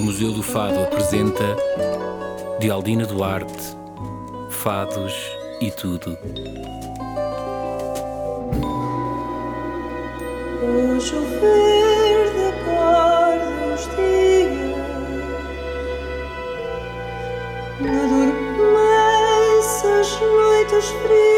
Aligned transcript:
O 0.00 0.02
Museu 0.02 0.32
do 0.32 0.42
Fado 0.42 0.80
apresenta 0.80 1.44
de 2.58 2.70
Aldina 2.70 3.04
Duarte, 3.04 3.76
Fados 4.48 5.12
e 5.60 5.70
Tudo. 5.70 6.16
O 10.62 10.98
chover 10.98 12.32
da 12.32 12.50
cor 12.64 13.38
dos 13.60 13.82
dias 13.94 14.80
Adormece 17.84 19.86
as 19.86 20.18
noites 20.18 20.88
frias 21.02 21.29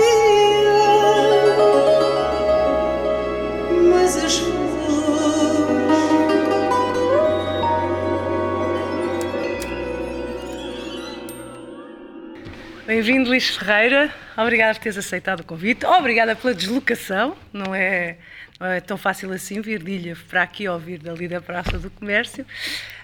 Bem-vindo, 12.95 13.31
Luís 13.31 13.49
Ferreira. 13.57 14.15
Obrigada 14.37 14.75
por 14.75 14.83
teres 14.83 14.99
aceitado 14.99 15.41
o 15.41 15.45
convite. 15.45 15.87
Obrigada 15.87 16.37
pela 16.37 16.53
deslocação. 16.53 17.35
Não 17.51 17.75
é, 17.75 18.19
não 18.61 18.67
é 18.67 18.83
tão 18.83 18.99
fácil 18.99 19.33
assim 19.33 19.63
vir 19.63 19.83
de 19.83 19.93
Ilha 19.93 20.17
para 20.29 20.43
aqui 20.43 20.69
ou 20.69 20.79
vir 20.79 20.99
dali 20.99 21.27
da 21.27 21.41
Praça 21.41 21.79
do 21.79 21.89
Comércio, 21.91 22.45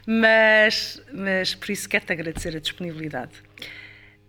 mas, 0.06 1.02
mas 1.10 1.54
por 1.54 1.70
isso 1.70 1.88
quero-te 1.88 2.12
agradecer 2.12 2.54
a 2.54 2.60
disponibilidade. 2.60 3.32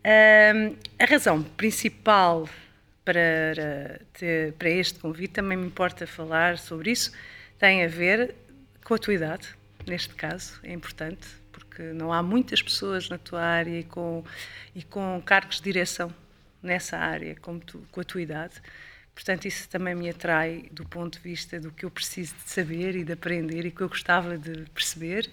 Ahm, 0.01 0.75
a 0.97 1.03
razão 1.03 1.43
principal 1.43 2.47
para, 3.03 3.99
te- 4.13 4.53
para 4.57 4.69
este 4.69 4.97
convite, 4.99 5.33
também 5.33 5.57
me 5.57 5.65
importa 5.67 6.07
falar 6.07 6.57
sobre 6.57 6.91
isso, 6.91 7.11
tem 7.59 7.83
a 7.83 7.87
ver 7.89 8.33
com 8.85 8.93
a 8.93 8.97
tua 8.97 9.13
idade, 9.13 9.49
neste 9.85 10.15
caso, 10.15 10.57
é 10.63 10.71
importante, 10.71 11.27
porque 11.69 11.93
não 11.93 12.11
há 12.11 12.23
muitas 12.23 12.61
pessoas 12.61 13.07
na 13.07 13.17
tua 13.17 13.41
área 13.41 13.79
e 13.79 13.83
com, 13.83 14.23
e 14.75 14.83
com 14.83 15.21
cargos 15.23 15.57
de 15.57 15.63
direção 15.63 16.13
nessa 16.61 16.97
área, 16.97 17.35
como 17.39 17.59
tu, 17.59 17.85
com 17.91 18.01
a 18.01 18.03
tua 18.03 18.21
idade. 18.21 18.55
Portanto, 19.13 19.45
isso 19.45 19.69
também 19.69 19.93
me 19.93 20.09
atrai 20.09 20.67
do 20.71 20.83
ponto 20.85 21.17
de 21.17 21.23
vista 21.23 21.59
do 21.59 21.71
que 21.71 21.85
eu 21.85 21.91
preciso 21.91 22.33
de 22.43 22.49
saber 22.49 22.95
e 22.95 23.03
de 23.03 23.13
aprender 23.13 23.65
e 23.65 23.71
que 23.71 23.81
eu 23.81 23.87
gostava 23.87 24.37
de 24.37 24.65
perceber, 24.71 25.29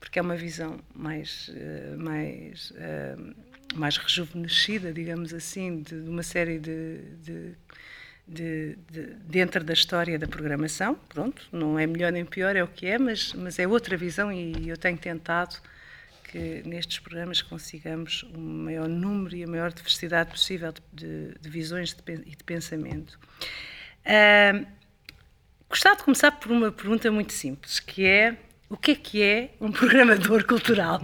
porque 0.00 0.18
é 0.18 0.22
uma 0.22 0.36
visão 0.36 0.80
mais, 0.94 1.50
eh, 1.54 1.96
mais, 1.96 2.72
eh, 2.76 3.16
mais 3.74 3.96
rejuvenescida, 3.96 4.92
digamos 4.92 5.34
assim, 5.34 5.82
de, 5.82 5.94
uma 5.96 6.22
série 6.22 6.58
de, 6.58 7.00
de, 7.22 7.54
de- 8.28 8.76
de- 8.90 9.14
dentro 9.24 9.64
da 9.64 9.72
história 9.72 10.18
da 10.18 10.26
programação. 10.28 10.94
Pronto, 11.08 11.42
não 11.50 11.78
é 11.78 11.86
melhor 11.86 12.12
nem 12.12 12.24
pior, 12.24 12.54
é 12.56 12.62
o 12.62 12.68
que 12.68 12.86
é, 12.86 12.98
mas, 12.98 13.32
mas 13.32 13.58
é 13.58 13.66
outra 13.66 13.96
visão 13.96 14.30
e 14.32 14.68
eu 14.68 14.76
tenho 14.76 14.98
tentado 14.98 15.56
que 16.30 16.62
nestes 16.66 16.98
programas 16.98 17.40
consigamos 17.40 18.22
o 18.34 18.38
maior 18.38 18.86
número 18.86 19.34
e 19.34 19.42
a 19.42 19.46
maior 19.46 19.72
diversidade 19.72 20.30
possível 20.30 20.72
de, 20.72 20.82
de- 20.92 21.34
de 21.40 21.48
visões 21.48 21.96
e 22.26 22.36
de 22.36 22.44
pensamento. 22.44 23.18
Ahm, 24.04 24.64
Gostava 25.70 25.96
de 25.96 26.02
começar 26.02 26.30
por 26.32 26.50
uma 26.50 26.72
pergunta 26.72 27.10
muito 27.10 27.32
simples, 27.34 27.78
que 27.78 28.06
é 28.06 28.36
o 28.70 28.76
que 28.76 28.92
é 28.92 28.94
que 28.94 29.22
é 29.22 29.50
um 29.60 29.70
programador 29.70 30.46
cultural? 30.46 31.00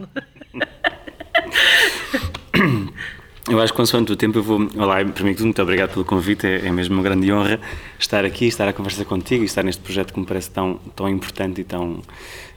Eu 3.50 3.60
acho 3.60 3.72
que 3.72 3.76
consoante 3.76 4.10
o 4.10 4.16
tempo 4.16 4.38
eu 4.38 4.42
vou. 4.42 4.68
Olá, 4.76 5.04
primeiro 5.04 5.36
tudo, 5.36 5.46
muito 5.46 5.60
obrigado 5.62 5.92
pelo 5.92 6.04
convite, 6.04 6.46
é, 6.46 6.66
é 6.66 6.70
mesmo 6.72 6.94
uma 6.94 7.02
grande 7.02 7.30
honra 7.30 7.60
estar 7.98 8.24
aqui, 8.24 8.46
estar 8.46 8.66
a 8.66 8.72
conversar 8.72 9.04
contigo 9.04 9.42
e 9.42 9.46
estar 9.46 9.62
neste 9.62 9.82
projeto 9.82 10.14
que 10.14 10.20
me 10.20 10.24
parece 10.24 10.50
tão, 10.50 10.76
tão 10.96 11.06
importante 11.08 11.60
e 11.60 11.64
tão, 11.64 12.00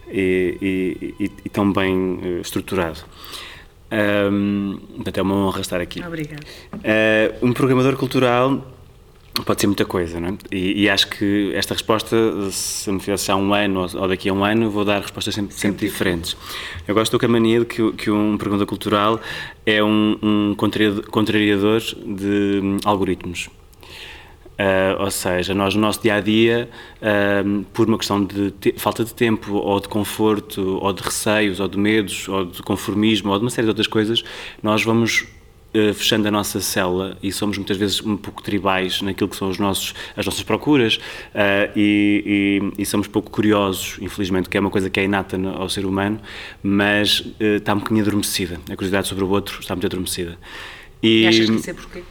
e, 0.09 1.13
e- 1.19 1.31
e- 1.45 1.49
tão 1.49 1.71
bem 1.73 2.19
eh, 2.23 2.39
estruturado. 2.41 2.99
Ahm, 3.91 4.77
portanto, 4.95 5.17
é 5.17 5.21
uma 5.21 5.35
honra 5.35 5.59
estar 5.61 5.81
aqui. 5.81 6.01
Obrigada. 6.05 6.41
Eh, 6.83 7.33
um 7.41 7.51
programador 7.51 7.97
cultural 7.97 8.65
pode 9.43 9.61
ser 9.61 9.67
muita 9.67 9.85
coisa, 9.85 10.19
não 10.19 10.29
é? 10.29 10.33
E, 10.51 10.83
e 10.83 10.89
acho 10.89 11.07
que 11.07 11.51
esta 11.53 11.73
resposta, 11.73 12.15
se 12.51 12.91
me 12.91 12.99
fizesse 12.99 13.31
há 13.31 13.35
um 13.35 13.53
ano 13.53 13.87
ou, 13.93 14.07
daqui 14.07 14.29
a 14.29 14.33
um 14.33 14.43
ano, 14.43 14.69
vou 14.69 14.83
dar 14.83 15.01
respostas 15.01 15.35
sempre, 15.35 15.53
sempre 15.53 15.87
diferentes. 15.87 16.35
Eu 16.87 16.95
gosto 16.95 17.17
da 17.17 17.27
mania 17.27 17.59
de 17.59 17.65
que, 17.65 17.91
que 17.93 18.11
um 18.11 18.37
programador 18.37 18.67
cultural 18.67 19.19
é 19.65 19.83
um, 19.83 20.17
um 20.21 20.55
contrariado- 20.55 21.09
contrariador 21.09 21.81
de 21.81 22.61
hum, 22.63 22.77
algoritmos. 22.85 23.49
Ah, 24.57 24.97
ou 24.99 25.11
seja, 25.11 25.53
nós 25.53 25.75
no 25.75 25.81
nosso 25.81 26.01
dia 26.01 26.15
a 26.15 26.19
dia, 26.19 26.69
ah, 27.01 27.43
por 27.73 27.87
uma 27.87 27.97
questão 27.97 28.23
de 28.23 28.53
falta 28.77 29.05
de 29.05 29.13
tempo, 29.13 29.53
ou 29.53 29.79
de 29.79 29.87
conforto, 29.87 30.79
ou 30.81 30.91
de 30.91 31.03
receios, 31.03 31.59
ou 31.59 31.67
de 31.67 31.77
medos, 31.77 32.27
ou 32.27 32.45
de 32.45 32.63
conformismo, 32.63 33.31
ou 33.31 33.37
de 33.37 33.45
uma 33.45 33.51
série 33.51 33.65
de 33.65 33.69
outras 33.69 33.87
coisas, 33.87 34.23
nós 34.63 34.83
vamos 34.83 35.27
fechando 35.93 36.27
a 36.27 36.31
nossa 36.31 36.59
célula 36.59 37.17
e 37.21 37.31
somos 37.31 37.57
muitas 37.57 37.77
vezes 37.77 38.01
um 38.01 38.17
pouco 38.17 38.41
tribais 38.43 39.01
naquilo 39.01 39.29
que 39.29 39.35
são 39.35 39.49
os 39.49 39.57
nossos, 39.57 39.93
as 40.15 40.25
nossas 40.25 40.43
procuras 40.43 40.99
ah, 41.35 41.69
e, 41.75 42.61
e- 42.77 42.81
e 42.81 42.85
somos 42.85 43.07
pouco 43.07 43.29
curiosos, 43.31 43.97
infelizmente, 44.01 44.49
que 44.49 44.57
é 44.57 44.59
uma 44.59 44.69
coisa 44.69 44.89
que 44.89 44.99
é 44.99 45.03
inata 45.03 45.37
no- 45.37 45.55
ao 45.55 45.69
ser 45.69 45.85
humano, 45.85 46.19
mas 46.63 47.23
ah, 47.39 47.43
está 47.57 47.73
um 47.73 47.79
bocadinho 47.79 48.01
adormecida. 48.01 48.55
A 48.69 48.75
curiosidade 48.75 49.07
sobre 49.07 49.23
o 49.23 49.29
outro 49.29 49.59
está 49.59 49.75
muito 49.75 49.85
adormecida. 49.87 50.37
E 51.01 51.27
achas 51.27 51.49
que 51.49 51.55
isso 51.55 51.69
é 51.69 51.73
porquê? 51.73 52.03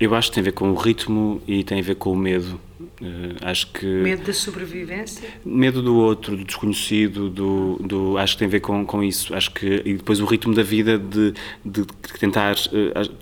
Eu 0.00 0.14
acho 0.14 0.30
que 0.30 0.34
tem 0.36 0.40
a 0.40 0.44
ver 0.46 0.52
com 0.52 0.70
o 0.70 0.74
ritmo 0.74 1.42
e 1.46 1.62
tem 1.62 1.78
a 1.80 1.82
ver 1.82 1.94
com 1.96 2.10
o 2.12 2.16
medo. 2.16 2.58
Eh, 3.02 3.36
acho 3.42 3.66
que 3.72 3.84
Medo 3.86 4.22
da 4.24 4.32
sobrevivência? 4.32 5.28
medo 5.44 5.82
do 5.82 5.94
outro, 5.94 6.36
do 6.36 6.44
desconhecido, 6.44 7.28
do, 7.28 7.76
do- 7.82 8.16
acho 8.18 8.32
que 8.34 8.38
tem 8.38 8.48
a 8.48 8.50
ver 8.50 8.60
com, 8.60 8.84
com 8.86 9.02
isso. 9.04 9.34
Acho 9.34 9.50
que 9.52 9.82
e 9.84 9.94
depois 9.94 10.18
o 10.20 10.24
ritmo 10.24 10.54
da 10.54 10.62
vida 10.62 10.98
de, 10.98 11.34
de 11.64 11.84
tentar 12.18 12.52
acho- 12.52 12.70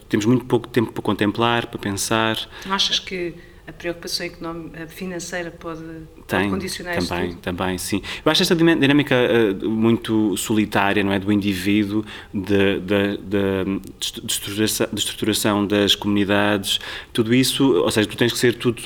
temos 0.09 0.25
muito 0.27 0.45
pouco 0.45 0.69
tempo 0.69 0.93
para 0.93 1.03
contemplar, 1.03 1.67
para 1.67 1.79
pensar. 1.81 2.37
Achas 2.71 2.99
que 3.01 3.35
a 3.69 3.73
preocupação 3.73 4.25
económica, 4.25 4.87
financeira 4.87 5.51
pode, 5.51 5.83
pode 5.83 6.27
Tem, 6.27 6.49
condicionar 6.49 6.97
isso 6.97 7.09
também, 7.09 7.31
tudo? 7.31 7.41
também, 7.41 7.77
sim. 7.77 8.01
Eu 8.25 8.33
acho 8.33 8.41
esta 8.43 8.57
dinâmica 8.57 9.15
eh, 9.15 9.53
muito 9.63 10.35
solitária, 10.39 11.05
não 11.05 11.13
é, 11.13 11.19
do 11.19 11.31
indivíduo, 11.31 12.03
de, 12.33 12.81
de, 12.81 13.17
de, 13.19 13.81
de 14.01 14.33
estruturação, 14.33 14.89
de 14.91 14.99
estruturação 14.99 15.67
das 15.67 15.95
comunidades, 15.95 16.81
tudo 17.13 17.35
isso, 17.35 17.75
ou 17.75 17.91
seja, 17.91 18.09
tu 18.09 18.17
tens 18.17 18.33
que 18.33 18.39
ser 18.39 18.55
tudo, 18.55 18.83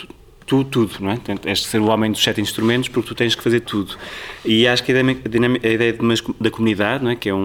tu 0.52 0.64
tudo, 0.64 0.92
não 1.00 1.10
é? 1.10 1.14
Portanto, 1.14 1.46
és 1.46 1.60
de 1.60 1.66
ser 1.66 1.78
o 1.80 1.86
homem 1.86 2.10
dos 2.12 2.22
sete 2.22 2.38
instrumentos 2.42 2.86
porque 2.90 3.08
tu 3.08 3.14
tens 3.14 3.34
que 3.34 3.42
fazer 3.42 3.60
tudo. 3.60 3.96
E 4.44 4.66
acho 4.68 4.84
que 4.84 4.92
a 4.92 4.94
dinâmica- 5.30 5.66
a, 5.66 5.70
ideia 5.72 5.96
da 6.38 6.50
comunidade, 6.50 7.02
não 7.02 7.10
é? 7.10 7.16
Que 7.16 7.30
é 7.30 7.34
um, 7.34 7.38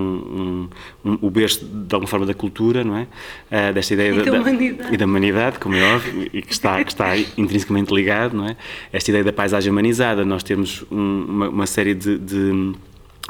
um, 1.06 1.12
um- 1.12 1.18
o 1.22 1.30
berço, 1.30 1.64
de 1.64 1.96
alguma 1.96 2.08
forma, 2.10 2.26
da 2.26 2.34
cultura, 2.34 2.84
não 2.84 2.98
é? 2.98 3.08
Ah, 3.50 3.72
desta 3.72 3.94
ideia 3.94 4.12
E 4.14 4.24
da 4.24 4.32
humanidade. 4.42 4.94
e 4.94 4.98
da 4.98 5.06
humanidade, 5.06 5.60
como 5.60 5.76
é 5.76 5.96
óbvio, 5.96 6.30
e 6.34 6.42
que 6.42 6.52
está, 6.52 6.84
que 6.84 6.92
está 6.92 7.16
intrinsecamente 7.38 7.94
ligado, 7.94 8.36
não 8.36 8.46
é? 8.46 8.58
Esta 8.92 9.10
ideia 9.12 9.24
da 9.24 9.32
paisagem 9.32 9.72
humanizada, 9.72 10.26
nós 10.26 10.44
temos 10.44 10.84
um- 10.92 11.26
uma, 11.30 11.50
uma 11.50 11.66
série 11.66 11.94
de, 11.94 12.18
de, 12.18 12.74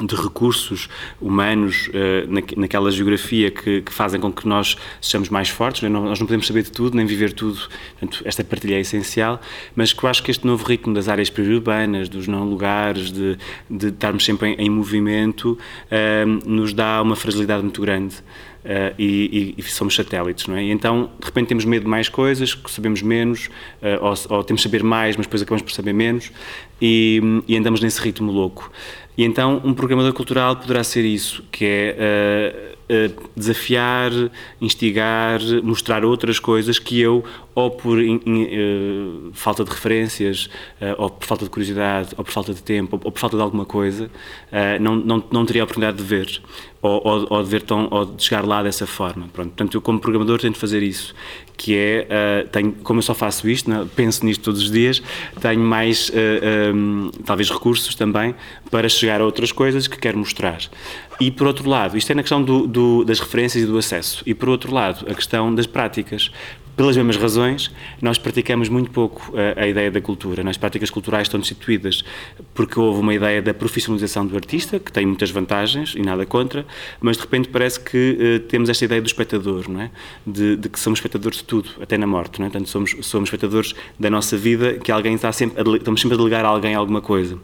de 0.00 0.14
recursos 0.14 0.88
humanos 1.20 1.90
naque- 2.28 2.58
naquela 2.58 2.90
geografia 2.90 3.50
que, 3.50 3.82
que 3.82 3.92
fazem 3.92 4.20
com 4.20 4.32
que 4.32 4.46
nós 4.46 4.76
sejamos 5.00 5.28
mais 5.28 5.48
fortes, 5.48 5.82
não 5.82 5.88
é? 5.88 6.08
nós 6.08 6.18
não 6.20 6.26
podemos 6.26 6.46
saber 6.46 6.62
de 6.62 6.70
tudo, 6.70 6.96
nem 6.96 7.04
viver 7.06 7.32
tudo, 7.32 7.58
portanto, 7.98 8.22
esta 8.24 8.44
partilha 8.44 8.76
é 8.76 8.80
essencial, 8.80 9.40
mas 9.74 9.92
que 9.92 10.02
eu 10.04 10.08
acho 10.08 10.22
que 10.22 10.30
este 10.30 10.46
novo 10.46 10.64
ritmo 10.64 10.94
das 10.94 11.08
áreas 11.08 11.30
periurbanas, 11.30 12.08
dos 12.08 12.26
não-lugares, 12.28 13.10
de, 13.10 13.36
de 13.68 13.88
estarmos 13.88 14.24
sempre 14.24 14.50
em, 14.50 14.54
em 14.66 14.70
movimento, 14.70 15.58
eh, 15.90 16.24
nos 16.46 16.72
dá 16.72 17.02
uma 17.02 17.16
fragilidade 17.16 17.62
muito 17.62 17.80
grande. 17.80 18.16
Uh, 18.64 18.92
e, 18.98 19.54
e- 19.56 19.60
e 19.60 19.62
somos 19.62 19.94
satélites, 19.94 20.46
não 20.46 20.56
é? 20.56 20.64
E 20.64 20.70
então, 20.72 21.10
de 21.18 21.24
repente, 21.24 21.46
temos 21.46 21.64
medo 21.64 21.84
de 21.84 21.88
mais 21.88 22.08
coisas, 22.08 22.54
que 22.54 22.70
sabemos 22.70 23.00
menos, 23.00 23.46
uh, 23.80 24.04
ou, 24.28 24.36
ou 24.36 24.44
temos 24.44 24.60
de 24.60 24.68
saber 24.68 24.82
mais, 24.82 25.16
mas 25.16 25.24
depois 25.26 25.40
acabamos 25.40 25.62
por 25.62 25.72
saber 25.72 25.94
menos, 25.94 26.30
e, 26.82 27.22
e 27.46 27.56
andamos 27.56 27.80
nesse 27.80 28.00
ritmo 28.00 28.30
louco. 28.30 28.70
E 29.18 29.24
então, 29.24 29.60
um 29.64 29.74
programador 29.74 30.12
cultural 30.12 30.54
poderá 30.54 30.84
ser 30.84 31.04
isso, 31.04 31.42
que 31.50 31.64
é 31.64 32.76
uh, 32.88 33.14
uh, 33.16 33.30
desafiar, 33.36 34.12
instigar, 34.60 35.40
mostrar 35.64 36.04
outras 36.04 36.38
coisas 36.38 36.78
que 36.78 37.00
eu, 37.00 37.24
ou 37.52 37.68
por 37.68 38.00
in- 38.00 38.20
in- 38.24 38.44
uh, 38.44 39.30
falta 39.32 39.64
de 39.64 39.70
referências, 39.70 40.48
ou 40.96 41.10
por 41.10 41.26
falta 41.26 41.42
de 41.44 41.50
curiosidade, 41.50 42.10
ou 42.16 42.22
por 42.24 42.30
falta 42.30 42.54
de 42.54 42.62
tempo, 42.62 42.94
ou, 42.94 43.02
ou 43.06 43.10
por 43.10 43.18
falta 43.18 43.36
de 43.36 43.42
alguma 43.42 43.64
coisa, 43.64 44.08
não, 44.80 44.94
não, 44.94 45.24
não 45.32 45.44
teria 45.44 45.62
a 45.62 45.64
oportunidade 45.64 45.96
de 45.98 46.04
ver, 46.04 46.40
ou, 46.80 47.00
ou, 47.04 47.26
ou 47.30 47.42
de 47.42 47.48
ver 47.50 47.62
tão, 47.62 47.88
ou 47.90 48.04
de 48.04 48.22
chegar 48.22 48.44
lá 48.46 48.62
dessa 48.62 48.86
forma. 48.86 49.28
Pronto. 49.32 49.48
Portanto, 49.48 49.74
eu 49.76 49.80
como 49.80 49.98
programador 49.98 50.38
tento 50.38 50.58
fazer 50.58 50.82
isso, 50.82 51.14
que 51.56 51.76
é, 51.76 52.06
uh, 52.44 52.48
tenho, 52.50 52.72
como 52.84 52.98
eu 52.98 53.02
só 53.02 53.14
faço 53.14 53.48
isto, 53.48 53.68
né, 53.68 53.84
penso 53.96 54.24
nisto 54.24 54.42
todos 54.44 54.62
os 54.62 54.70
dias, 54.70 55.02
tenho 55.40 55.60
mais, 55.60 56.08
uh, 56.10 56.74
um, 56.74 57.10
talvez, 57.24 57.50
recursos 57.50 57.94
também 57.96 58.34
para 58.70 58.88
chegar 58.88 59.20
a 59.20 59.24
outras 59.24 59.50
coisas 59.50 59.88
que 59.88 59.98
quero 59.98 60.16
mostrar. 60.18 60.58
E, 61.20 61.32
por 61.32 61.48
outro 61.48 61.68
lado, 61.68 61.96
isto 61.98 62.10
é 62.12 62.14
na 62.14 62.22
questão 62.22 62.42
do, 62.42 62.66
do- 62.66 63.04
das 63.04 63.18
referências 63.18 63.64
e 63.64 63.66
do 63.66 63.76
acesso, 63.76 64.22
e, 64.24 64.32
por 64.34 64.48
outro 64.48 64.72
lado, 64.72 65.04
a 65.10 65.14
questão 65.14 65.52
das 65.52 65.66
práticas, 65.66 66.30
pelas 66.78 66.96
mesmas 66.96 67.16
razões, 67.16 67.72
nós 68.00 68.18
praticamos 68.18 68.68
muito 68.68 68.92
pouco 68.92 69.34
a, 69.36 69.62
a, 69.62 69.66
ideia 69.66 69.90
da 69.90 70.00
cultura. 70.00 70.44
Nas 70.44 70.56
práticas 70.56 70.90
culturais 70.90 71.26
estão 71.26 71.40
destituídas 71.40 72.04
porque 72.54 72.78
houve 72.78 73.00
uma 73.00 73.12
ideia 73.12 73.42
da 73.42 73.52
profissionalização 73.52 74.24
do 74.24 74.36
artista, 74.36 74.78
que 74.78 74.92
tem 74.92 75.04
muitas 75.04 75.28
vantagens 75.28 75.96
e 75.96 76.02
nada 76.02 76.24
contra, 76.24 76.64
mas 77.00 77.16
de 77.16 77.24
repente 77.24 77.48
parece 77.48 77.80
que 77.80 78.16
uh, 78.20 78.46
temos 78.46 78.70
esta 78.70 78.84
ideia 78.84 79.02
do 79.02 79.08
espectador, 79.08 79.68
não 79.68 79.80
é? 79.80 79.90
De, 80.24 80.56
de, 80.56 80.68
que 80.68 80.78
somos 80.78 81.00
espectadores 81.00 81.38
de 81.38 81.44
tudo, 81.44 81.68
até 81.80 81.98
na 81.98 82.06
morte, 82.06 82.38
não 82.38 82.46
é? 82.46 82.50
Portanto, 82.50 82.68
somos, 82.70 82.94
somos 83.02 83.26
espectadores 83.26 83.74
da 83.98 84.08
nossa 84.08 84.36
vida, 84.36 84.74
que 84.74 84.92
alguém 84.92 85.14
está 85.14 85.32
sempre, 85.32 85.60
a, 85.60 85.76
estamos 85.76 86.00
sempre 86.00 86.14
a 86.14 86.18
delegar 86.18 86.44
a 86.44 86.48
alguém 86.48 86.76
alguma 86.76 87.00
coisa. 87.00 87.36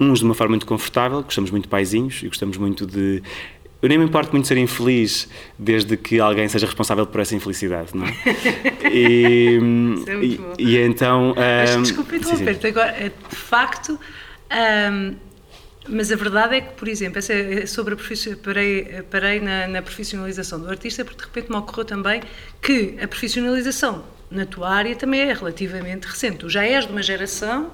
Uns 0.00 0.18
de 0.18 0.24
uma 0.24 0.34
forma 0.34 0.52
muito 0.52 0.66
confortável, 0.66 1.22
gostamos 1.22 1.52
muito 1.52 1.64
de 1.64 1.70
paizinhos 1.70 2.20
e 2.24 2.26
gostamos 2.26 2.56
muito 2.56 2.84
de 2.84 3.22
eu 3.82 3.88
nem 3.88 3.98
me 3.98 4.04
importo 4.04 4.30
muito 4.30 4.46
ser 4.46 4.56
infeliz 4.56 5.28
desde 5.58 5.96
que 5.96 6.20
alguém 6.20 6.48
seja 6.48 6.66
responsável 6.66 7.04
por 7.04 7.20
essa 7.20 7.34
infelicidade, 7.34 7.90
não 7.94 8.06
é? 8.06 8.12
E, 8.92 9.58
é 10.06 10.14
e, 10.22 10.40
e, 10.58 10.78
então. 10.78 11.34
Mas, 11.34 11.76
um, 11.76 11.82
desculpe 11.82 12.16
interromper-te, 12.16 12.66
agora, 12.66 12.92
de 12.92 13.36
facto. 13.36 13.98
Um, 14.92 15.16
mas 15.88 16.12
a 16.12 16.16
verdade 16.16 16.56
é 16.56 16.60
que, 16.60 16.74
por 16.74 16.86
exemplo, 16.86 17.18
essa, 17.18 17.32
é 17.32 17.66
sobre 17.66 17.94
a 17.94 18.36
parei, 18.36 19.02
parei 19.10 19.40
na, 19.40 19.66
na, 19.66 19.82
profissionalização 19.82 20.60
do 20.60 20.68
artista, 20.68 21.04
porque 21.04 21.20
de 21.20 21.26
repente 21.26 21.50
me 21.50 21.56
ocorreu 21.56 21.84
também 21.84 22.22
que 22.60 22.96
a 23.02 23.08
profissionalização 23.08 24.04
na 24.30 24.46
tua 24.46 24.70
área 24.70 24.94
também 24.94 25.22
é 25.22 25.32
relativamente 25.32 26.06
recente. 26.06 26.38
Tu 26.38 26.48
já 26.48 26.64
és 26.64 26.86
de 26.86 26.92
uma 26.92 27.02
geração 27.02 27.72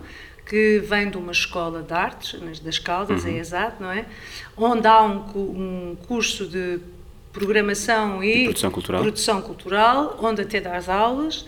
que 0.48 0.78
vem 0.78 1.10
de 1.10 1.18
uma 1.18 1.32
escola 1.32 1.82
de 1.82 1.92
artes, 1.92 2.40
das 2.60 2.78
Caldas, 2.78 3.24
uhum. 3.24 3.30
é 3.30 3.38
exato, 3.38 3.82
não 3.82 3.90
é? 3.90 4.06
Onde 4.56 4.86
há 4.86 5.02
um, 5.02 5.18
um 5.36 5.96
curso 6.06 6.46
de 6.46 6.80
programação 7.32 8.24
e, 8.24 8.42
e 8.42 8.44
produção, 8.44 8.70
cultural. 8.70 9.02
produção 9.02 9.42
cultural, 9.42 10.18
onde 10.22 10.42
até 10.42 10.60
dás 10.60 10.88
aulas 10.88 11.44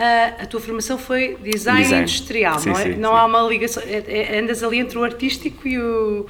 a, 0.00 0.42
a 0.42 0.46
tua 0.46 0.60
formação 0.60 0.96
foi 0.96 1.36
design, 1.42 1.82
design. 1.82 2.02
industrial, 2.02 2.58
sim, 2.58 2.70
não 2.70 2.78
é? 2.78 2.82
Sim, 2.82 2.96
não 2.96 3.10
sim. 3.10 3.16
há 3.16 3.24
uma 3.26 3.42
ligação, 3.42 3.82
é, 3.86 4.02
é, 4.06 4.38
andas 4.40 4.62
ali 4.62 4.78
entre 4.78 4.98
o 4.98 5.04
artístico 5.04 5.68
e 5.68 5.78
o, 5.78 6.26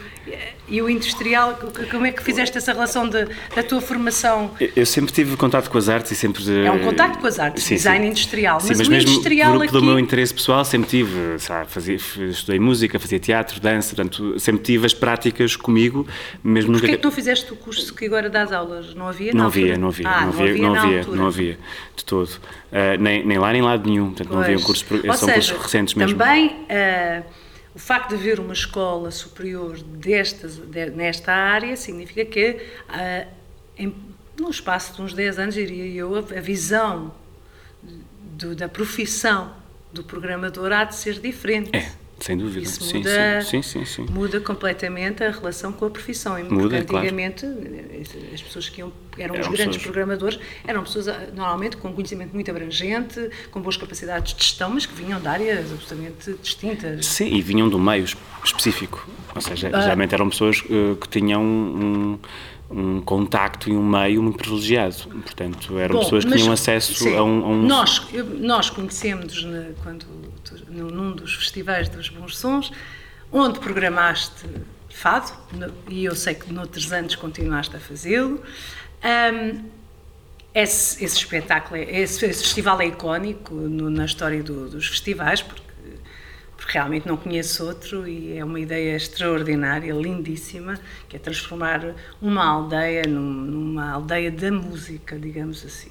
e 0.71 0.81
o 0.81 0.89
industrial, 0.89 1.59
como 1.91 2.07
é 2.07 2.13
que 2.13 2.23
fizeste 2.23 2.57
essa 2.57 2.73
relação 2.73 3.09
de, 3.09 3.27
da 3.55 3.63
tua 3.63 3.81
formação? 3.81 4.53
Eu 4.77 4.87
sempre 4.87 5.13
tive 5.13 5.37
contato 5.37 5.69
com 5.69 5.77
as 5.77 5.89
artes 5.89 6.13
e 6.13 6.15
sempre... 6.15 6.43
É 6.65 6.71
um 6.71 6.79
contato 6.79 7.19
com 7.19 7.27
as 7.27 7.39
artes, 7.39 7.69
design 7.69 8.07
industrial, 8.07 8.61
mas, 8.63 8.79
mas 8.79 8.87
o 8.87 8.91
mesmo 8.91 9.11
industrial 9.11 9.51
grupo 9.51 9.65
aqui... 9.65 9.73
do 9.73 9.83
meu 9.83 9.99
interesse 9.99 10.33
pessoal 10.33 10.65
sempre 10.65 10.89
tive, 10.89 11.39
sabe, 11.39 11.71
fazia, 11.71 11.97
estudei 11.97 12.61
música, 12.61 12.99
fazia 13.01 13.19
teatro, 13.19 13.61
dança, 13.61 13.97
portanto, 13.97 14.39
sempre 14.39 14.63
tive 14.63 14.87
as 14.87 14.95
práticas 14.95 15.57
comigo, 15.57 16.07
mesmo 16.43 16.73
Porquê 16.73 16.87
nunca... 16.87 16.99
que 16.99 17.05
não 17.05 17.13
fizeste 17.13 17.53
o 17.53 17.57
curso 17.57 17.93
que 17.93 18.07
agora 18.07 18.31
dás 18.31 18.53
aulas? 18.53 18.95
Não 18.95 19.09
havia 19.09 19.33
Não 19.35 19.47
havia, 19.47 19.77
não 19.77 19.89
havia, 19.89 20.09
ah, 20.09 20.21
não 20.21 20.29
havia, 20.29 20.45
não 20.45 20.53
havia, 20.53 20.63
não 20.63 20.77
havia, 20.77 21.17
não 21.17 21.27
havia, 21.27 21.59
de 21.97 22.05
todo. 22.05 22.29
Uh, 22.29 23.01
nem, 23.01 23.27
nem 23.27 23.39
lá 23.39 23.53
nem 23.53 23.63
lado 23.63 23.89
nenhum, 23.91 24.07
portanto 24.07 24.29
pois. 24.29 24.37
não 24.37 24.45
havia 24.45 24.57
um 24.57 24.63
curso, 24.63 24.85
Ou 24.91 25.15
são 25.15 25.29
seja, 25.29 25.35
cursos 25.35 25.63
recentes 25.63 25.95
mesmo. 25.95 26.17
Também 26.17 26.47
uh, 26.47 27.25
o 27.75 27.79
facto 27.79 28.11
de 28.11 28.15
haver 28.17 28.41
uma 28.41 28.53
escola 28.53 29.11
superior 29.11 29.81
destas, 29.81 30.57
de, 30.57 30.91
nesta 30.91 31.33
área 31.33 31.77
significa 31.77 32.25
que 32.25 32.51
uh, 32.89 33.29
em, 33.77 33.95
num 34.39 34.51
espaço 34.51 34.95
de 34.95 35.03
uns 35.03 35.15
10 35.15 35.39
anos, 35.39 35.55
diria 35.55 35.87
eu, 35.87 36.17
a, 36.17 36.19
a 36.19 36.41
visão 36.41 37.15
do, 38.21 38.55
da 38.57 38.69
profissão 38.69 39.55
do 39.93 40.03
programador 40.03 40.73
há 40.73 40.85
de 40.85 40.97
ser 40.97 41.21
diferente. 41.21 41.71
É. 41.77 42.00
Sem 42.21 42.37
dúvida. 42.37 42.61
Isso 42.61 42.85
sim, 42.85 42.99
muda, 42.99 43.41
sim, 43.43 43.63
sim, 43.63 43.85
sim, 43.87 44.07
muda 44.11 44.41
completamente 44.41 45.25
a 45.25 45.31
relação 45.31 45.73
com 45.73 45.87
a 45.87 45.91
profissão. 45.91 46.35
Muda, 46.45 46.55
Porque 46.55 46.77
antigamente 46.77 47.47
claro. 47.47 48.35
as 48.35 48.43
pessoas 48.43 48.69
que 48.69 48.81
iam, 48.81 48.93
eram, 49.17 49.35
eram 49.35 49.51
os 49.51 49.57
grandes 49.57 49.77
pessoas. 49.79 49.83
programadores 49.83 50.39
eram 50.67 50.83
pessoas 50.83 51.09
ah, 51.09 51.29
normalmente 51.35 51.79
com 51.79 51.91
conhecimento 51.95 52.35
muito 52.35 52.51
abrangente, 52.51 53.31
com 53.51 53.63
boas 53.63 53.79
capacidades 53.79 54.35
de 54.35 54.45
gestão, 54.45 54.69
mas 54.69 54.85
que 54.85 54.95
vinham 54.95 55.19
de 55.19 55.27
áreas 55.27 55.73
absolutamente 55.73 56.35
distintas. 56.43 57.07
Sim, 57.07 57.35
e 57.35 57.41
vinham 57.41 57.69
um 57.69 57.79
meio 57.79 58.05
específico. 58.45 59.09
Ou 59.35 59.41
seja, 59.41 59.71
ah. 59.73 59.81
geralmente 59.81 60.15
eram 60.15 60.29
pessoas 60.29 60.61
uh, 60.61 60.97
que 60.97 61.09
tinham 61.09 61.43
um, 61.43 62.19
um 62.71 63.01
contacto 63.01 63.69
e 63.69 63.77
um 63.77 63.85
meio 63.85 64.23
muito 64.23 64.39
privilegiado. 64.39 64.97
Portanto, 65.09 65.79
eram 65.79 65.97
Bom, 65.97 66.03
pessoas 66.03 66.25
que 66.25 66.37
tinham 66.37 66.53
acesso 66.53 66.95
sim, 66.95 67.17
a, 67.17 67.23
um, 67.23 67.45
a 67.45 67.49
um... 67.49 67.63
Nós, 67.67 68.07
nós 68.39 68.71
conhecemos 68.71 69.47
quando 69.83 70.07
num 70.69 71.13
dos 71.13 71.35
festivais 71.35 71.89
dos 71.89 72.09
Bons 72.09 72.37
Sons, 72.37 72.73
onde 73.33 73.59
programaste 73.59 74.47
fado, 74.89 75.33
e 75.89 76.05
eu 76.05 76.15
sei 76.15 76.35
que 76.35 76.53
noutros 76.53 76.93
anos 76.93 77.17
continuaste 77.17 77.75
a 77.77 77.81
fazê-lo. 77.81 78.43
Um, 79.03 79.65
esse, 80.53 81.05
esse, 81.05 81.17
espetáculo, 81.17 81.77
é, 81.77 82.01
esse, 82.01 82.27
esse, 82.27 82.43
festival 82.43 82.81
é 82.81 82.87
icónico 82.87 83.55
no, 83.55 83.89
na 83.89 84.05
história 84.05 84.43
do, 84.43 84.69
dos 84.69 84.89
festivais, 84.89 85.43
porque, 85.43 85.63
realmente 86.73 87.07
não 87.07 87.17
conheço 87.17 87.67
outro 87.67 88.07
e 88.07 88.37
é 88.37 88.45
uma 88.45 88.61
ideia 88.61 88.97
extraordinária, 88.97 89.93
lindíssima, 89.93 90.79
que 91.09 91.17
é 91.17 91.19
transformar 91.19 91.95
uma 92.23 92.45
aldeia 92.45 93.03
num, 93.09 93.21
numa 93.21 93.91
aldeia 93.91 94.31
da 94.31 94.53
música, 94.53 95.19
digamos 95.19 95.65
assim. 95.65 95.91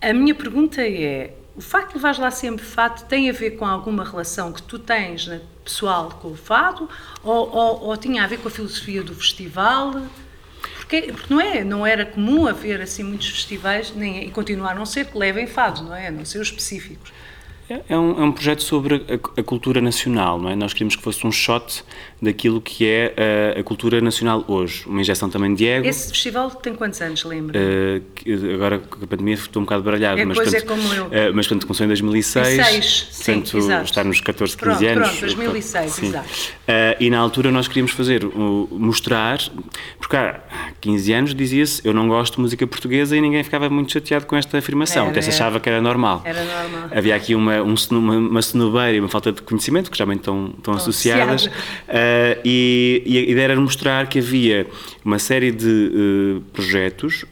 A 0.00 0.12
minha 0.12 0.34
pergunta 0.34 0.82
é: 0.86 1.34
o 1.56 1.60
facto 1.60 1.90
de 1.90 1.94
levares 1.96 2.18
lá 2.18 2.30
sempre 2.30 2.64
fado 2.64 3.04
tem 3.04 3.30
a 3.30 3.32
ver 3.32 3.52
com 3.52 3.64
alguma 3.64 4.04
relação 4.04 4.52
que 4.52 4.62
tu 4.62 4.78
tens 4.78 5.26
né, 5.26 5.40
pessoal 5.64 6.10
com 6.20 6.28
o 6.32 6.36
fado 6.36 6.88
ou, 7.22 7.50
ou, 7.50 7.84
ou, 7.84 7.96
tinha 7.96 8.22
a 8.24 8.26
ver 8.26 8.38
com 8.38 8.48
a 8.48 8.50
filosofia 8.50 9.02
do 9.02 9.14
festival? 9.14 10.02
Porque, 10.76 11.12
porque 11.12 11.32
não 11.32 11.40
é, 11.40 11.64
não 11.64 11.86
era 11.86 12.04
comum 12.04 12.46
haver 12.46 12.82
assim 12.82 13.02
muitos 13.02 13.30
festivais 13.30 13.94
nem, 13.94 14.26
e 14.26 14.30
continuar 14.30 14.72
a 14.72 14.74
não 14.74 14.84
ser 14.84 15.06
que 15.06 15.16
levem 15.16 15.46
fado, 15.46 15.82
não 15.82 15.94
é? 15.94 16.10
Não 16.10 16.24
ser 16.26 16.38
os 16.38 16.48
específicos. 16.48 17.10
É, 17.68 17.96
um, 17.96 18.20
é 18.20 18.24
um 18.24 18.32
projeto 18.32 18.62
sobre 18.62 18.96
a, 19.08 19.40
a, 19.40 19.42
cultura 19.42 19.80
nacional, 19.80 20.38
não 20.38 20.50
é? 20.50 20.56
Nós 20.56 20.74
queríamos 20.74 20.96
que 20.96 21.02
fosse 21.02 21.26
um 21.26 21.32
shot 21.32 21.82
daquilo 22.20 22.60
que 22.60 22.86
é 22.86 23.54
a, 23.56 23.60
a, 23.60 23.62
cultura 23.62 24.00
nacional 24.02 24.44
hoje. 24.46 24.84
Uma 24.86 25.00
injeção 25.00 25.30
também 25.30 25.54
de 25.54 25.66
ego. 25.66 25.86
Esse 25.86 26.10
festival 26.10 26.50
tem 26.50 26.74
quantos 26.74 27.00
anos, 27.00 27.24
lembra? 27.24 27.58
Uh, 27.58 28.54
agora 28.54 28.78
com 28.78 29.04
a 29.04 29.06
pandemia 29.06 29.34
estou 29.34 29.62
um 29.62 29.64
bocado 29.64 29.82
baralhado. 29.82 30.20
É, 30.20 30.24
mas, 30.26 30.36
portanto, 30.36 30.56
é 30.56 30.60
como 30.60 30.92
eu. 30.92 31.06
Uh, 31.06 31.10
mas 31.34 31.46
quando 31.46 31.64
começou 31.64 31.84
em 31.84 31.88
2006, 31.88 32.56
2006 32.56 33.02
portanto 33.02 33.48
sim, 33.48 33.58
exato. 33.58 33.84
está 33.84 34.04
nos 34.04 34.20
14, 34.20 34.56
15 34.56 34.56
pronto, 34.56 34.86
anos. 34.86 35.08
Pronto, 35.08 35.20
2006, 35.20 35.92
sim. 35.92 36.06
exato. 36.06 36.28
Uh, 36.28 36.96
e 37.00 37.08
na 37.08 37.18
altura 37.18 37.50
nós 37.50 37.66
queríamos 37.66 37.92
fazer, 37.92 38.24
mostrar, 38.70 39.38
porque 39.98 40.16
há 40.16 40.40
15 40.82 41.12
anos 41.12 41.34
dizia-se 41.34 41.86
eu 41.86 41.94
não 41.94 42.08
gosto 42.08 42.36
de 42.36 42.40
música 42.42 42.66
portuguesa 42.66 43.16
e 43.16 43.20
ninguém 43.20 43.42
ficava 43.42 43.70
muito 43.70 43.92
chateado 43.92 44.26
com 44.26 44.36
esta 44.36 44.58
afirmação, 44.58 45.08
até 45.08 45.22
se 45.22 45.30
achava 45.30 45.58
que 45.60 45.68
era 45.68 45.80
normal. 45.80 46.22
Era 46.24 46.44
normal. 46.44 46.90
Havia 46.94 47.16
aqui 47.16 47.34
uma, 47.34 47.53
um, 47.62 47.74
uma 47.90 48.16
uma 48.16 48.42
cenobeira 48.42 48.96
e 48.96 49.00
uma 49.00 49.08
falta 49.08 49.32
de 49.32 49.42
conhecimento, 49.42 49.90
que 49.90 49.96
geralmente 49.96 50.20
estão, 50.20 50.54
estão 50.56 50.74
associadas, 50.74 51.46
uh, 51.46 51.50
e, 52.44 53.02
e, 53.04 53.18
a 53.18 53.20
ideia 53.22 53.44
era 53.44 53.60
mostrar 53.60 54.08
que 54.08 54.18
havia 54.18 54.66
uma 55.04 55.18
série 55.18 55.50
de 55.50 55.66
uh, 55.66 56.40
projetos 56.52 57.24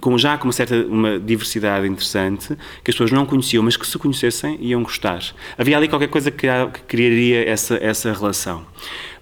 com, 0.00 0.16
já 0.18 0.36
com 0.38 0.44
uma 0.44 0.52
certa 0.52 0.74
uma 0.86 1.18
diversidade 1.18 1.86
interessante, 1.86 2.48
que 2.82 2.90
as 2.90 2.94
pessoas 2.94 3.12
não 3.12 3.26
conheciam, 3.26 3.62
mas 3.62 3.76
que 3.76 3.86
se 3.86 3.98
conhecessem 3.98 4.58
iam 4.60 4.82
gostar. 4.82 5.20
Havia 5.56 5.76
ali 5.76 5.88
qualquer 5.88 6.08
coisa 6.08 6.30
que, 6.30 6.46
que 6.46 6.80
criaria 6.82 7.48
essa, 7.48 7.76
essa 7.76 8.12
relação. 8.12 8.66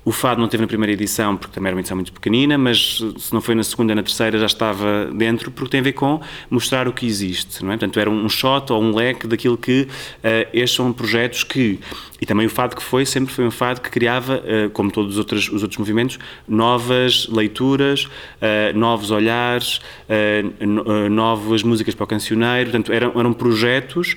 O 0.07 0.13
Fado 0.13 0.41
não 0.41 0.47
teve 0.47 0.61
na 0.61 0.69
primeira 0.69 0.93
edição, 0.93 1.37
porque 1.37 1.53
também 1.53 1.67
era 1.67 1.75
uma 1.75 1.81
edição 1.81 1.97
muito 1.97 2.13
pequenina, 2.13 2.57
mas 2.57 3.05
se 3.19 3.35
não 3.35 3.41
foi 3.41 3.57
na 3.57 3.65
segunda, 3.65 3.93
na 3.93 4.05
terceira 4.05 4.39
já 4.39 4.47
estava 4.47 5.07
dentro, 5.07 5.51
porque 5.51 5.71
tem 5.71 5.81
a 5.81 5.83
ver 5.83 5.95
com 5.95 6.21
mostrar 6.49 6.87
o 6.87 6.93
que 6.93 7.05
existe, 7.05 7.65
não 7.65 7.73
é? 7.73 7.77
Portanto, 7.77 7.99
era 7.99 8.09
um 8.09 8.29
shot 8.29 8.73
ou 8.73 8.81
um 8.81 8.95
leque 8.95 9.27
daquilo 9.27 9.59
que 9.59 9.81
uh, 9.81 10.49
estes 10.53 10.77
são 10.77 10.93
projetos 10.93 11.43
que 11.43 11.81
e 12.21 12.25
também 12.25 12.47
o 12.47 12.51
fado 12.51 12.75
que 12.75 12.83
foi, 12.83 13.05
sempre 13.05 13.33
foi 13.33 13.47
um 13.47 13.51
fado 13.51 13.81
que 13.81 13.91
criava, 13.91 14.37
uh, 14.37 14.71
como 14.71 14.91
todos 14.91 15.13
os 15.13 15.19
outros, 15.19 15.49
os 15.49 15.63
outros 15.63 15.79
movimentos, 15.79 16.19
novas 16.49 17.29
leituras, 17.29 18.05
uh, 18.05 18.77
novos 18.77 19.11
olhares, 19.11 19.81
uh, 20.09 21.09
novas 21.11 21.63
músicas 21.63 21.95
para 21.95 22.05
o 22.05 22.07
cancioneiro. 22.07 22.71
Portanto, 22.71 22.93
eram, 22.93 23.13
eram 23.19 23.33
projetos 23.33 24.17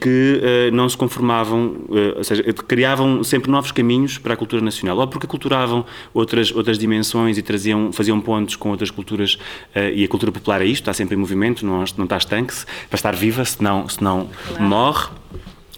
que 0.00 0.40
não 0.72 0.88
se 0.88 0.96
conformavam, 0.96 1.76
ou 2.16 2.24
seja, 2.24 2.42
criavam 2.66 3.22
sempre 3.24 3.50
novos 3.50 3.72
caminhos 3.72 4.18
para 4.18 4.34
a 4.34 4.36
cultura 4.36 4.62
nacional. 4.62 4.81
Ou 4.90 5.06
porque 5.06 5.26
culturavam 5.26 5.84
outras, 6.12 6.50
outras 6.52 6.78
dimensões 6.78 7.38
e 7.38 7.42
traziam, 7.42 7.92
faziam 7.92 8.20
pontos 8.20 8.56
com 8.56 8.70
outras 8.70 8.90
culturas. 8.90 9.38
e 9.94 10.04
a 10.04 10.08
cultura 10.08 10.32
popular 10.32 10.60
é 10.62 10.66
isto, 10.66 10.82
está 10.82 10.92
sempre 10.92 11.14
em 11.14 11.18
movimento, 11.18 11.64
não, 11.64 11.84
não 11.96 12.04
está 12.04 12.16
estanque, 12.16 12.54
para 12.88 12.96
estar 12.96 13.14
viva, 13.14 13.44
senão, 13.44 13.88
senão 13.88 14.28
claro. 14.48 14.62
morre. 14.62 15.08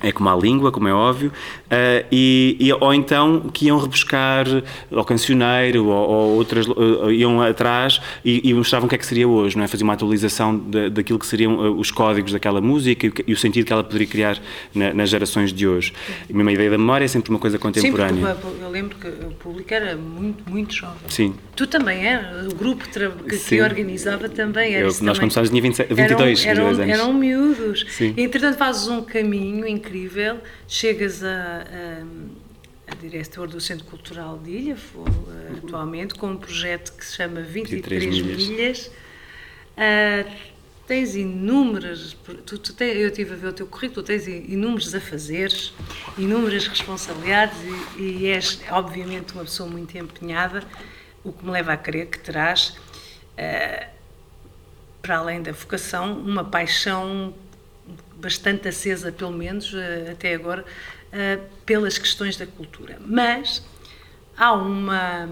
É 0.04 0.12
como 0.12 0.28
a 0.28 0.36
língua, 0.36 0.70
como 0.70 0.86
é 0.86 0.92
óbvio, 0.92 1.30
uh, 1.30 2.06
e, 2.12 2.56
e, 2.60 2.72
ou 2.72 2.92
então 2.92 3.40
que 3.52 3.66
iam 3.66 3.78
rebuscar 3.78 4.46
ao 4.92 5.04
cancioneiro 5.04 5.86
ou, 5.86 6.08
ou 6.08 6.36
outras, 6.36 6.66
uh, 6.66 7.10
iam 7.10 7.40
atrás 7.40 8.00
e, 8.24 8.48
e, 8.48 8.54
mostravam 8.54 8.86
o 8.86 8.88
que 8.88 8.94
é 8.94 8.98
que 8.98 9.06
seria 9.06 9.26
hoje, 9.26 9.56
não 9.56 9.64
é? 9.64 9.68
Faziam 9.68 9.86
uma 9.86 9.94
atualização 9.94 10.56
de, 10.56 10.90
daquilo 10.90 11.18
que 11.18 11.26
seriam 11.26 11.56
uh, 11.56 11.78
os 11.78 11.90
códigos 11.90 12.32
daquela 12.32 12.60
música 12.60 13.06
e, 13.06 13.12
e, 13.26 13.32
o 13.32 13.36
sentido 13.36 13.64
que 13.64 13.72
ela 13.72 13.82
poderia 13.82 14.06
criar 14.06 14.38
na, 14.74 14.92
nas 14.92 15.08
gerações 15.08 15.52
de 15.52 15.66
hoje. 15.66 15.92
A 16.28 16.32
mesma 16.32 16.52
ideia 16.52 16.70
da 16.70 16.78
memória 16.78 17.04
é 17.04 17.08
sempre 17.08 17.30
uma 17.30 17.38
coisa 17.38 17.58
contemporânea. 17.58 18.34
Sim, 18.34 18.48
eu 18.60 18.70
lembro 18.70 18.96
que 18.98 19.08
o 19.08 19.30
público 19.32 19.72
era 19.72 19.96
muito, 19.96 20.48
muito 20.50 20.74
jovem. 20.74 20.96
Sim. 21.08 21.34
Tu 21.56 21.66
também 21.66 22.06
era, 22.06 22.46
o 22.50 22.54
grupo 22.54 22.84
que, 22.88 23.38
que 23.38 23.62
organizava 23.62 24.28
também 24.28 24.74
era 24.74 24.84
Nós 24.84 24.98
também. 24.98 25.14
começámos 25.16 25.50
em 25.50 25.60
22, 25.60 26.44
eram, 26.44 26.66
eram, 26.66 26.66
anos. 26.66 26.78
Eram 26.80 27.12
miúdos. 27.12 27.86
Sim. 27.88 28.12
E, 28.16 28.22
entretanto 28.22 28.58
fazes 28.58 28.88
um 28.88 29.02
caminho 29.02 29.66
incrível 29.66 29.93
incrível. 29.94 30.40
Chegas 30.66 31.22
a, 31.22 31.28
a, 31.28 32.92
a 32.92 32.94
diretor 32.96 33.46
do 33.46 33.60
Centro 33.60 33.86
Cultural 33.86 34.38
de 34.38 34.50
Ilha, 34.50 34.76
uh, 34.94 35.58
atualmente, 35.64 36.14
com 36.14 36.28
um 36.32 36.36
projeto 36.36 36.92
que 36.92 37.04
se 37.04 37.16
chama 37.16 37.40
23, 37.40 38.04
23 38.04 38.22
milhas. 38.22 38.48
milhas. 38.48 38.86
Uh, 39.76 40.54
tens 40.86 41.14
inúmeras, 41.14 42.14
tu, 42.44 42.58
tu 42.58 42.84
eu 42.84 43.08
estive 43.08 43.32
a 43.32 43.36
ver 43.36 43.46
o 43.48 43.52
teu 43.52 43.66
currículo, 43.66 44.02
tens 44.02 44.26
inúmeros 44.26 44.94
afazeres, 44.94 45.72
inúmeras 46.18 46.66
responsabilidades 46.66 47.56
e, 47.96 48.02
e 48.02 48.26
és, 48.26 48.60
obviamente, 48.70 49.32
uma 49.32 49.44
pessoa 49.44 49.68
muito 49.68 49.96
empenhada, 49.96 50.62
o 51.22 51.32
que 51.32 51.44
me 51.44 51.52
leva 51.52 51.72
a 51.72 51.76
crer 51.76 52.06
que 52.06 52.18
terás, 52.18 52.76
uh, 53.38 53.94
para 55.00 55.18
além 55.18 55.42
da 55.42 55.52
vocação, 55.52 56.18
uma 56.18 56.44
paixão 56.44 57.34
bastante 58.16 58.68
acesa, 58.68 59.12
pelo 59.12 59.32
menos 59.32 59.72
eh, 59.74 60.10
até 60.12 60.34
agora, 60.34 60.64
eh, 61.12 61.38
pelas 61.64 61.98
questões 61.98 62.36
da 62.36 62.46
cultura. 62.46 62.98
Mas 63.00 63.64
há 64.36 64.52
uma, 64.52 65.30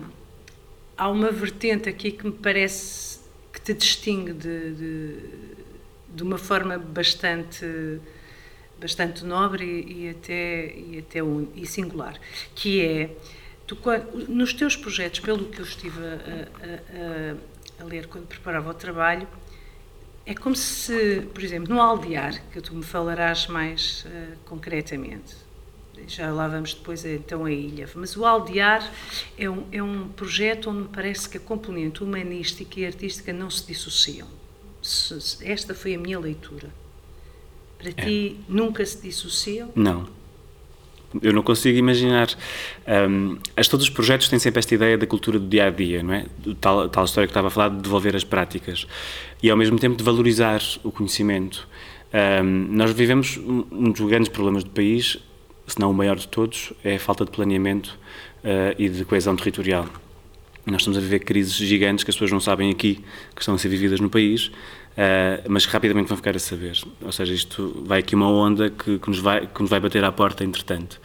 há 0.97 1.09
uma 1.09 1.31
vertente 1.31 1.89
aqui 1.89 2.12
que 2.12 2.27
me 2.27 2.33
parece 2.33 3.21
que 3.53 3.61
te 3.61 3.75
distingue 3.75 4.33
de, 4.33 4.75
de, 4.75 5.17
de 6.09 6.23
uma 6.23 6.39
forma 6.39 6.79
bastante 6.79 8.01
bastante 8.81 9.25
nobre 9.25 9.65
e, 9.65 10.07
e 10.07 10.11
até 10.11 10.75
e 10.75 10.99
até 10.99 11.21
e 11.55 11.67
singular, 11.67 12.19
que 12.55 12.85
é 12.85 13.17
tu, 13.67 13.79
nos 14.29 14.53
teus 14.53 14.75
projetos, 14.75 15.21
pelo 15.21 15.45
que 15.45 15.61
eu 15.61 15.65
estive 15.65 16.01
a, 16.01 16.15
a, 16.15 17.83
a, 17.83 17.83
a 17.83 17.85
ler 17.85 18.09
quando 18.09 18.27
preparava 18.27 18.71
o 18.71 18.75
trabalho, 18.75 19.29
é 20.25 20.35
como 20.35 20.55
se, 20.55 21.23
por 21.35 21.43
exemplo, 21.43 21.75
no 21.75 21.81
aldear, 21.81 22.43
que 22.52 22.61
tu 22.61 22.75
me 22.75 22.83
falarás 22.83 23.47
mais 23.49 24.05
uh, 24.07 24.37
concretamente, 24.45 25.35
já 26.07 26.33
lá 26.33 26.49
vamos 26.49 26.75
depois 26.75 27.05
então 27.05 27.45
a 27.45 27.52
ilha, 27.52 27.88
mas 27.95 28.17
o 28.17 28.25
aldear 28.25 28.91
é 29.37 29.49
um, 29.49 29.67
é 29.71 29.83
um 29.83 30.09
projeto 30.09 30.71
onde 30.71 30.83
me 30.83 30.88
parece 30.88 31.29
que 31.29 31.37
a 31.37 31.41
componente 31.41 32.02
humanística 32.02 32.81
e 32.81 32.87
artística 32.87 33.33
não 33.33 33.50
se 33.50 33.67
dissociam. 33.67 34.29
Esta 35.43 35.75
foi 35.75 35.95
a 35.95 35.99
minha 35.99 36.19
leitura. 36.19 36.69
Para 37.79 37.91
é. 37.91 37.93
ti, 37.93 38.41
nunca 38.49 38.85
se 38.85 39.00
dissociam? 39.00 39.71
Não. 39.75 40.09
Eu 41.21 41.33
não 41.33 41.42
consigo 41.42 41.76
imaginar. 41.76 42.28
Um, 43.09 43.37
as, 43.57 43.69
todos 43.69 43.87
os 43.87 43.90
projetos 43.90 44.28
têm 44.28 44.38
sempre 44.38 44.61
esta 44.61 44.75
ideia 44.75 44.97
da 44.97 45.07
cultura 45.07 45.38
do 45.38 45.47
dia 45.47 45.66
a 45.66 45.71
dia, 45.71 46.02
não 46.02 46.14
é? 46.14 46.26
Tal, 46.61 46.88
tal 46.88 47.04
história 47.04 47.26
que 47.26 47.33
estava 47.33 47.49
a 47.49 47.50
falar 47.50 47.69
de 47.69 47.83
devolver 47.83 48.16
as 48.16 48.25
práticas 48.25 48.87
e 49.42 49.50
ao 49.50 49.57
mesmo 49.57 49.78
tempo 49.78 49.97
de 49.97 50.04
valorizar 50.04 50.61
o 50.83 50.90
conhecimento. 50.90 51.69
Um, 52.12 52.69
nós 52.71 52.92
vivemos 52.92 53.38
um 53.38 53.90
dos 53.90 54.00
grandes 54.09 54.28
problemas 54.28 54.64
do 54.64 54.71
país, 54.71 55.19
se 55.66 55.81
não 55.81 55.90
o 55.90 55.95
maior 55.95 56.16
de 56.16 56.28
todos, 56.28 56.73
é 56.85 56.97
a 56.97 56.99
falta 56.99 57.25
de 57.25 57.31
planeamento 57.31 57.99
uh, 58.45 58.75
e 58.78 58.88
de 58.88 59.04
coesão 59.04 59.35
territorial. 59.35 59.88
Nós 60.64 60.83
estamos 60.83 60.97
a 60.97 61.00
viver 61.00 61.21
crises 61.21 61.54
gigantes 61.54 62.04
que 62.04 62.11
as 62.11 62.14
pessoas 62.14 62.31
não 62.31 62.38
sabem 62.38 62.71
aqui, 62.71 63.02
que 63.35 63.40
estão 63.40 63.54
a 63.54 63.59
ser 63.59 63.69
vividas 63.69 63.99
no 63.99 64.09
país, 64.09 64.52
Uh, 64.93 65.49
mas 65.49 65.65
rapidamente 65.65 66.09
vão 66.09 66.17
ficar 66.17 66.37
a 66.37 66.39
saber. 66.39 66.79
Ou 67.01 67.13
seja, 67.13 67.33
isto 67.33 67.83
vai 67.87 68.01
aqui 68.01 68.15
uma 68.15 68.29
onda 68.29 68.69
que, 68.69 68.99
que, 68.99 69.09
nos, 69.09 69.19
vai, 69.19 69.47
que 69.47 69.61
nos 69.61 69.71
vai 69.71 69.81
bater 69.81 70.05
à 70.05 70.13
porta, 70.13 70.45
entretanto. 70.45 71.01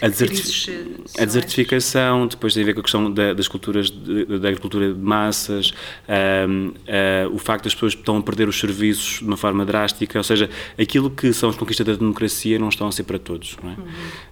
A, 0.00 0.08
deserti 0.08 0.70
a 1.18 1.24
desertificação, 1.24 2.26
depois 2.26 2.54
tem 2.54 2.62
a 2.62 2.66
ver 2.66 2.74
com 2.74 2.80
a 2.80 2.82
questão 2.82 3.10
da, 3.10 3.32
das 3.32 3.48
culturas, 3.48 3.90
de, 3.90 4.24
da 4.38 4.48
agricultura 4.48 4.92
de 4.92 4.98
massas, 4.98 5.70
uh, 5.70 6.68
uh, 6.68 7.34
o 7.34 7.38
facto 7.38 7.64
das 7.64 7.74
pessoas 7.74 7.94
estão 7.94 8.16
a 8.16 8.22
perder 8.22 8.48
os 8.48 8.58
serviços 8.58 9.18
de 9.18 9.24
uma 9.24 9.36
forma 9.36 9.64
drástica, 9.64 10.18
ou 10.18 10.24
seja, 10.24 10.48
aquilo 10.78 11.10
que 11.10 11.32
são 11.32 11.48
as 11.48 11.56
conquistas 11.56 11.86
da 11.86 11.94
democracia 11.94 12.58
não 12.58 12.68
estão 12.68 12.86
a 12.86 12.92
ser 12.92 13.02
para 13.02 13.18
todos. 13.18 13.56
É? 13.62 13.66
Uhum. 13.66 13.86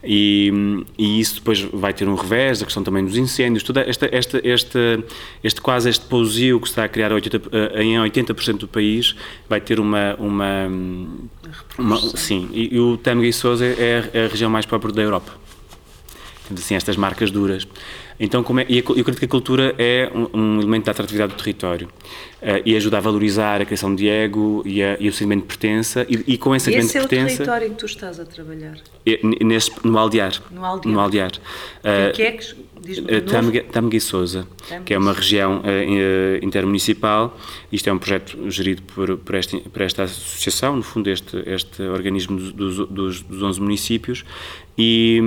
e, 0.05 0.85
e, 0.99 1.21
isso 1.21 1.37
depois 1.37 1.61
vai 1.61 1.93
ter 1.93 2.09
um 2.09 2.15
revés, 2.15 2.63
a 2.63 2.65
questão 2.65 2.85
também 2.85 3.05
dos 3.05 3.17
incêndios, 3.17 3.63
toda 3.63 3.81
esta, 3.81 4.09
esta, 4.13 4.41
esta, 4.47 5.05
este 5.43 5.61
quase 5.61 5.89
este 5.89 6.05
pousio 6.07 6.61
que 6.61 6.69
se 6.69 6.73
está 6.73 6.85
a 6.85 6.89
criar 6.89 7.13
80, 7.13 7.51
em 7.81 7.97
80% 7.97 8.59
do 8.59 8.69
país 8.69 9.17
vai 9.49 9.61
ter 9.61 9.81
uma. 9.81 10.15
uma, 10.19 10.69
uma 11.79 11.97
sim, 12.17 12.49
e, 12.53 12.75
e 12.75 12.79
o 12.79 12.97
Tâmega 12.97 13.27
e 13.27 13.33
Sousa 13.33 13.65
é, 13.65 14.11
é 14.13 14.25
a 14.27 14.29
região 14.29 14.51
mais 14.51 14.65
pobre 14.65 14.93
da 14.93 15.03
Europa 15.03 15.47
assim 16.55 16.75
estas 16.75 16.97
marcas 16.97 17.31
duras. 17.31 17.67
Então, 18.19 18.43
como 18.43 18.61
é, 18.61 18.67
e 18.69 18.79
eu 18.79 18.85
acredito 18.85 19.19
que 19.19 19.25
a 19.25 19.29
cultura 19.29 19.75
é 19.79 20.11
um, 20.15 20.39
um 20.39 20.61
elemento 20.61 20.87
da 20.87 20.93
atratividade 20.93 21.35
do 21.35 21.37
território 21.37 21.87
uh, 21.87 22.63
e 22.65 22.75
ajuda 22.75 22.97
a 22.97 23.01
valorizar 23.01 23.61
a 23.61 23.65
criação 23.65 23.95
de 23.95 24.09
ego 24.09 24.63
e, 24.65 24.83
a, 24.83 24.97
e 24.99 25.09
o 25.09 25.13
sentimento 25.13 25.43
de 25.43 25.49
pertença 25.49 26.07
e, 26.09 26.25
e 26.27 26.39
com 26.39 26.55
esse 26.55 26.67
sentimento 26.67 26.87
de 26.87 26.93
pertença... 26.93 27.27
Esse 27.27 27.33
é 27.33 27.35
o 27.35 27.37
território 27.37 27.67
em 27.69 27.71
que 27.71 27.77
tu 27.77 27.87
estás 27.87 28.19
a 28.19 28.25
trabalhar? 28.25 28.79
Nesse, 29.41 29.71
no 29.85 29.97
Aldear. 29.99 30.33
No 30.51 30.65
Aldear. 30.65 30.95
No 30.95 31.01
Aldear. 31.01 31.33
Uh, 31.81 32.13
que 32.13 32.23
é 32.23 32.33
que... 32.33 32.67
Tâmega 33.73 33.97
e 33.97 34.01
Sousa, 34.01 34.47
que 34.85 34.95
é 34.95 34.99
uma 34.99 35.13
região 35.13 35.61
uh, 35.61 36.45
intermunicipal. 36.45 37.37
Isto 37.73 37.89
é 37.91 37.93
um 37.93 37.99
projeto 37.99 38.51
gerido 38.51 38.83
por, 38.83 39.17
por, 39.19 39.35
este, 39.35 39.59
por 39.59 39.83
esta 39.83 40.05
associação, 40.05 40.77
no 40.77 40.83
fundo, 40.83 41.11
este, 41.11 41.43
este 41.47 41.83
organismo 41.83 42.37
dos, 42.39 42.87
dos, 42.89 43.23
dos 43.23 43.43
11 43.43 43.61
municípios, 43.61 44.25
e, 44.79 45.21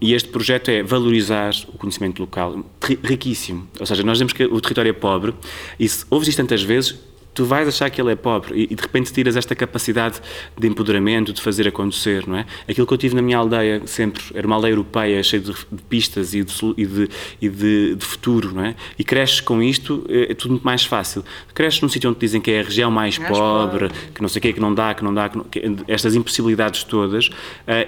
e, 0.00 0.14
este 0.14 0.28
projeto 0.30 0.70
é 0.70 0.82
valorizar 0.82 1.52
o 1.68 1.78
conhecimento 1.78 2.20
local, 2.20 2.64
riquíssimo. 3.02 3.68
Ou 3.78 3.86
seja, 3.86 4.02
nós 4.02 4.14
dizemos 4.14 4.32
que 4.32 4.44
o 4.44 4.60
território 4.60 4.90
é 4.90 4.94
pobre, 4.94 5.34
e 5.78 5.88
se 5.88 6.04
ouves 6.10 6.26
isto 6.26 6.38
tantas 6.38 6.62
vezes, 6.62 6.98
tu 7.34 7.44
vais 7.44 7.66
achar 7.66 7.90
que 7.90 8.00
ele 8.00 8.12
é 8.12 8.16
pobre 8.16 8.68
e, 8.70 8.74
de 8.74 8.80
repente 8.80 9.12
tiras 9.12 9.36
esta 9.36 9.54
capacidade 9.54 10.20
de 10.56 10.68
empoderamento, 10.68 11.32
de 11.32 11.42
fazer 11.42 11.66
acontecer, 11.66 12.26
não 12.26 12.38
é? 12.38 12.46
Aquilo 12.68 12.86
que 12.86 12.94
eu 12.94 12.98
tive 12.98 13.14
na 13.14 13.22
minha 13.22 13.36
aldeia 13.36 13.82
sempre, 13.86 14.22
era 14.34 14.46
uma 14.46 14.56
aldeia 14.56 14.72
europeia 14.72 15.22
cheia 15.22 15.42
de, 15.42 15.52
de 15.52 15.82
pistas 15.88 16.32
e, 16.32 16.44
de, 16.44 16.54
e, 16.76 16.86
de, 16.86 17.08
e 17.42 17.48
de, 17.48 17.94
de, 17.96 18.04
futuro, 18.04 18.54
não 18.54 18.64
é? 18.64 18.76
E 18.98 19.02
cresces 19.02 19.40
com 19.40 19.62
isto, 19.62 20.06
é, 20.08 20.32
é 20.32 20.34
tudo 20.34 20.52
muito 20.52 20.64
mais 20.64 20.84
fácil. 20.84 21.24
Cresces 21.52 21.80
num 21.80 21.88
sítio 21.88 22.08
onde 22.08 22.20
dizem 22.20 22.40
que 22.40 22.50
é 22.50 22.60
a 22.60 22.62
região 22.62 22.90
mais, 22.90 23.18
mais 23.18 23.30
pobre, 23.30 23.88
pobre, 23.88 24.00
que 24.14 24.22
não 24.22 24.28
sei 24.28 24.38
o 24.38 24.42
quê, 24.42 24.52
que 24.52 24.60
não 24.60 24.72
dá, 24.72 24.94
que 24.94 25.02
não 25.02 25.12
dá, 25.12 25.28
que 25.28 25.36
não, 25.36 25.44
que, 25.44 25.62
estas 25.88 26.14
impossibilidades 26.14 26.84
todas, 26.84 27.26
uh, 27.26 27.32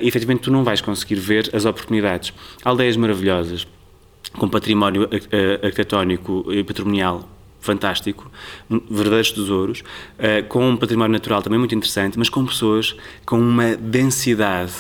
e 0.01 0.09
efetivamente 0.09 0.41
tu 0.41 0.51
não 0.51 0.65
vais 0.65 0.81
conseguir 0.81 1.17
ver 1.17 1.49
as 1.53 1.65
oportunidades. 1.65 2.33
Aldeias 2.65 2.97
maravilhosas, 2.97 3.67
com 4.33 4.49
património 4.49 5.05
uh, 5.05 5.67
arquitetónico 5.67 6.53
e 6.53 6.65
patrimonial 6.65 7.36
fantástico, 7.67 8.31
verdadeiros 8.91 9.33
tesouros, 9.33 9.81
uh, 9.81 10.47
com 10.49 10.71
um 10.71 10.77
património 10.77 11.13
natural 11.13 11.43
também 11.43 11.59
muito 11.59 11.75
interessante, 11.75 12.19
mas 12.19 12.29
com 12.29 12.45
pessoas 12.47 12.97
com 13.25 13.39
uma 13.39 13.77
densidade 13.77 14.75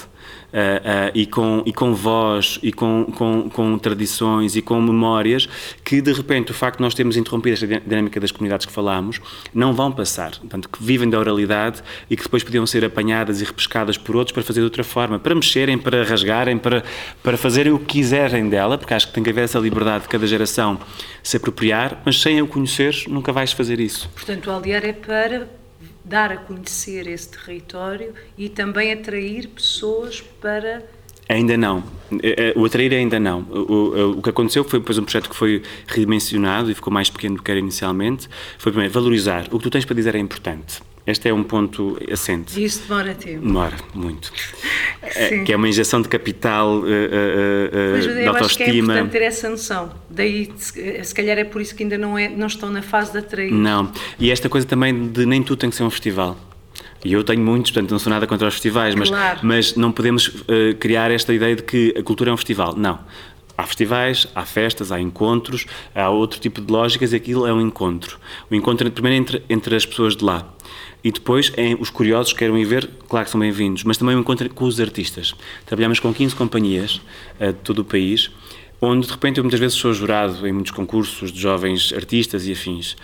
Uh, 0.46 0.56
uh, 0.56 1.10
e, 1.12 1.26
com, 1.26 1.62
e 1.66 1.72
com 1.72 1.92
voz, 1.92 2.58
e 2.62 2.72
com, 2.72 3.04
com, 3.14 3.50
com, 3.50 3.78
tradições 3.78 4.56
e 4.56 4.62
com 4.62 4.80
memórias 4.80 5.46
que, 5.84 6.00
de 6.00 6.12
repente, 6.12 6.52
o 6.52 6.54
facto 6.54 6.78
de 6.78 6.82
nós 6.82 6.94
termos 6.94 7.16
interrompido 7.16 7.54
esta 7.54 7.66
dinâmica 7.66 8.18
das 8.20 8.30
comunidades 8.30 8.64
que 8.64 8.72
falámos, 8.72 9.20
não 9.52 9.74
vão 9.74 9.92
passar. 9.92 10.30
Portanto, 10.30 10.68
que 10.68 10.82
vivem 10.82 11.10
da 11.10 11.18
oralidade 11.18 11.82
e 12.08 12.16
que 12.16 12.22
depois 12.22 12.42
podiam 12.42 12.66
ser 12.66 12.84
apanhadas 12.84 13.42
e 13.42 13.44
repescadas 13.44 13.98
por 13.98 14.16
outros 14.16 14.32
para 14.32 14.42
fazer 14.42 14.60
de 14.60 14.64
outra 14.64 14.84
forma, 14.84 15.18
para 15.18 15.34
mexerem, 15.34 15.76
para 15.76 16.04
rasgarem, 16.04 16.56
para, 16.56 16.84
para 17.22 17.36
fazerem 17.36 17.72
o 17.72 17.78
que 17.78 17.86
quiserem 17.86 18.48
dela, 18.48 18.78
porque 18.78 18.94
acho 18.94 19.08
que 19.08 19.12
tem 19.12 19.22
que 19.22 19.30
haver 19.30 19.44
essa 19.44 19.58
liberdade 19.58 20.04
de 20.04 20.08
cada 20.08 20.26
geração 20.26 20.78
se 21.22 21.36
apropriar, 21.36 22.00
mas 22.04 22.20
sem 22.20 22.38
eu 22.38 22.46
conhecer, 22.46 22.94
nunca 23.08 23.32
vais 23.32 23.52
fazer 23.52 23.80
isso. 23.80 24.08
Portanto, 24.14 24.46
o 24.46 24.50
aldear 24.50 24.84
é 24.84 24.92
para 24.92 25.48
dar 26.06 26.30
a 26.30 26.36
conhecer 26.36 27.08
esse 27.08 27.28
território 27.28 28.14
e 28.38 28.48
também 28.48 28.92
atrair 28.92 29.48
pessoas 29.48 30.20
para. 30.20 30.84
Ainda 31.28 31.56
não. 31.56 31.82
É, 32.22 32.50
é, 32.50 32.52
o 32.56 32.64
atrair 32.64 32.92
ainda 32.94 33.18
não. 33.18 33.40
O, 33.40 34.18
o 34.18 34.22
que 34.22 34.30
aconteceu 34.30 34.62
foi 34.62 34.78
depois 34.78 34.96
um 34.96 35.02
projeto 35.02 35.28
que 35.28 35.34
foi 35.34 35.62
redimensionado 35.88 36.70
e 36.70 36.74
ficou 36.74 36.92
mais 36.92 37.10
pequeno 37.10 37.36
do 37.36 37.42
que 37.42 37.50
era 37.50 37.58
inicialmente. 37.58 38.28
Foi 38.58 38.70
primeiro 38.70 38.94
valorizar. 38.94 39.48
O 39.50 39.58
que 39.58 39.64
tu 39.64 39.70
tens 39.70 39.84
para 39.84 39.96
dizer 39.96 40.14
é 40.14 40.18
importante. 40.18 40.80
Este 41.06 41.28
é 41.28 41.34
um 41.34 41.44
ponto 41.44 41.96
assente. 42.10 42.58
E 42.58 42.64
isso 42.64 42.82
demora 42.88 43.14
tempo. 43.14 43.46
Demora, 43.46 43.76
muito. 43.94 44.32
É, 45.02 45.44
que 45.44 45.52
é 45.52 45.56
uma 45.56 45.68
injeção 45.68 46.02
de 46.02 46.08
capital, 46.08 46.78
uh, 46.78 46.82
uh, 46.82 46.84
uh, 46.84 46.90
pois, 47.92 48.04
de 48.04 48.26
autoestima. 48.26 48.40
Acho 48.40 48.56
que 48.56 48.62
é 48.64 48.74
importante 48.74 49.10
ter 49.12 49.22
essa 49.22 49.48
noção. 49.48 49.92
Daí, 50.10 50.52
se 50.56 51.14
calhar 51.14 51.38
é 51.38 51.44
por 51.44 51.62
isso 51.62 51.76
que 51.76 51.84
ainda 51.84 51.96
não, 51.96 52.18
é, 52.18 52.28
não 52.28 52.48
estão 52.48 52.70
na 52.70 52.82
fase 52.82 53.12
de 53.12 53.18
atrair. 53.18 53.52
Não. 53.52 53.92
E 54.18 54.32
esta 54.32 54.48
coisa 54.48 54.66
também 54.66 55.08
de 55.08 55.24
nem 55.24 55.42
tudo 55.42 55.58
tem 55.60 55.70
que 55.70 55.76
ser 55.76 55.84
um 55.84 55.90
festival. 55.90 56.36
E 57.04 57.12
eu 57.12 57.22
tenho 57.22 57.40
muitos, 57.40 57.70
portanto 57.70 57.92
não 57.92 57.98
sou 58.00 58.10
nada 58.10 58.26
contra 58.26 58.48
os 58.48 58.54
festivais, 58.54 58.94
mas, 58.96 59.08
Claro. 59.08 59.38
mas 59.42 59.76
não 59.76 59.92
podemos 59.92 60.42
eh, 60.48 60.74
criar 60.74 61.10
esta 61.12 61.32
ideia 61.32 61.54
de 61.54 61.62
que 61.62 61.94
a 61.96 62.02
cultura 62.02 62.30
é 62.30 62.34
um 62.34 62.36
festival. 62.36 62.74
Não. 62.76 62.98
Há 63.58 63.66
festivais, 63.66 64.26
há 64.34 64.44
festas, 64.44 64.92
há 64.92 65.00
encontros, 65.00 65.66
há 65.94 66.10
outro 66.10 66.38
tipo 66.38 66.60
de 66.60 66.70
lógicas 66.70 67.12
e 67.12 67.16
aquilo 67.16 67.46
é 67.46 67.52
um 67.52 67.60
encontro. 67.60 68.18
O 68.50 68.54
encontro, 68.54 68.90
primeiro, 68.90 69.16
entre, 69.16 69.42
entre 69.48 69.74
as 69.74 69.86
pessoas 69.86 70.14
de 70.14 70.24
lá. 70.24 70.52
E 71.02 71.10
depois, 71.10 71.52
os 71.78 71.88
curiosos 71.88 72.32
que 72.32 72.40
queiram 72.40 72.58
ir 72.58 72.64
ver, 72.64 72.90
claro 73.08 73.24
que 73.24 73.30
são 73.30 73.40
bem-vindos, 73.40 73.84
mas 73.84 73.96
também 73.96 74.14
o 74.16 74.18
encontro 74.18 74.48
com 74.50 74.64
os 74.64 74.80
artistas. 74.80 75.34
Trabalhamos 75.64 76.00
com 76.00 76.12
15 76.12 76.34
companhias 76.34 77.00
eh, 77.38 77.52
de 77.52 77.58
todo 77.58 77.78
o 77.78 77.84
país, 77.84 78.30
onde 78.80 79.06
de 79.06 79.12
repente 79.12 79.38
eu 79.38 79.44
muitas 79.44 79.60
vezes 79.60 79.78
sou 79.78 79.92
jurado 79.94 80.46
em 80.46 80.52
muitos 80.52 80.72
concursos 80.72 81.32
de 81.32 81.40
jovens 81.40 81.92
artistas 81.94 82.46
e 82.46 82.52
afins. 82.52 82.96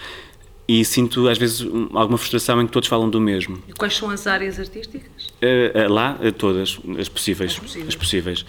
E 0.75 0.85
sinto 0.87 1.29
às 1.29 1.37
vezes 1.37 1.61
um- 1.61 1.89
alguma 1.93 2.17
frustração 2.17 2.61
em 2.63 2.67
que 2.67 2.73
todos 2.73 2.89
falam 2.89 3.11
do 3.11 3.21
mesmo. 3.21 3.59
E 3.69 3.73
quais 3.75 3.95
são 3.95 4.09
as 4.09 4.27
áreas 4.27 4.59
artísticas? 4.59 5.11
Eh, 5.43 5.71
eh, 5.75 5.89
lá, 5.89 6.17
eh, 6.23 6.31
todas, 6.31 6.79
as 6.99 7.09
possíveis. 7.11 7.59
possíveis. 7.59 7.89
As 7.89 7.95
possíveis. 7.97 8.47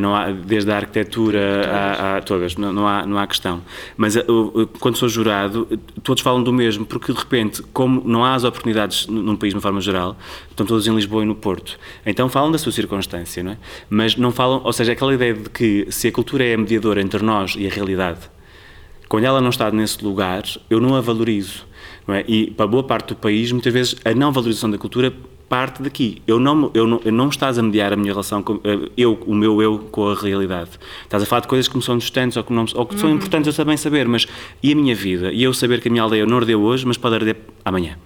Não 0.00 0.14
há, 0.14 0.30
desde 0.30 0.70
a 0.70 0.76
arquitetura 0.76 1.40
a, 1.68 2.16
a 2.18 2.20
todas, 2.20 2.54
não, 2.56 2.72
não, 2.72 2.86
há, 2.86 3.04
não 3.04 3.18
há 3.18 3.26
questão. 3.26 3.62
Mas 3.96 4.14
quando 4.78 4.96
sou 4.96 5.08
jurado, 5.08 5.66
todos 6.04 6.22
falam 6.22 6.40
do 6.42 6.52
mesmo, 6.52 6.86
porque 6.86 7.12
de 7.12 7.18
repente, 7.18 7.62
como 7.72 8.00
não 8.06 8.24
há 8.24 8.34
as 8.34 8.44
oportunidades 8.44 9.06
num 9.08 9.26
num 9.26 9.36
país 9.36 9.52
de 9.52 9.56
uma 9.56 9.62
forma 9.62 9.80
geral, 9.80 10.16
estão 10.48 10.64
todos 10.64 10.86
em 10.86 10.94
Lisboa 10.94 11.24
e 11.24 11.26
no 11.26 11.34
Porto. 11.34 11.76
Então 12.06 12.28
falam 12.28 12.52
da 12.52 12.58
sua 12.58 12.70
circunstância, 12.70 13.42
não 13.42 13.52
é? 13.52 13.58
Mas 13.90 14.14
não 14.16 14.30
falam, 14.30 14.60
ou 14.64 14.72
seja, 14.72 14.92
aquela 14.92 15.12
ideia 15.12 15.34
de 15.34 15.50
que 15.50 15.86
se 15.90 16.06
a 16.06 16.12
cultura 16.12 16.44
é 16.44 16.54
a 16.54 16.58
mediadora 16.58 17.00
entre 17.02 17.22
nós 17.24 17.54
e 17.58 17.66
a 17.66 17.70
realidade, 17.70 18.20
quando 19.08 19.24
ela 19.24 19.40
não 19.40 19.50
está 19.50 19.70
nesse 19.70 20.04
lugar, 20.04 20.44
eu 20.68 20.80
não 20.80 20.94
a 20.94 21.00
valorizo. 21.00 21.64
Não 22.06 22.14
é? 22.14 22.24
E 22.26 22.50
para 22.50 22.66
boa 22.66 22.82
parte 22.82 23.08
do 23.08 23.16
país, 23.16 23.50
muitas 23.52 23.72
vezes, 23.72 23.96
a 24.04 24.14
não 24.14 24.32
valorização 24.32 24.70
da 24.70 24.78
cultura 24.78 25.12
parte 25.48 25.82
daqui. 25.82 26.22
Eu 26.26 26.38
não, 26.40 26.70
eu 26.74 26.86
não, 26.86 27.00
eu 27.04 27.12
não 27.12 27.28
estás 27.28 27.58
a 27.58 27.62
mediar 27.62 27.92
a 27.92 27.96
minha 27.96 28.12
relação, 28.12 28.42
com, 28.42 28.60
eh, 28.64 28.90
eu, 28.96 29.18
o 29.26 29.34
meu 29.34 29.62
eu, 29.62 29.78
com 29.78 30.08
a 30.08 30.14
realidade. 30.14 30.70
Estás 31.04 31.22
a 31.22 31.26
falar 31.26 31.40
de 31.40 31.48
coisas 31.48 31.68
que 31.68 31.76
me 31.76 31.82
são 31.82 31.96
distantes 31.96 32.36
ou 32.36 32.44
que, 32.44 32.52
não, 32.52 32.64
ou 32.74 32.86
que 32.86 32.98
são 32.98 33.10
importantes 33.10 33.46
eu 33.46 33.64
também 33.64 33.76
saber, 33.76 34.08
mas 34.08 34.26
e 34.62 34.72
a 34.72 34.74
minha 34.74 34.94
vida? 34.94 35.32
E 35.32 35.42
eu 35.42 35.54
saber 35.54 35.80
que 35.80 35.88
a 35.88 35.90
minha 35.90 36.02
aldeia 36.02 36.26
não 36.26 36.36
ardeu 36.36 36.60
hoje, 36.60 36.84
mas 36.86 36.96
pode 36.96 37.14
arder 37.14 37.36
amanhã. 37.64 37.96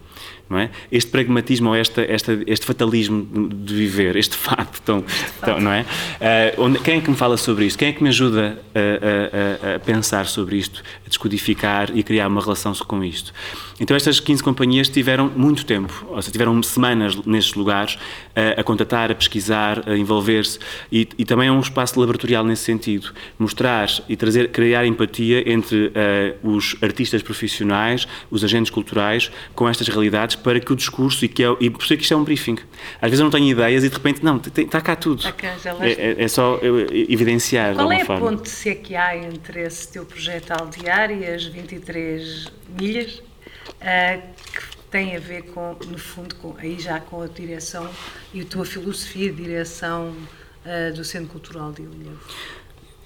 É? 0.52 0.68
Este 0.90 1.10
pragmatismo 1.12 1.68
ou 1.68 1.76
esta, 1.76 2.02
esta, 2.02 2.36
este 2.44 2.66
fatalismo 2.66 3.48
de 3.48 3.72
viver, 3.72 4.16
este 4.16 4.36
facto, 4.36 4.82
tão, 4.82 5.04
tão- 5.40 5.60
não 5.60 5.70
é? 5.70 5.84
Eh, 6.20 6.54
onde, 6.58 6.80
quem 6.80 6.98
é 6.98 7.00
que 7.00 7.08
me 7.08 7.16
fala 7.16 7.36
sobre 7.36 7.66
isto? 7.66 7.78
Quem 7.78 7.88
é 7.88 7.92
que 7.92 8.02
me 8.02 8.08
ajuda 8.08 8.58
a, 8.74 9.70
a- 9.72 9.76
a- 9.76 9.78
pensar 9.78 10.26
sobre 10.26 10.56
isto, 10.56 10.82
a 11.06 11.08
descodificar 11.08 11.90
e 11.96 12.02
criar 12.02 12.26
uma 12.26 12.40
relação 12.40 12.72
com 12.74 13.04
isto? 13.04 13.32
Então 13.78 13.96
estas 13.96 14.18
15 14.18 14.42
companhias 14.42 14.88
tiveram 14.88 15.30
muito 15.34 15.64
tempo, 15.64 16.04
ou 16.10 16.20
seja, 16.20 16.32
tiveram 16.32 16.60
semanas 16.64 17.14
nestes 17.24 17.54
lugares 17.54 17.96
a, 18.34 18.60
a 18.60 18.64
contatar, 18.64 19.10
a 19.10 19.14
pesquisar, 19.14 19.88
a 19.88 19.96
envolver-se 19.96 20.58
e, 20.90 21.08
e 21.16 21.24
também 21.24 21.48
é 21.48 21.52
um 21.52 21.60
espaço 21.60 21.98
laboratorial 21.98 22.44
nesse 22.44 22.64
sentido, 22.64 23.12
mostrar 23.38 23.88
e 24.08 24.16
trazer, 24.16 24.48
criar 24.50 24.84
empatia 24.84 25.48
entre 25.50 25.92
eh, 25.94 26.34
os 26.42 26.76
artistas 26.82 27.22
profissionais, 27.22 28.06
os 28.30 28.42
agentes 28.44 28.70
culturais, 28.70 29.30
com 29.54 29.66
estas 29.68 29.88
realidades 29.88 30.36
para 30.42 30.60
que 30.60 30.72
o 30.72 30.76
discurso, 30.76 31.24
e, 31.24 31.28
que 31.28 31.42
é, 31.44 31.56
e 31.60 31.70
por 31.70 31.82
isso 31.82 31.92
é 31.92 31.96
que 31.96 32.02
isto 32.02 32.14
é 32.14 32.16
um 32.16 32.24
briefing. 32.24 32.56
Às 33.00 33.10
vezes 33.10 33.20
eu 33.20 33.24
não 33.24 33.30
tenho 33.30 33.46
ideias 33.48 33.84
e 33.84 33.88
de 33.88 33.94
repente, 33.94 34.24
não, 34.24 34.36
está 34.56 34.80
cá 34.80 34.96
tudo. 34.96 35.22
É, 35.80 35.90
é- 35.90 36.24
é 36.24 36.28
só 36.28 36.58
evidenciar 36.62 37.74
Qual 37.74 37.90
é 37.92 38.02
a 38.02 38.04
forma. 38.04 38.30
ponte 38.30 38.48
se 38.48 38.70
é 38.70 38.74
que 38.74 38.94
há 38.94 39.16
entre 39.16 39.62
esse 39.62 39.88
teu 39.92 40.04
projeto 40.04 40.52
Aldear 40.52 41.10
e 41.10 41.24
as 41.26 41.44
23 41.44 42.46
milhas 42.78 43.22
ah, 43.80 44.18
que 44.52 44.76
tem 44.90 45.16
a 45.16 45.20
ver 45.20 45.42
com, 45.44 45.76
no 45.88 45.98
fundo, 45.98 46.34
com, 46.36 46.54
aí 46.58 46.78
já 46.78 46.98
com 47.00 47.22
a 47.22 47.26
direção 47.26 47.88
e 48.34 48.40
a 48.40 48.44
tua 48.44 48.64
filosofia 48.64 49.30
de 49.32 49.42
direção 49.42 50.14
ah, 50.64 50.90
do 50.94 51.04
Centro 51.04 51.28
Cultural 51.28 51.72
de 51.72 51.82
Ilha? 51.82 52.12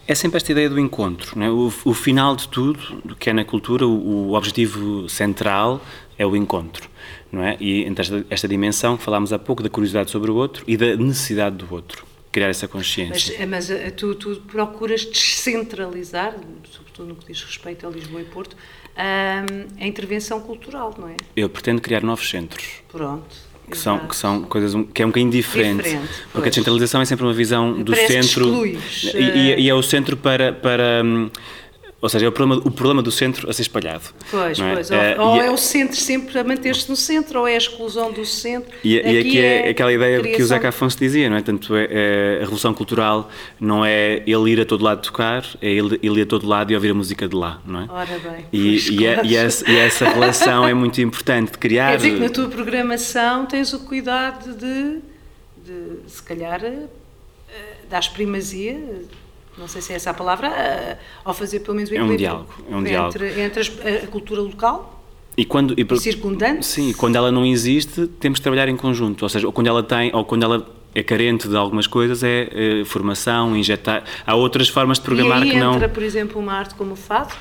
É 0.07 0.15
sempre 0.15 0.37
esta 0.37 0.53
ideia 0.53 0.69
do 0.69 0.79
encontro. 0.79 1.39
Não 1.39 1.47
é? 1.47 1.51
o, 1.51 1.73
o 1.85 1.95
final 1.95 2.37
de 2.37 2.47
tudo, 2.49 3.01
do 3.05 3.17
que 3.17 3.31
é 3.31 3.33
na 3.33 3.45
cultura, 3.45 3.87
o, 3.87 4.29
o 4.31 4.35
objetivo 4.35 5.09
central 5.09 5.81
é 6.19 6.27
o 6.27 6.37
encontro. 6.37 6.91
Não 7.35 7.43
é? 7.43 7.57
E 7.59 7.83
entre 7.85 8.03
esta, 8.03 8.25
esta 8.31 8.47
dimensão 8.47 8.97
que 8.97 9.03
falámos 9.03 9.33
há 9.33 9.39
pouco, 9.39 9.61
da 9.63 9.69
curiosidade 9.69 10.11
sobre 10.11 10.31
o 10.31 10.35
outro 10.37 10.63
e 10.69 10.77
da 10.77 10.95
necessidade 10.97 11.57
do 11.57 11.67
outro. 11.75 12.07
Criar 12.31 12.49
essa 12.49 12.69
consciência. 12.69 13.35
Mas, 13.39 13.49
mas 13.49 13.71
ah, 13.71 13.91
tu, 13.97 14.15
tu 14.15 14.37
procuras 14.47 15.05
descentralizar, 15.05 16.35
sobretudo 16.71 17.09
no 17.09 17.15
que 17.17 17.27
diz 17.33 17.43
respeito 17.43 17.87
a 17.87 17.91
Lisboa 17.91 18.21
e 18.21 18.25
Porto, 18.25 18.57
ah, 18.97 19.45
a 19.81 19.87
intervenção 19.87 20.41
cultural, 20.41 20.95
não 20.99 21.09
é? 21.09 21.17
Eu 21.37 21.49
pretendo 21.49 21.81
criar 21.81 22.03
novos 22.03 22.29
centros. 22.29 22.65
Pronto. 22.91 23.55
Que 23.69 23.79
são, 23.79 23.95
exato. 23.95 24.09
que 24.11 24.17
são 24.17 24.43
coisas 24.43 24.75
um- 24.75 24.85
que 24.85 25.03
é 25.03 25.07
um 25.07 25.09
bocadinho 25.09 25.31
diferente, 25.33 25.85
Diferente, 25.85 26.09
porque 26.33 26.49
a 26.49 26.51
descentralização 26.51 27.01
é 27.01 27.05
sempre 27.07 27.25
uma 27.25 27.33
visão 27.33 27.83
do 27.83 27.93
Parece 27.93 28.23
centro 28.23 28.67
e, 28.67 28.77
e- 29.15 29.53
eh. 29.53 29.61
e 29.61 29.69
é 29.71 29.75
o 29.75 29.83
centro 29.83 30.19
para, 30.19 30.53
para 30.53 31.03
hum, 31.03 31.31
ou 32.05 32.09
seja, 32.11 32.27
é 32.27 32.29
o 32.29 32.33
problema, 32.33 32.61
o 32.65 32.71
problema 32.71 33.03
do 33.03 33.11
centro 33.11 33.49
a 33.49 33.53
ser 33.55 33.63
espalhado. 33.63 34.05
Pois, 34.31 34.59
é? 34.59 34.75
pois. 34.75 34.91
Eh, 34.91 35.17
Ou, 35.19 35.27
ou 35.29 35.37
e- 35.37 35.47
é 35.47 35.51
o 35.51 35.57
centro 35.57 35.97
sempre 35.97 36.39
a 36.39 36.45
manter-se 36.45 36.87
no 36.91 36.95
centro, 36.97 37.41
ou 37.41 37.49
é 37.49 37.55
a 37.55 37.57
exclusão 37.57 38.13
do 38.13 38.25
centro. 38.27 38.71
E, 38.85 38.97
e 38.97 39.19
aqui 39.19 39.41
é, 39.41 39.69
aquela 39.71 39.91
ideia 39.91 40.17
que 40.21 40.29
o 40.29 40.33
criação- 40.35 40.47
Zeca 40.49 40.69
Afonso 40.69 40.99
dizia, 40.99 41.31
não 41.31 41.39
é? 41.39 41.43
Tanto 41.43 41.75
é, 41.75 41.89
é, 41.91 42.37
a 42.37 42.41
revolução 42.41 42.75
cultural 42.75 43.31
não 43.59 43.83
é 43.85 44.23
ele 44.27 44.51
ir 44.51 44.61
a 44.61 44.67
todo 44.67 44.85
lado 44.85 45.01
tocar, 45.01 45.45
é 45.63 45.71
ele, 45.71 45.99
ele 46.03 46.21
ir 46.21 46.23
a 46.25 46.27
todo 46.27 46.47
lado 46.47 46.71
e 46.71 46.75
ouvir 46.75 46.91
a 46.91 46.95
música 46.95 47.27
de 47.27 47.35
lá, 47.35 47.59
não 47.67 47.81
é? 47.81 47.87
Ora 47.89 48.19
bem. 48.19 48.45
E, 48.53 48.71
pois, 48.73 48.89
e, 48.89 49.07
é- 49.07 49.15
claro. 49.15 49.29
e 49.29 49.37
essa, 49.37 49.71
e 49.71 49.77
essa 49.77 50.05
relação 50.07 50.69
é 50.69 50.75
muito 50.75 51.01
importante 51.01 51.53
de 51.53 51.59
criar. 51.59 51.93
Quer 51.93 51.97
dizer 51.97 52.15
que 52.17 52.21
na 52.21 52.29
tua 52.29 52.49
programação 52.49 53.47
tens 53.47 53.73
o 53.73 53.81
cuidado 53.81 54.55
de, 54.55 54.99
de 55.65 56.11
se 56.11 56.23
calhar, 56.23 56.63
eh, 56.63 56.87
dar 57.89 58.03
primazia, 58.13 58.79
não 59.59 59.69
sei 59.69 59.81
se 59.83 59.93
é 59.93 59.97
essa 59.97 60.11
a 60.11 60.15
palavra, 60.15 60.49
eh, 60.49 60.99
ao 61.25 61.33
fazer 61.35 61.61
pelo 61.61 61.75
menos 61.77 61.91
o 61.91 61.95
É 61.95 61.99
um 62.03 62.13
equilíbrio 62.13 62.19
diálogo, 62.19 62.55
é 62.71 62.75
um 62.75 62.79
entre, 62.81 62.91
diálogo. 62.91 63.41
entre 63.41 63.61
as- 63.61 64.05
a 64.05 64.07
cultura 64.09 64.41
local 64.41 65.03
E 65.37 65.45
quando 65.45 65.75
e, 65.79 65.97
circundante. 65.99 66.65
Sim, 66.67 66.93
quando 66.93 67.17
ela 67.17 67.31
não 67.33 67.45
existe, 67.45 68.07
temos 68.21 68.39
de 68.39 68.43
trabalhar 68.43 68.69
em 68.69 68.77
conjunto. 68.77 69.23
Ou 69.23 69.29
seja, 69.29 69.47
ou 69.47 69.53
quando 69.53 69.67
ela 69.67 69.83
tem, 69.83 70.15
ou 70.15 70.25
quando 70.25 70.43
ela 70.45 70.67
é 70.95 71.03
carente 71.03 71.49
de 71.49 71.57
algumas 71.57 71.87
coisas, 71.89 72.23
é, 72.23 72.49
eh, 72.53 72.85
formação, 72.85 73.57
injetar. 73.57 74.05
Há 74.25 74.35
outras 74.37 74.69
formas 74.69 74.99
de 74.99 75.05
programar 75.05 75.43
que 75.43 75.57
não. 75.57 75.75
entra, 75.75 75.89
por 75.89 76.03
exemplo, 76.05 76.41
uma 76.41 76.53
arte 76.53 76.75
como 76.77 76.93
o 76.93 76.97
fado, 76.97 77.35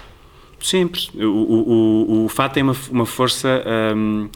Simples. 0.60 1.10
O, 1.14 1.20
o, 1.26 2.12
o, 2.22 2.26
o 2.26 2.30
fato 2.30 2.54
tem 2.54 2.64
uma, 2.64 2.76
uma 2.90 3.06
força 3.06 3.62
hum, 3.96 4.30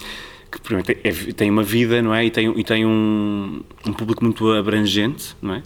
que 0.58 0.62
primeiro, 0.64 0.86
tem, 0.86 0.98
é- 1.04 1.32
tem 1.34 1.50
uma 1.50 1.64
vida, 1.64 2.02
não 2.02 2.14
é? 2.14 2.26
E 2.26 2.30
tem, 2.32 2.52
e 2.60 2.64
tem 2.64 2.86
um, 2.86 3.62
um 3.86 3.94
público 3.94 4.24
muito 4.24 4.52
abrangente, 4.52 5.36
não 5.42 5.56
é? 5.56 5.64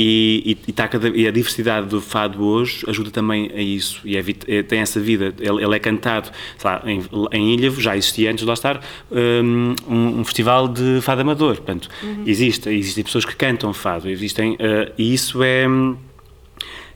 E, 0.00 0.56
e, 0.64 0.70
e, 0.70 0.72
tá 0.72 0.86
cada- 0.86 1.08
e 1.08 1.26
a 1.26 1.30
diversidade 1.32 1.88
do 1.88 2.00
fado 2.00 2.44
hoje 2.44 2.84
ajuda 2.86 3.10
também 3.10 3.50
a 3.52 3.60
isso. 3.60 4.00
E 4.04 4.16
é 4.16 4.24
é- 4.46 4.62
tem 4.62 4.78
essa 4.78 5.00
vida. 5.00 5.34
Ele, 5.40 5.64
ele 5.64 5.74
é 5.74 5.78
cantado 5.80 6.30
lá, 6.62 6.82
em, 6.86 7.02
em 7.32 7.54
Ilhavo, 7.54 7.80
já 7.80 7.96
existia 7.96 8.30
antes 8.30 8.42
de 8.42 8.46
lá 8.48 8.54
estar, 8.54 8.80
hum, 9.10 9.74
um, 9.88 10.20
um 10.20 10.24
festival 10.24 10.68
de 10.68 11.00
fado 11.02 11.20
amador. 11.22 11.56
Portanto, 11.56 11.88
existe. 12.24 12.68
Existem 12.68 13.02
pessoas 13.02 13.24
que 13.24 13.34
cantam 13.34 13.72
fado. 13.74 14.08
Existem, 14.08 14.54
eh, 14.60 14.92
e 14.96 15.12
isso 15.12 15.42
é. 15.42 15.66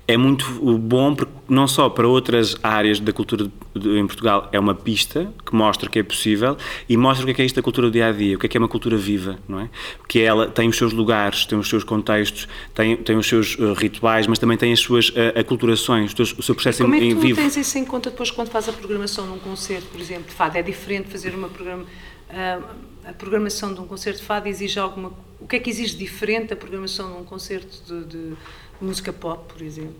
É 0.08 0.16
muito 0.16 0.44
bom 0.78 1.14
porque 1.14 1.32
não 1.48 1.68
só 1.68 1.88
para 1.88 2.08
outras 2.08 2.56
áreas 2.62 2.98
da 2.98 3.12
cultura 3.12 3.48
de- 3.74 3.98
em 3.98 4.06
Portugal 4.06 4.48
é 4.52 4.58
uma 4.58 4.74
pista 4.74 5.32
que 5.46 5.54
mostra 5.54 5.88
que 5.88 5.98
é 5.98 6.02
possível 6.02 6.56
e 6.88 6.96
mostra 6.96 7.22
o 7.22 7.26
que 7.26 7.30
é, 7.30 7.34
que 7.34 7.42
é 7.42 7.44
isto 7.44 7.54
da 7.56 7.62
cultura 7.62 7.86
do 7.86 7.92
dia 7.92 8.08
a 8.08 8.12
dia, 8.12 8.34
o 8.36 8.38
que 8.38 8.46
é 8.46 8.48
que 8.48 8.56
é 8.56 8.60
uma 8.60 8.68
cultura 8.68 8.96
viva, 8.96 9.38
não 9.48 9.60
é? 9.60 9.70
Que 10.08 10.20
ela 10.20 10.48
tem 10.48 10.68
os 10.68 10.76
seus 10.76 10.92
lugares, 10.92 11.46
tem 11.46 11.56
os 11.56 11.68
seus 11.68 11.84
contextos, 11.84 12.48
tem, 12.74 12.96
tem 12.96 13.16
os 13.16 13.26
seus 13.28 13.56
eh, 13.58 13.74
rituais, 13.76 14.26
mas 14.26 14.38
também 14.40 14.56
tem 14.58 14.72
as 14.72 14.80
suas 14.80 15.12
eh, 15.14 15.38
aculturações, 15.38 16.12
o 16.18 16.42
seu 16.42 16.54
processo 16.54 16.82
Como 16.82 16.94
é 16.94 16.98
em, 16.98 17.00
que 17.00 17.06
em 17.08 17.14
tu 17.14 17.20
vivo. 17.20 17.40
tens 17.40 17.56
isso 17.56 17.78
em 17.78 17.84
conta 17.84 18.10
depois 18.10 18.30
quando 18.30 18.48
fazes 18.48 18.70
a 18.70 18.72
programação 18.72 19.24
de 19.26 19.32
um 19.32 19.38
concerto, 19.38 19.86
por 19.86 20.00
exemplo, 20.00 20.24
de 20.24 20.34
fado? 20.34 20.58
É 20.58 20.62
diferente 20.62 21.08
fazer 21.08 21.32
uma 21.34 21.48
programa, 21.48 21.84
ah, 22.28 22.60
a 23.04 23.12
programação 23.12 23.72
de 23.72 23.80
um 23.80 23.86
concerto 23.86 24.18
de 24.20 24.26
fado 24.26 24.48
exige 24.48 24.78
alguma... 24.80 25.12
O 25.40 25.46
que 25.46 25.56
é 25.56 25.58
que 25.58 25.70
exige 25.70 25.96
diferente 25.96 26.48
da 26.48 26.56
programação 26.56 27.12
de 27.12 27.18
um 27.18 27.24
concerto 27.24 27.76
de, 27.86 28.04
de 28.04 28.32
música 28.84 29.12
pop, 29.12 29.52
por 29.52 29.62
exemplo? 29.62 29.94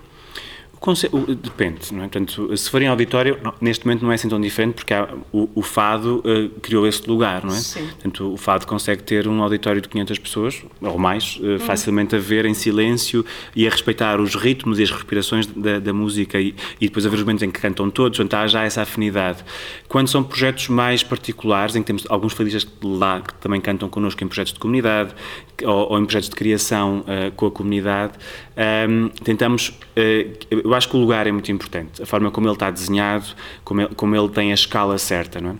Depende, 1.40 1.94
não 1.94 2.00
é? 2.00 2.08
Portanto, 2.08 2.56
se 2.56 2.68
for 2.68 2.82
em 2.82 2.88
auditório, 2.88 3.38
não- 3.40 3.54
neste 3.60 3.86
momento 3.86 4.02
não 4.02 4.10
é 4.10 4.16
assim 4.16 4.28
tão 4.28 4.40
diferente 4.40 4.74
porque 4.74 4.92
há- 4.92 5.08
o, 5.32 5.48
o 5.54 5.62
fado 5.62 6.20
eh, 6.26 6.48
criou 6.60 6.84
esse 6.88 7.08
lugar, 7.08 7.44
não 7.44 7.54
é? 7.54 7.58
Sim. 7.58 7.86
Portanto, 7.86 8.32
o 8.32 8.36
fado 8.36 8.66
consegue 8.66 9.00
ter 9.04 9.28
um 9.28 9.40
auditório 9.40 9.80
de 9.80 9.88
500 9.88 10.18
pessoas, 10.18 10.62
ou 10.80 10.98
mais, 10.98 11.36
Uhum. 11.36 11.54
eh, 11.54 11.58
facilmente 11.60 12.16
a 12.16 12.18
ver 12.18 12.46
em 12.46 12.54
silêncio 12.54 13.24
e 13.54 13.64
a 13.64 13.70
respeitar 13.70 14.20
os 14.20 14.34
ritmos 14.34 14.80
e 14.80 14.82
as 14.82 14.90
respirações 14.90 15.46
da, 15.46 15.78
da 15.78 15.92
música 15.92 16.40
e, 16.40 16.52
e 16.80 16.88
depois 16.88 17.06
haver 17.06 17.14
os 17.14 17.22
momentos 17.22 17.44
em 17.44 17.50
que 17.52 17.60
cantam 17.60 17.88
todos, 17.88 18.18
portanto 18.18 18.34
há 18.42 18.46
já 18.48 18.64
essa 18.64 18.82
afinidade. 18.82 19.44
Quando 19.86 20.08
são 20.08 20.24
projetos 20.24 20.66
mais 20.66 21.04
particulares, 21.04 21.76
em 21.76 21.80
que 21.82 21.86
temos 21.86 22.04
alguns 22.08 22.32
fadistas 22.32 22.66
lá 22.82 23.20
que 23.20 23.34
também 23.34 23.60
cantam 23.60 23.88
connosco 23.88 24.24
em 24.24 24.26
projetos 24.26 24.52
de 24.52 24.58
comunidade 24.58 25.14
ou, 25.62 25.92
ou 25.92 25.98
em 26.00 26.04
projetos 26.04 26.28
de 26.28 26.34
criação 26.34 27.04
eh, 27.06 27.30
com 27.36 27.46
a 27.46 27.50
comunidade, 27.52 28.14
um, 28.56 29.08
tentamos. 29.08 29.68
Uh, 29.68 30.32
eu 30.50 30.74
acho 30.74 30.88
que 30.88 30.96
o 30.96 31.00
lugar 31.00 31.26
é 31.26 31.32
muito 31.32 31.50
importante, 31.50 32.02
a 32.02 32.06
forma 32.06 32.30
como 32.30 32.46
ele 32.46 32.54
está 32.54 32.70
desenhado, 32.70 33.26
como 33.64 33.80
ele, 33.80 33.94
como 33.94 34.14
ele 34.14 34.28
tem 34.28 34.50
a 34.50 34.54
escala 34.54 34.98
certa, 34.98 35.40
não 35.40 35.50
é? 35.50 35.54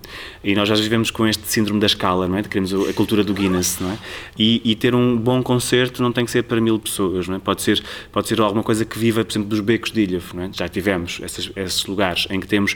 E 0.45 0.55
nós 0.55 0.69
já 0.69 0.75
vivemos 0.75 1.11
com 1.11 1.27
este 1.27 1.47
síndrome 1.47 1.81
da 1.81 1.87
escala, 1.87 2.29
não 2.29 2.37
é? 2.37 2.43
Queremos 2.43 2.73
a 2.75 2.93
cultura 2.93 3.25
do 3.25 3.33
Guinness, 3.33 3.79
não 3.81 3.91
é? 3.91 3.99
E, 4.39 4.61
e, 4.65 4.75
ter 4.75 4.95
um 4.95 5.17
bom 5.17 5.43
concerto 5.43 6.03
não 6.03 6.13
tem 6.13 6.25
que 6.25 6.31
ser 6.31 6.43
para 6.43 6.61
mil 6.61 6.79
pessoas, 6.79 7.29
não 7.29 7.37
é? 7.37 7.39
Pode 7.39 7.63
ser, 7.63 7.83
pode 8.11 8.29
ser 8.29 8.41
alguma 8.41 8.63
coisa 8.63 8.85
que 8.85 8.99
viva, 8.99 9.25
por 9.25 9.33
exemplo, 9.33 9.49
dos 9.49 9.61
becos 9.61 9.91
de 9.91 10.03
Ilhavo, 10.03 10.37
não 10.37 10.45
é? 10.45 10.51
Já 10.53 10.69
tivemos 10.69 11.21
esses, 11.23 11.51
esses 11.57 11.87
lugares 11.87 12.27
em 12.31 12.41
que 12.41 12.47
temos. 12.47 12.75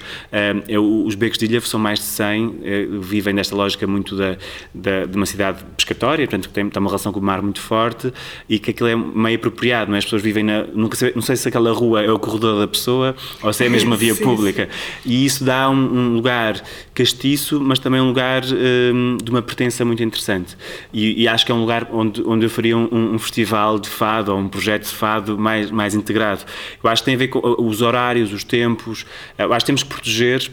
Um, 0.71 1.07
os 1.07 1.15
becos 1.15 1.39
de 1.39 1.47
Ilhavo 1.47 1.67
são 1.67 1.79
mais 1.81 1.99
de 1.99 2.05
100, 2.05 2.47
uh, 2.47 3.01
vivem 3.01 3.35
nesta 3.35 3.55
lógica 3.55 3.87
muito 3.87 4.17
da, 4.17 4.37
da, 4.73 5.07
de 5.07 5.17
uma 5.17 5.27
cidade 5.27 5.65
pescatória, 5.77 6.27
portanto, 6.27 6.49
que 6.49 6.55
tem, 6.55 6.69
tem 6.69 6.81
uma 6.81 6.91
relação 6.91 7.13
com 7.13 7.21
o 7.21 7.23
mar 7.23 7.43
muito 7.43 7.61
forte 7.61 8.13
e 8.49 8.59
que 8.59 8.71
aquilo 8.71 8.89
é 8.89 8.97
meio 8.97 9.37
apropriado, 9.37 9.91
não 9.91 9.97
é? 9.97 10.06
As 10.07 10.11
pessoas 10.11 10.23
vivem 10.23 10.45
na. 10.45 10.63
Nunca 10.73 10.97
sei, 10.97 11.13
não 11.17 11.23
sei 11.23 11.35
se 11.35 11.49
aquela 11.49 11.73
rua 11.73 12.01
é 12.01 12.11
o 12.11 12.19
corredor 12.19 12.61
da 12.61 12.69
pessoa 12.69 13.17
ou 13.43 13.53
se 13.53 13.65
é 13.65 13.69
mesmo 13.69 13.93
a 13.93 13.97
via 13.97 14.15
sim, 14.15 14.23
pública. 14.23 14.69
Sim. 14.71 15.11
E 15.11 15.27
isso 15.27 15.45
dá 15.45 15.69
um, 15.69 15.75
um, 15.75 16.15
lugar 16.15 16.63
castiço, 16.95 17.61
mas 17.61 17.81
também 17.81 18.01
um 18.01 18.07
lugar 18.07 18.45
um, 18.45 19.17
de 19.17 19.29
uma 19.29 19.43
pertença 19.43 19.85
muito 19.85 20.05
interessante. 20.05 20.57
E, 20.93 21.25
e, 21.25 21.27
acho 21.27 21.45
que 21.45 21.51
é 21.51 21.55
um 21.55 21.61
lugar 21.61 21.89
onde, 21.93 22.23
onde 22.23 22.47
eu 22.47 22.51
faria 22.51 22.77
um, 22.77 23.15
um, 23.15 23.19
festival 23.19 23.81
de 23.81 23.89
fado 23.89 24.33
ou 24.33 24.39
um 24.39 24.49
projeto 24.49 24.85
de 24.85 24.95
fado 24.95 25.37
mais, 25.37 25.73
mais 25.73 25.93
integrado. 25.93 26.45
Eu 26.83 26.89
acho 26.89 27.03
que 27.03 27.07
tem 27.07 27.17
a 27.17 27.19
ver 27.19 27.29
com 27.29 27.41
os 27.59 27.83
horários, 27.83 28.33
os 28.33 28.45
tempos. 28.45 29.05
Eu 29.37 29.53
acho 29.53 29.65
que 29.65 29.67
temos 29.67 29.83
que 29.83 29.89
proteger 29.89 30.49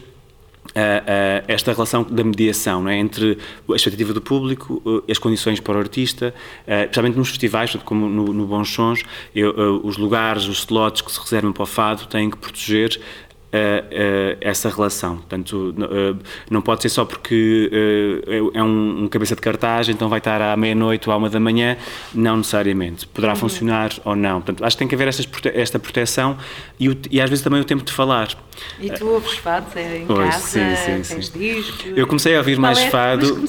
Uh, 0.73 0.79
uh, 0.79 1.45
esta 1.47 1.71
relação 1.71 2.01
da 2.01 2.23
mediação 2.23 2.89
é? 2.89 2.97
entre 2.97 3.37
a 3.69 3.75
expectativa 3.75 4.11
do 4.11 4.19
público, 4.19 4.81
uh, 4.83 5.03
as 5.07 5.19
condições 5.19 5.59
para 5.59 5.77
o 5.77 5.79
artista, 5.79 6.33
especialmente 6.67 7.15
nos 7.15 7.29
festivais, 7.29 7.75
como 7.85 8.09
no, 8.09 8.33
no 8.33 8.47
Bons 8.47 8.73
Sons, 8.73 9.03
eu, 9.35 9.81
os 9.83 9.97
lugares, 9.97 10.47
os 10.47 10.59
slots 10.59 11.03
que 11.03 11.11
se 11.11 11.19
reservam 11.19 11.53
para 11.53 11.61
o 11.61 11.65
fado 11.67 12.07
têm 12.07 12.27
que 12.27 12.37
proteger 12.37 12.99
essa 14.41 14.67
relação. 14.67 15.17
Portanto, 15.17 15.75
não 16.49 16.59
pode 16.59 16.81
ser 16.81 16.89
só 16.89 17.05
porque 17.05 17.69
é 18.53 18.63
um, 18.63 19.07
cabeça 19.07 19.35
de 19.35 19.41
cartaz, 19.41 19.89
então 19.89 20.09
vai 20.09 20.17
estar 20.17 20.41
à 20.41 20.57
meia-noite 20.57 21.07
ou 21.07 21.13
à 21.13 21.17
uma 21.17 21.29
da 21.29 21.39
manhã, 21.39 21.77
não 22.15 22.37
necessariamente. 22.37 23.05
Poderá 23.05 23.33
uhum. 23.33 23.39
funcionar 23.39 23.91
ou 24.03 24.15
não. 24.15 24.41
Portanto, 24.41 24.65
acho 24.65 24.75
que 24.75 24.79
tem 24.79 24.87
que 24.87 24.95
haver 24.95 25.07
esta, 25.53 25.77
proteção 25.77 26.35
e, 26.79 26.97
e 27.11 27.21
às 27.21 27.29
vezes 27.29 27.43
também 27.43 27.61
o 27.61 27.63
tempo 27.63 27.83
de 27.83 27.91
falar. 27.91 28.29
E 28.79 28.89
tu 28.91 29.07
ouves 29.07 29.33
fado 29.37 29.67
é, 29.75 29.99
em 29.99 30.05
pois, 30.05 30.29
casa? 30.29 30.47
Sim, 30.47 30.75
sim, 30.75 31.15
tens 31.15 31.27
sim. 31.27 31.39
discos? 31.39 31.85
Eu 31.95 32.07
comecei 32.07 32.35
a 32.35 32.39
ouvir 32.39 32.57
mais 32.57 32.79
é, 32.79 32.89
fado 32.89 33.43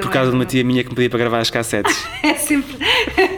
por 0.00 0.10
causa 0.10 0.30
de 0.30 0.36
uma 0.36 0.44
tia 0.44 0.64
minha 0.64 0.82
que 0.82 0.90
me 0.90 0.96
pedia 0.96 1.10
para 1.10 1.18
gravar 1.18 1.38
as 1.38 1.50
cassetes. 1.50 2.06
é 2.22 2.34
sempre. 2.34 2.76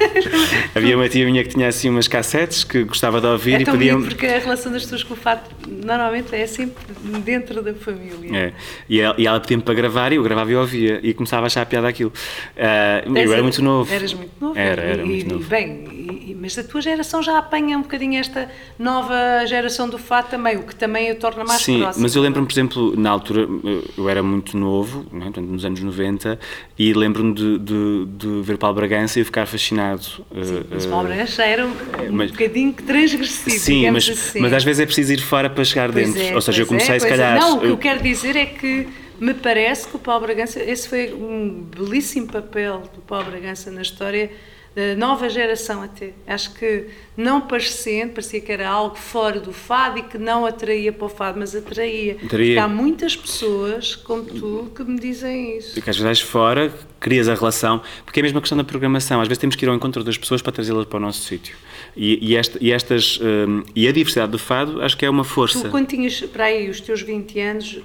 Havia 0.75 0.97
uma 0.97 1.09
tia 1.09 1.25
minha 1.27 1.43
que 1.43 1.51
tinha 1.51 1.69
assim 1.69 1.89
umas 1.89 2.09
cassetes 2.09 2.65
que 2.65 2.85
gostava 2.85 3.21
de 3.21 3.27
ouvir 3.27 3.55
é 3.55 3.63
e 3.63 3.65
pediam. 3.65 4.03
porque 4.03 4.27
a 4.27 4.39
relação 4.39 4.73
das 4.73 4.83
pessoas 4.83 5.03
com 5.03 5.15
o 5.15 5.17
fado 5.17 5.43
normalmente 5.67 6.35
é 6.35 6.47
sempre 6.47 6.83
dentro 7.25 7.63
da 7.63 7.75
família. 7.75 8.37
É. 8.37 8.53
E 8.89 9.01
ela, 9.01 9.15
e 9.19 9.27
ela 9.27 9.41
pedia-me 9.41 9.63
para 9.63 9.75
gravar 9.75 10.13
e 10.13 10.17
eu 10.17 10.23
gravava 10.23 10.51
e 10.51 10.57
ouvia 10.57 11.01
e 11.03 11.13
começava 11.15 11.45
a 11.45 11.47
achar 11.47 11.63
a 11.63 11.67
piada 11.67 11.89
aquilo. 11.89 12.13
Uh, 12.57 13.19
eu 13.19 13.33
era 13.33 13.43
muito 13.43 13.63
novo. 13.63 13.93
Eras 13.93 14.15
muito 14.15 14.33
novo. 14.41 14.59
Era, 14.59 14.83
era 14.83 15.03
e, 15.03 15.05
muito 15.05 15.35
novo. 15.35 15.49
Bem, 15.49 15.98
e, 16.09 16.37
mas 16.39 16.57
a 16.59 16.65
tua 16.65 16.81
geração 16.81 17.23
já 17.23 17.39
apanha 17.39 17.77
um 17.77 17.83
bocadinho 17.83 18.19
esta 18.19 18.51
nova 18.79 19.45
geração 19.47 19.89
do 19.89 19.99
fado 19.99 20.29
também, 20.29 20.57
o 20.57 20.63
que 20.63 20.75
também 20.75 21.11
o 21.13 21.17
torna 21.17 21.45
mais 21.45 21.63
Sim, 21.63 21.81
próximo. 21.81 22.03
mas 22.03 22.15
eu 22.15 22.23
lembro-me, 22.23 22.47
por 22.47 22.53
exemplo, 22.53 22.97
na 22.97 23.11
altura, 23.11 23.49
eu 23.97 24.09
era 24.09 24.23
muito 24.23 24.57
novo, 24.57 25.07
né, 25.13 25.25
portanto, 25.25 25.47
nos 25.47 25.65
anos 25.65 25.81
90, 25.81 26.39
e 26.79 26.93
lembro-me 26.93 27.35
de, 27.35 27.59
de, 27.59 28.07
de, 28.07 28.43
ver 28.43 28.59
Paulo 28.59 28.77
Bragança 28.77 29.21
e 29.21 29.25
ficar 29.25 29.47
fascinado. 29.47 30.03
Sim, 30.03 30.23
uh, 30.31 30.67
mas 30.71 30.87
Paulo 30.87 31.09
Bragança 31.09 31.43
era 31.43 31.67
um, 31.67 31.71
um 31.71 32.13
mas, 32.13 32.31
bocadinho 32.31 32.73
transgressivo, 32.73 33.59
Sim, 33.59 33.91
mas, 33.91 34.09
assim. 34.09 34.41
mas 34.41 34.53
às 34.53 34.65
vezes 34.65 34.81
é 34.81 34.87
preciso 34.87 35.13
ir 35.13 35.21
fora 35.21 35.51
para 35.51 35.65
chegar 35.65 35.93
pois 35.93 36.13
dentro. 36.13 36.23
É, 36.23 36.35
Ou 36.35 36.41
seja, 36.41 36.63
eu 36.63 36.67
comecei, 36.67 36.97
é, 36.97 36.99
se 36.99 37.09
calhar. 37.09 37.37
É. 37.37 37.41
Não, 37.41 37.59
o 37.59 37.61
que 37.61 37.67
eu 37.67 37.79
quero 37.79 38.03
dizer 38.03 38.37
é 38.37 38.47
que 38.47 38.89
me 39.21 39.35
parece 39.35 39.89
que 39.89 39.97
o 39.97 39.99
Paulo 39.99 40.27
Bragança, 40.27 40.63
esse 40.63 40.89
foi 40.89 41.13
um 41.13 41.65
belíssimo 41.77 42.29
papel 42.29 42.83
do 42.95 43.01
Paulo 43.01 43.31
Bragança 43.31 43.71
na 43.71 43.83
história 43.83 44.31
da 44.75 44.95
nova 44.97 45.29
geração 45.29 45.83
até. 45.83 46.13
Acho 46.27 46.55
que 46.55 46.87
não 47.17 47.41
parecendo, 47.41 48.13
parecia 48.13 48.41
que 48.41 48.53
era 48.53 48.69
algo 48.69 48.97
fora 48.97 49.41
do 49.41 49.53
fado 49.53 49.99
e 49.99 50.03
que 50.03 50.19
não 50.19 50.47
atraía 50.47 50.93
para 50.93 51.07
o 51.07 51.09
fado, 51.09 51.39
mas 51.39 51.55
atraía. 51.55 52.17
atraía. 52.23 52.63
há 52.63 52.69
muitas 52.69 53.17
pessoas, 53.17 53.97
como 53.97 54.25
tu, 54.25 54.71
que 54.75 54.85
me 54.85 54.99
dizem 54.99 55.59
isso. 55.59 55.79
E 55.79 55.83
que 55.83 55.91
às 55.91 55.99
vezes 55.99 56.21
fora, 56.21 56.73
crias 57.01 57.29
a 57.29 57.35
relação, 57.35 57.83
porque 58.05 58.21
é 58.21 58.23
a 58.23 58.25
mesma 58.25 58.41
questão 58.41 58.57
da 58.57 58.65
programação, 58.65 59.21
às 59.21 59.27
vezes 59.27 59.41
temos 59.41 59.57
que 59.57 59.65
ir 59.65 59.69
ao 59.69 59.75
encontro 59.75 60.05
das 60.05 60.17
pessoas 60.17 60.43
para 60.43 60.53
trazê-las 60.53 60.87
para 60.87 60.97
o 60.97 61.01
nosso 61.01 61.23
sítio. 61.23 61.57
E, 61.97 62.35
e, 62.35 62.41
e 62.61 62.73
estas, 62.73 63.19
um, 63.21 63.63
e 63.75 63.89
a 63.89 63.93
diversidade 63.93 64.31
do 64.31 64.39
fado 64.39 64.81
acho 64.83 64.97
que 64.97 65.05
é 65.05 65.11
uma 65.11 65.25
força. 65.25 65.63
Tu, 65.63 65.71
quando 65.71 65.89
tinhas 65.89 66.21
para 66.21 66.45
aí 66.45 66.71
os 66.71 66.81
teus 66.81 67.03
20 67.03 67.41
anos, 67.41 67.73
uh, 67.75 67.83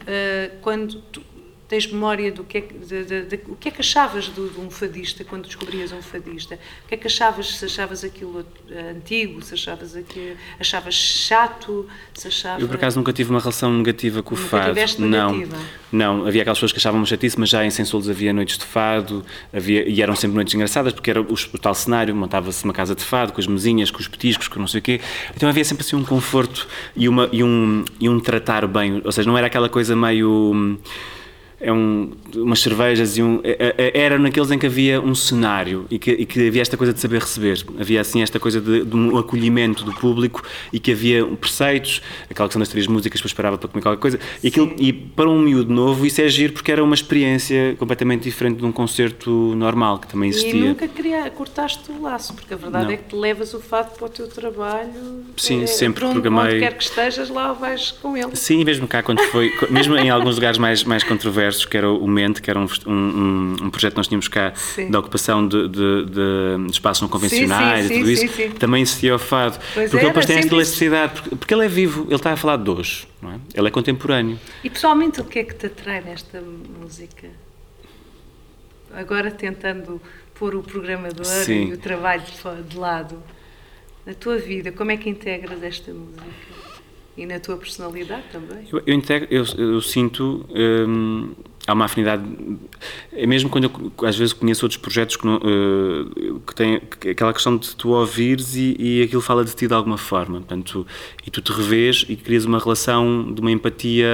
quando 0.61 1.01
tu, 1.11 1.23
tens 1.67 1.87
memória 1.87 2.31
do 2.31 2.43
que 2.43 2.57
é, 2.57 2.61
de, 2.61 3.05
de, 3.05 3.21
de, 3.23 3.39
o 3.47 3.55
que 3.55 3.69
é 3.69 3.71
que 3.71 3.81
achavas 3.81 4.25
de, 4.25 4.41
um 4.59 4.69
fadista 4.69 5.23
quando 5.23 5.45
descobrias 5.45 5.91
um 5.91 6.01
fadista? 6.01 6.55
O 6.85 6.87
que 6.87 6.95
é 6.95 6.97
que 6.97 7.07
achavas, 7.07 7.57
se 7.57 7.65
achavas 7.65 8.03
aquilo 8.03 8.45
antigo, 8.91 9.41
se 9.41 9.53
achavas 9.53 9.95
aquilo, 9.95 10.35
achavas 10.59 10.93
chato, 10.93 11.87
se 12.13 12.27
achavas... 12.27 12.61
Eu 12.61 12.67
por 12.67 12.75
acaso 12.75 12.97
nunca 12.97 13.13
tive 13.13 13.29
uma 13.29 13.39
relação 13.39 13.73
negativa 13.73 14.21
com 14.21 14.35
nunca 14.35 14.45
o 14.45 14.49
fado. 14.49 14.79
Não, 14.99 15.31
negativa. 15.33 15.57
não, 15.91 16.27
havia 16.27 16.41
aquelas 16.41 16.57
pessoas 16.57 16.71
que 16.71 16.79
achavam 16.79 17.05
chatice, 17.05 17.39
mas 17.39 17.49
já 17.49 17.65
em 17.65 17.69
Sensolos 17.69 18.09
havia 18.09 18.33
noites 18.33 18.57
de 18.57 18.65
fado, 18.65 19.25
havia, 19.51 19.87
e 19.87 20.01
eram 20.01 20.15
sempre 20.15 20.35
noites 20.35 20.53
engraçadas, 20.53 20.93
porque 20.93 21.09
era 21.09 21.21
o, 21.21 21.33
o 21.33 21.57
tal 21.57 21.73
cenário, 21.73 22.15
montava-se 22.15 22.63
uma 22.63 22.73
casa 22.73 22.95
de 22.95 23.03
fado, 23.03 23.33
com 23.33 23.39
as 23.39 23.47
mesinhas, 23.47 23.89
com 23.89 23.99
os 23.99 24.07
petiscos, 24.07 24.47
com 24.47 24.59
não 24.59 24.67
sei 24.67 24.79
o 24.79 24.83
quê, 24.83 25.01
então 25.35 25.49
havia 25.49 25.63
sempre 25.63 25.85
assim 25.85 25.95
um 25.95 26.03
conforto 26.03 26.67
e, 26.95 27.07
uma, 27.07 27.29
e, 27.31 27.43
um, 27.43 27.83
e 27.99 28.09
um 28.09 28.19
tratar 28.19 28.67
bem, 28.67 29.01
ou 29.03 29.11
seja, 29.11 29.27
não 29.27 29.37
era 29.37 29.47
aquela 29.47 29.69
coisa 29.69 29.95
meio 29.95 30.79
é 31.63 31.71
um, 31.71 32.11
umas 32.35 32.59
cervejas 32.59 33.17
e 33.17 33.23
um, 33.23 33.39
é, 33.43 33.73
é, 33.77 34.01
era 34.01 34.19
naqueles 34.19 34.51
em 34.51 34.59
que 34.59 34.65
havia 34.65 34.99
um 34.99 35.15
cenário 35.15 35.85
e 35.89 35.97
que, 35.97 36.11
e 36.11 36.25
que, 36.25 36.47
havia 36.47 36.61
esta 36.61 36.75
coisa 36.75 36.93
de 36.93 36.99
saber 36.99 37.21
receber, 37.21 37.65
havia 37.79 38.01
assim 38.01 38.21
esta 38.21 38.39
coisa 38.39 38.59
de, 38.59 38.83
de, 38.83 38.95
um 38.95 39.17
acolhimento 39.17 39.85
do 39.85 39.93
público 39.93 40.43
e 40.73 40.79
que 40.79 40.91
havia 40.91 41.25
preceitos, 41.25 42.01
aquela 42.29 42.49
questão 42.49 42.59
das 42.59 42.67
três 42.67 42.85
músicas, 42.85 43.19
depois 43.19 43.33
parava 43.33 43.57
para 43.57 43.69
comer 43.69 43.81
qualquer 43.81 44.01
coisa, 44.01 44.19
e, 44.43 44.47
aquilo, 44.49 44.75
e 44.77 44.91
para 44.91 45.29
um 45.29 45.39
miúdo 45.39 45.73
novo 45.73 46.05
isso 46.05 46.21
é 46.21 46.27
giro 46.27 46.51
porque 46.51 46.71
era 46.71 46.83
uma 46.83 46.95
experiência 46.95 47.75
completamente 47.79 48.23
diferente 48.23 48.57
de 48.57 48.65
um 48.65 48.71
concerto 48.71 49.31
normal 49.55 49.99
que 49.99 50.07
também 50.07 50.29
existia. 50.29 50.53
E 50.53 50.67
nunca 50.67 50.87
queria, 50.87 51.29
cortaste 51.29 51.89
o 51.91 52.01
laço, 52.01 52.33
porque 52.33 52.53
a 52.53 52.57
verdade 52.57 52.85
Não. 52.85 52.91
é 52.91 52.97
que 52.97 53.03
tu 53.05 53.17
levas 53.17 53.53
o 53.53 53.61
fado 53.61 53.91
para 53.91 54.05
o 54.05 54.09
teu 54.09 54.27
trabalho. 54.27 55.23
Sim, 55.37 55.63
é, 55.63 55.67
sempre 55.67 56.03
onde, 56.03 56.13
programei. 56.13 56.55
Onde 56.55 56.59
quer 56.59 56.77
que 56.77 56.83
estejas, 56.83 57.29
lá 57.29 57.53
vais 57.53 57.91
com 57.91 58.17
ele. 58.17 58.35
Sim, 58.35 58.65
mesmo 58.65 58.85
cá 58.85 59.01
quando 59.01 59.21
foi, 59.23 59.51
mesmo 59.69 59.95
em 59.95 60.09
alguns 60.09 60.35
lugares 60.35 60.57
mais, 60.57 60.83
mais 60.83 61.03
controversos 61.03 61.52
que 61.67 61.77
era 61.77 61.89
o 61.89 62.07
Mente, 62.07 62.41
que 62.41 62.49
era 62.49 62.59
um, 62.59 62.67
um, 62.87 63.55
um 63.63 63.69
projeto 63.69 63.93
que 63.93 63.97
nós 63.97 64.07
tínhamos 64.07 64.27
cá 64.27 64.53
sim. 64.55 64.89
da 64.89 64.99
ocupação 64.99 65.47
de, 65.47 65.67
de, 65.67 66.05
de, 66.05 66.71
espaços 66.71 67.01
não 67.01 67.09
convencionais 67.09 67.87
sim, 67.87 67.93
sim, 67.93 67.93
e 67.93 67.99
tudo 67.99 68.11
isso, 68.11 68.55
também 68.59 68.81
existia 68.81 69.15
o 69.15 69.19
fado. 69.19 69.59
Pois 69.73 69.89
porque 69.89 69.97
era, 69.97 70.05
ele 70.05 70.07
depois 70.07 70.25
tem 70.25 70.37
esta 70.37 70.53
elasticidade, 70.53 71.13
porque, 71.13 71.35
porque, 71.35 71.53
ele 71.53 71.65
é 71.65 71.67
vivo, 71.67 72.05
ele 72.05 72.15
está 72.15 72.33
a 72.33 72.37
falar 72.37 72.57
de 72.57 72.69
hoje, 72.69 73.07
não 73.21 73.31
é? 73.31 73.39
ele 73.53 73.67
é 73.67 73.71
contemporâneo. 73.71 74.39
E 74.63 74.69
pessoalmente, 74.69 75.21
o 75.21 75.23
que 75.23 75.39
é 75.39 75.43
que 75.43 75.55
te 75.55 75.67
atrai 75.67 76.01
nesta 76.01 76.41
música? 76.41 77.27
Agora 78.93 79.31
tentando 79.31 80.01
pôr 80.35 80.55
o 80.55 80.63
programador 80.63 81.25
e 81.49 81.73
o 81.73 81.77
trabalho 81.77 82.23
de 82.67 82.77
lado, 82.77 83.21
na 84.05 84.13
tua 84.13 84.37
vida, 84.37 84.71
como 84.71 84.91
é 84.91 84.97
que 84.97 85.09
integras 85.09 85.63
esta 85.63 85.91
música? 85.93 86.23
E 87.15 87.25
na 87.25 87.39
tua 87.39 87.57
personalidade 87.57 88.23
também? 88.31 88.67
Eu, 88.71 88.81
eu, 88.85 88.93
integro, 88.93 89.27
eu, 89.29 89.45
eu 89.57 89.81
sinto. 89.81 90.45
Hum, 90.49 91.31
há 91.67 91.73
uma 91.73 91.85
afinidade. 91.85 92.23
É 93.11 93.25
mesmo 93.25 93.49
quando 93.49 93.65
eu, 93.65 94.07
às 94.07 94.17
vezes 94.17 94.33
conheço 94.33 94.65
outros 94.65 94.79
projetos 94.79 95.15
que, 95.15 95.25
não, 95.25 95.37
uh, 95.37 96.39
que 96.39 96.55
têm 96.55 96.81
aquela 97.11 97.33
questão 97.33 97.55
de 97.55 97.75
tu 97.75 97.89
ouvires 97.89 98.55
e, 98.55 98.75
e 98.79 99.03
aquilo 99.03 99.21
fala 99.21 99.45
de 99.45 99.55
ti 99.55 99.67
de 99.67 99.73
alguma 99.73 99.97
forma. 99.97 100.39
Portanto, 100.39 100.85
e 101.25 101.31
tu 101.31 101.41
te 101.41 101.51
revês 101.51 102.05
e 102.09 102.15
crias 102.15 102.45
uma 102.45 102.59
relação 102.59 103.31
de 103.31 103.41
uma 103.41 103.51
empatia 103.51 104.07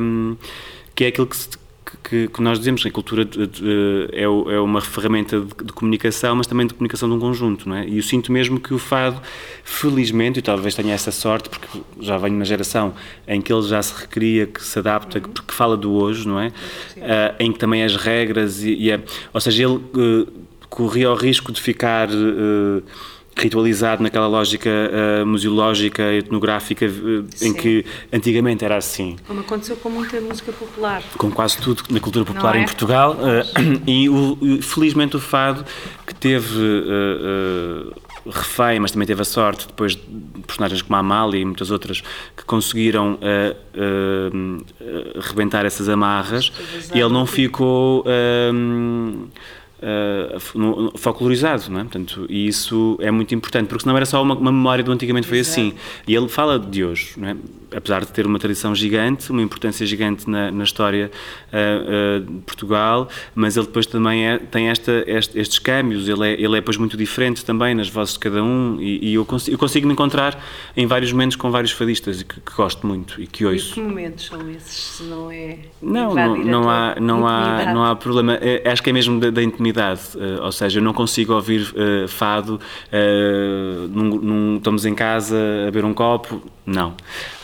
um, 0.00 0.36
que 0.94 1.04
é 1.04 1.08
aquilo 1.08 1.26
que, 1.26 1.36
que, 2.02 2.28
que, 2.28 2.42
nós 2.42 2.58
dizemos, 2.58 2.84
a 2.84 2.90
cultura 2.90 3.24
de, 3.24 4.08
é, 4.12 4.22
é, 4.22 4.60
uma 4.60 4.80
ferramenta 4.80 5.40
de, 5.40 5.64
de, 5.64 5.72
comunicação, 5.72 6.36
mas 6.36 6.46
também 6.46 6.66
de 6.66 6.74
comunicação 6.74 7.08
de 7.08 7.14
um 7.14 7.18
conjunto, 7.20 7.68
não 7.68 7.76
é? 7.76 7.86
E 7.86 7.96
eu 7.96 8.02
sinto 8.02 8.32
mesmo 8.32 8.58
que 8.60 8.72
o 8.72 8.78
fado, 8.78 9.20
felizmente, 9.64 10.38
e 10.38 10.42
talvez 10.42 10.74
tenha 10.74 10.94
essa 10.94 11.10
sorte, 11.10 11.48
porque 11.48 11.80
já 12.00 12.16
venho 12.16 12.34
numa 12.34 12.44
geração 12.44 12.94
em 13.26 13.40
que 13.40 13.52
ele 13.52 13.62
já 13.62 13.82
se 13.82 13.94
recria, 14.00 14.46
que 14.46 14.62
se 14.62 14.78
adapta, 14.78 15.18
uhum. 15.18 15.32
que, 15.32 15.54
fala 15.54 15.76
do 15.76 15.92
hoje, 15.92 16.26
não 16.26 16.40
é? 16.40 16.48
Uh, 16.48 17.36
em 17.38 17.52
que 17.52 17.58
também 17.58 17.82
as 17.82 17.96
regras, 17.96 18.62
e, 18.62 18.74
e 18.74 18.90
é, 18.90 19.00
ou 19.32 19.40
seja, 19.40 19.64
ele 19.64 19.74
uh, 19.74 20.26
corria 20.68 21.10
o 21.10 21.14
risco 21.14 21.52
de 21.52 21.60
ficar... 21.60 22.08
Uh, 22.10 22.82
ritualizado 23.36 24.02
naquela 24.02 24.26
lógica 24.26 24.70
uh, 24.70 25.26
museológica, 25.26 26.02
etnográfica, 26.12 26.86
uh, 26.86 27.26
em 27.42 27.52
que 27.52 27.84
antigamente 28.12 28.64
era 28.64 28.76
assim. 28.76 29.16
Como 29.26 29.40
aconteceu 29.40 29.76
com 29.76 29.88
muita 29.88 30.20
música 30.20 30.52
popular. 30.52 31.02
Com 31.16 31.30
quase 31.30 31.58
tudo 31.58 31.82
na 31.90 32.00
cultura 32.00 32.24
popular 32.24 32.56
é? 32.56 32.60
em 32.60 32.64
Portugal. 32.64 33.16
Uh, 33.16 33.82
e 33.90 34.08
o, 34.08 34.60
felizmente 34.62 35.16
o 35.16 35.20
fado, 35.20 35.64
que 36.06 36.14
teve 36.14 36.58
refém, 38.26 38.78
mas 38.78 38.90
também 38.92 39.06
teve 39.06 39.22
a 39.22 39.24
sorte, 39.24 39.66
depois 39.66 39.96
de 39.96 40.02
personagens 40.46 40.82
como 40.82 40.96
a 40.96 40.98
Amália 40.98 41.40
e 41.40 41.44
muitas 41.44 41.70
outras, 41.70 42.02
que 42.36 42.44
conseguiram 42.44 43.14
uh, 43.14 44.64
rebentar 45.20 45.64
essas 45.64 45.88
amarras, 45.88 46.52
e 46.94 47.00
ele 47.00 47.12
não 47.12 47.26
ficou. 47.26 48.04
Uh, 49.82 50.36
uh, 50.36 50.98
folclorizado, 50.98 51.70
não 51.70 51.80
é? 51.80 51.82
Portanto, 51.84 52.26
e 52.28 52.46
isso 52.46 52.98
é 53.00 53.10
muito 53.10 53.34
importante, 53.34 53.68
porque 53.68 53.82
senão 53.82 53.96
era 53.96 54.04
só 54.04 54.22
uma, 54.22 54.34
uma 54.34 54.52
memória 54.52 54.84
do 54.84 54.92
antigamente 54.92 55.26
foi 55.26 55.38
Exato. 55.38 55.60
assim. 55.60 55.74
E 56.06 56.14
ele 56.14 56.28
fala 56.28 56.58
de 56.58 56.84
hoje, 56.84 57.14
não 57.16 57.28
é? 57.28 57.36
Apesar 57.74 58.04
de 58.04 58.12
ter 58.12 58.26
uma 58.26 58.38
tradição 58.38 58.74
gigante, 58.74 59.30
uma 59.30 59.42
importância 59.42 59.86
gigante 59.86 60.28
na, 60.28 60.50
na 60.50 60.64
história 60.64 61.10
uh, 61.52 62.18
uh, 62.18 62.20
de 62.20 62.40
Portugal, 62.42 63.08
mas 63.34 63.56
ele 63.56 63.66
depois 63.66 63.86
também 63.86 64.26
é, 64.26 64.38
tem 64.38 64.68
esta, 64.68 65.04
este, 65.06 65.38
estes 65.38 65.58
câmbios, 65.58 66.08
ele 66.08 66.28
é, 66.28 66.32
ele 66.34 66.56
é 66.56 66.60
depois 66.60 66.76
muito 66.76 66.96
diferente 66.96 67.44
também 67.44 67.74
nas 67.74 67.88
vozes 67.88 68.14
de 68.14 68.20
cada 68.20 68.42
um, 68.42 68.78
e, 68.80 69.10
e 69.10 69.14
eu, 69.14 69.24
consigo, 69.24 69.54
eu, 69.54 69.58
consigo, 69.58 69.86
me 69.86 69.92
encontrar 69.92 70.42
em 70.76 70.86
vários 70.86 71.12
momentos 71.12 71.36
com 71.36 71.50
vários 71.50 71.72
fadistas 71.72 72.22
que, 72.22 72.40
que 72.40 72.52
gosto 72.54 72.86
muito 72.86 73.20
e 73.20 73.26
que 73.26 73.44
ouço. 73.44 73.72
E 73.72 73.74
que 73.74 73.80
momentos 73.80 74.26
são 74.26 74.50
esses, 74.50 74.96
se 74.96 75.02
não 75.04 75.30
é 75.30 75.58
Não, 75.80 76.14
não, 76.14 76.36
não 76.36 76.70
há, 76.70 76.96
não, 77.00 77.26
há, 77.26 77.72
não 77.72 77.84
há 77.84 77.96
problema, 77.96 78.34
é, 78.34 78.68
acho 78.70 78.82
que 78.82 78.90
é 78.90 78.92
mesmo 78.92 79.20
da, 79.20 79.30
da 79.30 79.42
intimidade 79.42 80.00
uh, 80.16 80.42
ou 80.42 80.52
seja, 80.52 80.78
eu 80.78 80.82
não 80.82 80.92
consigo 80.92 81.32
ouvir 81.34 81.60
fado, 82.08 82.60
num, 83.90 84.16
num, 84.16 84.56
estamos 84.56 84.84
em 84.84 84.94
casa 84.94 85.36
a 85.62 85.70
beber 85.70 85.84
um 85.84 85.94
copo, 85.94 86.42
não, 86.64 86.94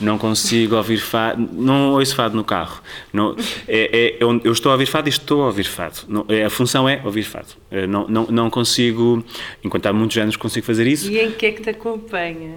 não 0.01 0.19
consigo 0.19 0.77
ouvir 0.77 0.99
fado, 0.99 1.49
não 1.53 1.93
ouço 1.93 2.15
fado 2.15 2.37
no 2.37 2.45
carro, 2.45 2.81
não, 3.13 3.35
é, 3.67 3.91
é, 3.93 4.17
eu, 4.21 4.41
eu, 4.45 4.53
estou 4.53 4.71
a 4.71 4.75
ouvir 4.75 4.87
fado 4.87 5.09
e 5.09 5.11
estou 5.11 5.43
a 5.43 5.47
ouvir 5.47 5.65
fado, 5.65 6.01
não, 6.09 6.25
é, 6.29 6.45
a 6.45 6.51
função 6.51 6.89
é 6.89 7.01
ouvir 7.05 7.25
fado, 7.25 7.49
não, 7.89 8.07
não, 8.09 8.27
não 8.27 8.51
consigo, 8.51 9.25
enquanto 9.65 9.87
há 9.87 9.93
muitos 9.93 10.15
géneros 10.15 10.37
consigo 10.37 10.67
fazer 10.67 10.87
isso. 10.87 11.11
E 11.11 11.19
em 11.19 11.33
que 11.33 11.47
é 11.47 11.53
que 11.53 11.63
te 11.63 11.71
acompanha, 11.71 12.57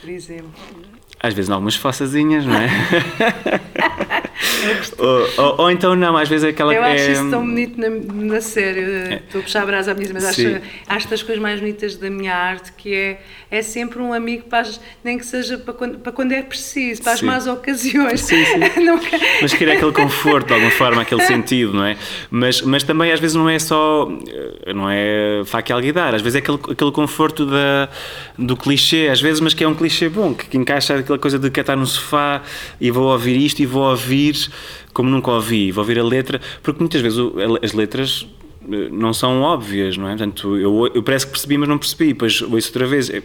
por 0.00 0.10
exemplo? 0.10 0.50
Às 1.20 1.34
vezes 1.34 1.48
em 1.48 1.52
algumas 1.52 1.74
fossazinhas, 1.74 2.46
não 2.46 2.54
é? 2.54 2.68
ou, 4.98 5.44
ou, 5.44 5.60
ou, 5.62 5.70
então 5.70 5.96
não, 5.96 6.16
às 6.16 6.28
vezes 6.28 6.44
é 6.44 6.50
aquela 6.50 6.72
Eu 6.72 6.82
acho 6.82 7.04
é, 7.04 7.12
isso 7.12 7.30
tão 7.30 7.44
bonito 7.44 7.78
na, 7.78 7.88
na 7.90 8.40
série. 8.40 8.80
É. 8.80 9.22
Estou 9.26 9.40
a 9.40 9.44
puxar 9.44 9.62
a 9.62 9.66
brasa 9.66 9.92
à 9.92 9.94
minha, 9.94 10.10
mas 10.12 10.24
acho, 10.24 10.60
acho 10.86 11.08
das 11.08 11.22
coisas 11.22 11.42
mais 11.42 11.60
bonitas 11.60 11.96
da 11.96 12.08
minha 12.08 12.34
arte 12.34 12.72
que 12.72 12.94
é, 12.94 13.20
é 13.50 13.62
sempre 13.62 13.98
um 14.00 14.12
amigo, 14.12 14.44
para 14.44 14.60
as, 14.60 14.80
nem 15.02 15.18
que 15.18 15.26
seja 15.26 15.58
para 15.58 15.74
quando, 15.74 15.98
para 15.98 16.12
quando 16.12 16.32
é 16.32 16.42
preciso, 16.42 17.02
para 17.02 17.12
as 17.12 17.20
sim. 17.20 17.26
más 17.26 17.46
ocasiões. 17.46 18.20
Sim, 18.20 18.44
sim. 18.44 18.60
mas 19.42 19.52
querer 19.54 19.72
aquele 19.72 19.92
conforto, 19.92 20.46
de 20.46 20.52
alguma 20.54 20.70
forma, 20.70 21.02
aquele 21.02 21.22
sentido, 21.22 21.74
não 21.74 21.84
é? 21.84 21.96
Mas, 22.30 22.62
mas 22.62 22.82
também 22.84 23.10
às 23.10 23.18
vezes 23.18 23.34
não 23.34 23.48
é 23.48 23.58
só, 23.58 24.08
não 24.74 24.88
é 24.88 25.42
faca 25.46 25.72
e 25.72 25.74
alguidar, 25.74 26.14
às 26.14 26.22
vezes 26.22 26.36
é 26.36 26.38
aquele, 26.38 26.58
aquele 26.70 26.92
conforto 26.92 27.44
da, 27.44 27.88
do 28.38 28.56
clichê, 28.56 29.08
às 29.10 29.20
vezes, 29.20 29.40
mas 29.40 29.52
que 29.52 29.64
é 29.64 29.68
um 29.68 29.74
clichê 29.74 30.08
bom, 30.08 30.32
que, 30.32 30.46
que 30.46 30.56
encaixa 30.56 30.94
aquela 30.94 31.18
coisa 31.18 31.38
de 31.38 31.50
que 31.50 31.60
estar 31.60 31.76
no 31.76 31.86
sofá 31.86 32.42
e 32.80 32.90
vou 32.90 33.10
ouvir 33.10 33.36
isto 33.36 33.60
e 33.60 33.66
vou 33.66 33.82
ouvir 33.82 34.27
como 34.92 35.08
nunca 35.10 35.30
ouvi, 35.30 35.70
vou 35.72 35.82
ouvir 35.82 35.98
a 35.98 36.04
letra, 36.04 36.40
porque 36.62 36.80
muitas 36.80 37.00
vezes 37.00 37.18
as 37.62 37.72
letras 37.72 38.26
eh, 38.70 38.88
não 38.90 39.12
são 39.14 39.40
óbvias, 39.40 39.96
não 39.96 40.06
é? 40.06 40.10
Portanto, 40.10 40.56
eu, 40.56 40.90
eu 40.94 41.02
parece 41.02 41.26
que 41.26 41.32
percebi, 41.32 41.56
mas 41.56 41.68
não 41.68 41.78
percebi, 41.78 42.08
depois 42.08 42.40
ouço 42.42 42.68
outra 42.68 42.86
vez. 42.86 43.08
É, 43.08 43.22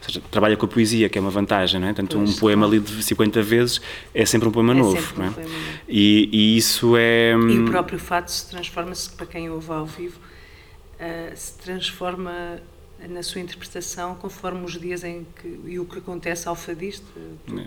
seja, 0.00 0.22
trabalha 0.30 0.56
com 0.56 0.66
a 0.66 0.68
poesia, 0.68 1.08
que 1.08 1.18
é 1.18 1.20
uma 1.20 1.30
vantagem, 1.30 1.80
não 1.80 1.88
é? 1.88 1.92
Portanto, 1.92 2.16
pois, 2.16 2.30
um 2.30 2.38
poema 2.38 2.66
lido 2.66 2.88
50 2.88 3.42
vezes 3.42 3.80
é 4.14 4.24
sempre 4.24 4.48
um 4.48 4.52
poema 4.52 4.72
é 4.72 4.76
novo, 4.76 5.14
não 5.16 5.24
é? 5.24 5.28
Um 5.28 5.32
poema. 5.32 5.50
E, 5.88 6.28
e, 6.32 6.56
isso 6.56 6.96
é... 6.96 7.32
E 7.32 7.34
o 7.34 7.62
hum, 7.62 7.64
próprio 7.66 7.98
fato 7.98 8.28
se 8.28 8.48
transforma-se, 8.48 9.10
para 9.10 9.26
quem 9.26 9.50
ouve 9.50 9.70
ao 9.72 9.86
vivo, 9.86 10.18
uh, 11.00 11.36
se 11.36 11.58
transforma 11.58 12.60
na 13.08 13.22
sua 13.22 13.40
interpretação 13.40 14.14
conforme 14.14 14.64
os 14.64 14.80
dias 14.80 15.04
em 15.04 15.26
que 15.40 15.60
e 15.66 15.78
o 15.78 15.84
que 15.84 15.98
acontece 15.98 16.48
ao 16.48 16.56
fadista 16.56 17.06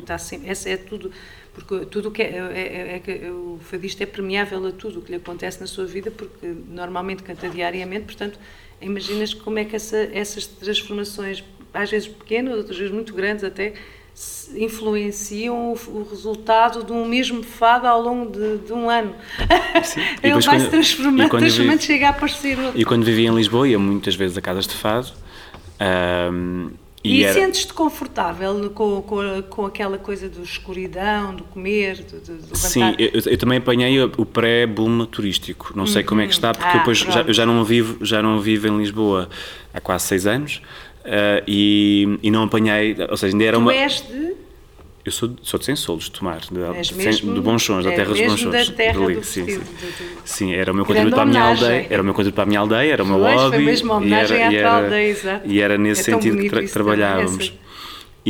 está 0.01 0.17
sempre 0.17 0.49
essa 0.49 0.67
é 0.69 0.75
tudo 0.75 1.11
porque 1.53 1.85
tudo 1.85 2.11
que 2.11 2.21
é, 2.21 2.37
é, 2.37 3.01
é, 3.05 3.25
é, 3.25 3.31
o 3.31 3.59
fadista 3.61 4.03
é 4.03 4.05
permeável 4.05 4.65
a 4.67 4.71
tudo 4.71 4.99
o 4.99 5.01
que 5.01 5.11
lhe 5.11 5.17
acontece 5.17 5.59
na 5.59 5.67
sua 5.67 5.85
vida 5.85 6.11
porque 6.11 6.47
normalmente 6.67 7.23
canta 7.23 7.49
diariamente 7.49 8.05
portanto 8.05 8.39
imaginas 8.81 9.33
como 9.33 9.59
é 9.59 9.65
que 9.65 9.75
essa, 9.75 9.97
essas 10.13 10.45
transformações 10.45 11.43
às 11.73 11.91
vezes 11.91 12.07
pequenas 12.07 12.57
outras 12.57 12.77
vezes 12.77 12.93
muito 12.93 13.13
grandes 13.13 13.43
até 13.43 13.73
influenciam 14.55 15.71
o, 15.71 15.99
o, 15.99 16.07
resultado 16.09 16.83
de 16.83 16.91
um 16.91 17.05
mesmo 17.05 17.41
fado 17.41 17.87
ao 17.87 18.01
longo 18.01 18.31
de, 18.31 18.57
de 18.57 18.73
um 18.73 18.89
ano. 18.89 19.15
Ele 20.21 20.41
vai 20.41 20.59
se 20.59 20.67
transformando, 20.67 21.29
transformando, 21.29 21.81
chega 21.81 22.07
a 22.07 22.09
aparecer 22.09 22.59
outro. 22.59 22.79
E 22.79 22.83
quando 22.83 23.05
vivia 23.05 23.29
em 23.29 23.35
Lisboa, 23.35 23.67
ia 23.67 23.79
muitas 23.79 24.15
vezes 24.15 24.37
a 24.37 24.41
casas 24.41 24.67
de 24.67 24.73
fado. 24.73 25.07
Um, 25.79 26.71
e, 27.03 27.19
e 27.19 27.23
era... 27.23 27.33
sentes-te 27.33 27.73
confortável 27.73 28.69
com, 28.71 29.01
com, 29.01 29.41
com 29.43 29.65
aquela 29.65 29.97
coisa 29.97 30.27
do 30.27 30.43
escuridão, 30.43 31.33
do 31.33 31.43
comer, 31.45 31.97
do, 31.97 32.19
do, 32.19 32.47
do 32.47 32.57
Sim, 32.57 32.95
eu, 32.97 33.21
eu, 33.25 33.37
também 33.37 33.57
apanhei 33.57 34.01
o 34.01 34.25
pré-boom 34.25 35.05
turístico. 35.05 35.71
Não 35.75 35.87
sei 35.87 36.01
uhum. 36.01 36.07
como 36.07 36.21
é 36.21 36.27
que 36.27 36.33
está, 36.33 36.53
porque 36.53 36.67
ah, 36.67 36.79
depois 36.79 36.97
já, 36.97 37.21
eu 37.21 37.33
já 37.33 37.45
não, 37.45 37.63
vivo, 37.63 38.03
já 38.05 38.21
não 38.21 38.39
vivo 38.39 38.67
em 38.67 38.77
Lisboa 38.77 39.29
há 39.73 39.79
quase 39.79 40.05
seis 40.05 40.27
anos. 40.27 40.61
Uh, 40.99 41.41
e, 41.47 42.19
e 42.21 42.29
não 42.29 42.43
apanhei, 42.43 42.95
ou 43.09 43.15
seja, 43.15 43.33
ainda 43.33 43.45
era 43.45 43.57
tu 43.57 43.61
uma. 43.61 43.73
És 43.73 44.01
de? 44.01 44.35
Eu 45.05 45.11
sou, 45.11 45.31
sou 45.41 45.59
de 45.59 45.65
Sensolos, 45.65 46.05
de 46.05 46.11
Tomar, 46.11 46.39
de, 46.39 46.95
mesmo, 46.95 47.33
de 47.33 47.39
Bonchons, 47.39 47.85
da 47.85 47.91
é 47.91 47.95
terra 47.95 48.09
dos 48.09 48.19
Bonchons. 48.19 48.51
Da 48.51 48.65
terra 48.65 48.99
do 48.99 49.23
sim, 49.23 49.45
sim. 49.45 49.61
sim, 50.25 50.53
era 50.53 50.71
o 50.71 50.75
meu 50.75 50.85
contributo 50.85 51.15
para 51.15 51.23
a 51.23 51.25
minha 51.25 51.43
aldeia, 51.43 51.87
era 51.89 52.01
o 52.01 52.05
meu 52.05 52.13
contributo 52.13 52.35
para 52.35 52.43
a 52.43 52.47
minha 52.47 52.59
aldeia, 52.59 52.93
era 52.93 53.03
o 53.03 53.07
meu 53.07 53.17
hobby. 53.17 53.55
Foi 53.55 53.65
mesmo 53.65 53.93
homenagem 53.93 54.37
e 54.37 54.55
era, 54.57 54.67
à 54.67 54.71
tua 54.71 54.83
aldeia, 54.83 55.09
exato. 55.09 55.47
E 55.47 55.61
era 55.61 55.77
nesse 55.77 56.01
é 56.01 56.03
sentido 56.03 56.37
que 56.37 56.49
tra 56.49 56.67
trabalhávamos. 56.67 57.53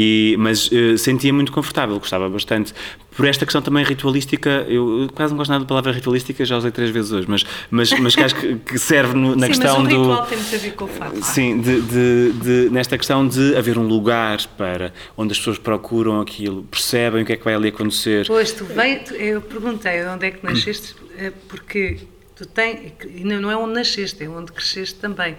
E, 0.01 0.38
mas 0.39 0.71
uh, 0.71 0.97
sentia 0.97 1.33
muito 1.33 1.51
confortável, 1.51 1.99
gostava 1.99 2.29
bastante. 2.29 2.73
Por 3.17 3.27
esta 3.27 3.45
questão 3.45 3.62
também 3.62 3.83
ritualística, 3.83 4.65
eu 4.69 5.09
quase 5.13 5.33
não 5.33 5.38
gosto 5.38 5.49
nada 5.49 5.65
da 5.65 5.67
palavra 5.67 5.91
ritualística, 5.91 6.45
já 6.45 6.55
usei 6.55 6.71
três 6.71 6.89
vezes 6.89 7.12
hoje, 7.12 7.27
mas, 7.29 7.43
mas, 7.69 7.91
mas 7.99 8.15
que 8.15 8.23
acho 8.23 8.35
que, 8.35 8.79
serve 8.79 9.13
no, 9.13 9.35
na 9.35 9.47
sim, 9.47 9.51
questão 9.51 9.83
mas 9.83 9.93
o 9.93 9.97
ritual 9.97 10.21
do. 10.21 10.29
tem 10.29 10.38
muito 10.38 10.55
a 10.55 10.57
ver 10.57 10.71
com 10.71 10.85
o 10.85 10.88
fato. 10.88 11.21
Sim, 11.21 11.59
de, 11.59 11.81
de, 11.81 12.31
de, 12.31 12.69
nesta 12.69 12.97
questão 12.97 13.27
de 13.27 13.57
haver 13.57 13.77
um 13.77 13.85
lugar 13.85 14.38
para 14.57 14.93
onde 15.17 15.33
as 15.33 15.38
pessoas 15.38 15.57
procuram 15.57 16.21
aquilo, 16.21 16.63
percebem 16.71 17.23
o 17.23 17.25
que 17.25 17.33
é 17.33 17.35
que 17.35 17.43
vai 17.43 17.55
ali 17.55 17.67
acontecer. 17.67 18.25
Pois, 18.25 18.53
tu 18.53 18.63
vem, 18.63 19.01
eu 19.17 19.41
perguntei 19.41 20.05
onde 20.05 20.27
é 20.27 20.31
que 20.31 20.45
nasceste, 20.45 20.95
eh, 21.17 21.33
porque 21.49 21.97
tu 22.38 22.45
tens, 22.45 22.93
não 23.21 23.51
é 23.51 23.57
onde 23.57 23.73
nasceste, 23.73 24.23
é 24.23 24.29
onde 24.29 24.53
cresceste 24.53 24.95
também 24.95 25.35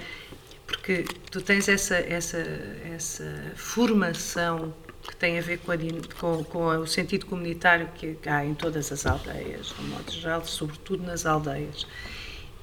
porque 0.71 1.05
tu 1.31 1.41
tens 1.41 1.69
essa, 1.69 1.97
essa, 1.97 2.39
essa 2.95 3.53
formação 3.57 4.73
que 5.03 5.17
tem 5.17 5.39
a 5.39 5.43
ver 5.43 5.59
com, 5.59 5.73
a, 5.73 5.77
com, 6.19 6.45
com, 6.45 6.67
o 6.79 6.87
sentido 6.87 7.27
comunitário 7.27 7.89
que 7.95 8.17
há 8.27 8.45
em 8.45 8.55
todas 8.55 8.93
as 8.93 9.05
aldeias, 9.05 9.75
de 9.77 9.85
modo 9.87 10.13
geral, 10.13 10.45
sobretudo 10.45 11.03
nas 11.03 11.27
aldeias. 11.27 11.87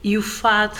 E 0.01 0.17
o 0.17 0.21
fado, 0.21 0.77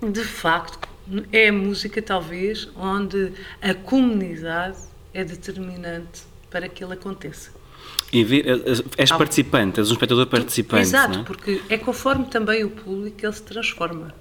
de 0.00 0.22
facto, 0.22 0.88
é 1.32 1.48
a 1.48 1.52
música, 1.52 2.00
talvez, 2.00 2.68
onde 2.76 3.32
a 3.60 3.74
comunidade 3.74 4.78
é 5.12 5.24
determinante 5.24 6.22
para 6.48 6.68
que 6.68 6.84
ele 6.84 6.92
aconteça. 6.92 7.50
E 8.12 8.24
és 8.96 9.10
participante, 9.10 9.80
és 9.80 9.90
um 9.90 9.94
espectador 9.94 10.26
participante. 10.26 10.82
Exato, 10.82 11.18
é? 11.18 11.22
porque 11.24 11.60
é 11.68 11.76
conforme 11.76 12.26
também 12.26 12.62
o 12.62 12.70
público 12.70 13.16
ele 13.24 13.32
se 13.32 13.42
transforma. 13.42 14.14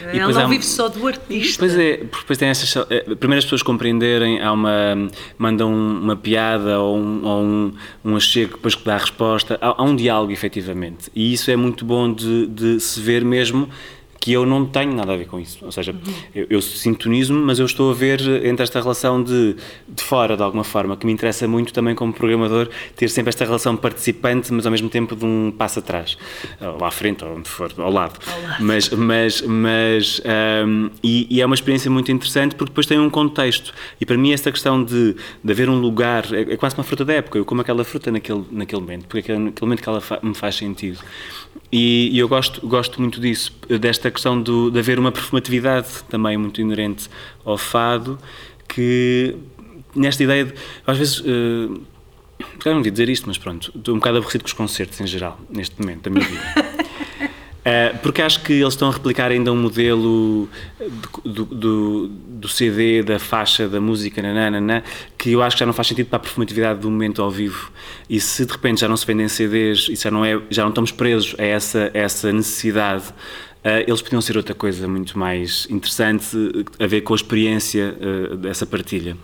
Ele 0.00 0.32
não 0.32 0.48
vive 0.48 0.64
só 0.64 0.88
do 0.88 1.06
artista. 1.06 1.58
Pois 1.58 1.76
é, 1.76 1.96
porque 1.98 2.20
depois 2.20 2.38
tem 2.38 2.48
essas. 2.48 2.74
Eh, 2.90 3.14
primeiro 3.14 3.38
as 3.38 3.44
pessoas 3.44 3.62
compreenderem, 3.62 4.40
há 4.40 4.52
uma. 4.52 5.08
mandam 5.38 5.72
uma 5.72 6.16
piada 6.16 6.80
ou 6.80 6.98
um, 6.98 7.24
ou 7.24 7.42
um, 7.42 7.72
um 8.04 8.16
achego 8.16 8.54
depois 8.54 8.74
que 8.74 8.84
dá 8.84 8.94
a 8.94 8.98
resposta. 8.98 9.58
Há, 9.60 9.74
há 9.78 9.82
um 9.82 9.96
diálogo, 9.96 10.32
efetivamente. 10.32 11.10
E 11.14 11.32
isso 11.32 11.50
é 11.50 11.56
muito 11.56 11.84
bom 11.84 12.12
de, 12.12 12.46
de 12.46 12.80
se 12.80 13.00
ver 13.00 13.24
mesmo 13.24 13.68
que 14.22 14.32
eu 14.32 14.46
não 14.46 14.64
tenho 14.64 14.94
nada 14.94 15.12
a 15.12 15.16
ver 15.16 15.26
com 15.26 15.40
isso. 15.40 15.58
Ou 15.64 15.72
seja, 15.72 15.90
uhum. 15.90 16.14
eu, 16.32 16.46
eu 16.48 16.62
sintonizo-me, 16.62 17.40
mas 17.40 17.58
eu 17.58 17.66
estou 17.66 17.90
a 17.90 17.94
ver 17.94 18.20
entre 18.46 18.62
esta 18.62 18.80
relação 18.80 19.20
de, 19.20 19.56
de 19.88 20.00
fora, 20.00 20.36
de 20.36 20.42
alguma 20.44 20.62
forma, 20.62 20.96
que 20.96 21.04
me 21.04 21.12
interessa 21.12 21.48
muito 21.48 21.72
também 21.72 21.92
como 21.92 22.12
programador, 22.12 22.68
ter 22.94 23.08
sempre 23.08 23.30
esta 23.30 23.44
relação 23.44 23.76
participante, 23.76 24.52
mas 24.52 24.64
ao 24.64 24.70
mesmo 24.70 24.88
tempo 24.88 25.16
de 25.16 25.24
um 25.24 25.50
passo 25.50 25.80
atrás, 25.80 26.16
lá 26.60 26.86
à 26.86 26.90
frente, 26.92 27.24
ou 27.24 27.36
onde 27.36 27.48
for, 27.48 27.72
ao 27.76 27.90
lado. 27.90 28.20
Ao 28.24 28.42
lado. 28.42 28.62
Mas, 28.62 28.90
mas, 28.90 29.42
mas 29.42 30.22
um, 30.64 30.88
e, 31.02 31.26
e, 31.28 31.40
é 31.40 31.46
uma 31.46 31.56
experiência 31.56 31.90
muito 31.90 32.12
interessante 32.12 32.54
porque 32.54 32.70
depois 32.70 32.86
tem 32.86 33.00
um 33.00 33.10
contexto. 33.10 33.74
E 34.00 34.06
para 34.06 34.16
mim, 34.16 34.32
esta 34.32 34.52
questão 34.52 34.84
de, 34.84 35.16
de 35.42 35.52
haver 35.52 35.68
um 35.68 35.80
lugar, 35.80 36.32
é, 36.32 36.52
é 36.52 36.56
quase 36.56 36.76
uma 36.76 36.84
fruta 36.84 37.04
da 37.04 37.14
época. 37.14 37.38
Eu 37.38 37.44
como 37.44 37.60
aquela 37.60 37.82
fruta 37.82 38.12
naquele, 38.12 38.44
naquele 38.52 38.82
momento, 38.82 39.06
porque 39.08 39.32
é 39.32 39.36
naquele 39.36 39.66
momento 39.66 39.82
que 39.82 39.88
ela 39.88 40.00
fa 40.00 40.20
me 40.22 40.34
faz 40.36 40.54
sentido. 40.54 41.00
E, 41.72 42.10
e, 42.12 42.18
eu 42.18 42.28
gosto, 42.28 42.64
gosto 42.66 43.00
muito 43.00 43.20
disso, 43.20 43.52
desta 43.80 44.10
questão 44.12 44.40
do, 44.40 44.70
de 44.70 44.78
haver 44.78 44.98
uma 44.98 45.10
performatividade 45.10 45.88
também 46.08 46.36
muito 46.36 46.60
inerente 46.60 47.08
ao 47.44 47.58
fado, 47.58 48.18
que 48.68 49.36
nesta 49.94 50.22
ideia 50.22 50.46
de, 50.46 50.54
às 50.86 50.98
vezes, 50.98 51.20
uh, 51.20 51.80
não 52.64 52.76
devia 52.78 52.92
dizer 52.92 53.08
isto, 53.08 53.26
mas 53.26 53.38
pronto, 53.38 53.72
estou 53.74 53.94
um 53.94 53.98
bocado 53.98 54.18
aborrecido 54.18 54.42
com 54.42 54.48
os 54.48 54.52
concertos 54.52 55.00
em 55.00 55.06
geral, 55.06 55.38
neste 55.50 55.80
momento 55.80 56.02
da 56.02 56.10
minha 56.10 56.26
vida. 56.26 56.42
Uh, 57.62 57.98
porque 58.02 58.22
acho 58.22 58.42
que 58.42 58.54
eles 58.54 58.74
estão 58.74 58.88
a 58.88 58.92
replicar 58.92 59.30
ainda 59.30 59.52
um 59.52 59.56
modelo 59.56 60.48
do, 61.24 61.44
do, 61.44 62.08
do, 62.08 62.48
CD, 62.48 63.02
da 63.02 63.18
faixa, 63.18 63.68
da 63.68 63.80
música, 63.80 64.22
nanana, 64.22 64.82
que 65.18 65.32
eu 65.32 65.42
acho 65.42 65.56
que 65.56 65.60
já 65.60 65.66
não 65.66 65.72
faz 65.72 65.88
sentido 65.88 66.06
para 66.06 66.16
a 66.16 66.20
performatividade 66.20 66.80
do 66.80 66.90
momento 66.90 67.22
ao 67.22 67.30
vivo. 67.30 67.70
E 68.08 68.20
se 68.20 68.44
de 68.46 68.52
repente 68.52 68.80
já 68.80 68.88
não 68.88 68.96
se 68.96 69.06
vendem 69.06 69.28
CDs 69.28 69.88
e 69.88 69.96
já 69.96 70.10
não, 70.10 70.24
é, 70.24 70.40
já 70.50 70.62
não 70.62 70.70
estamos 70.70 70.90
presos 70.90 71.34
a 71.38 71.44
essa, 71.44 71.90
a 71.94 71.98
essa 71.98 72.32
necessidade 72.32 73.04
eles 73.86 74.02
podiam 74.02 74.20
ser 74.20 74.36
outra 74.36 74.54
coisa 74.54 74.88
muito 74.88 75.16
mais 75.16 75.68
interessante 75.70 76.26
a 76.80 76.86
ver 76.86 77.02
com 77.02 77.12
a 77.12 77.16
experiência 77.16 77.96
uh, 78.00 78.36
dessa 78.36 78.66
partilha. 78.66 79.16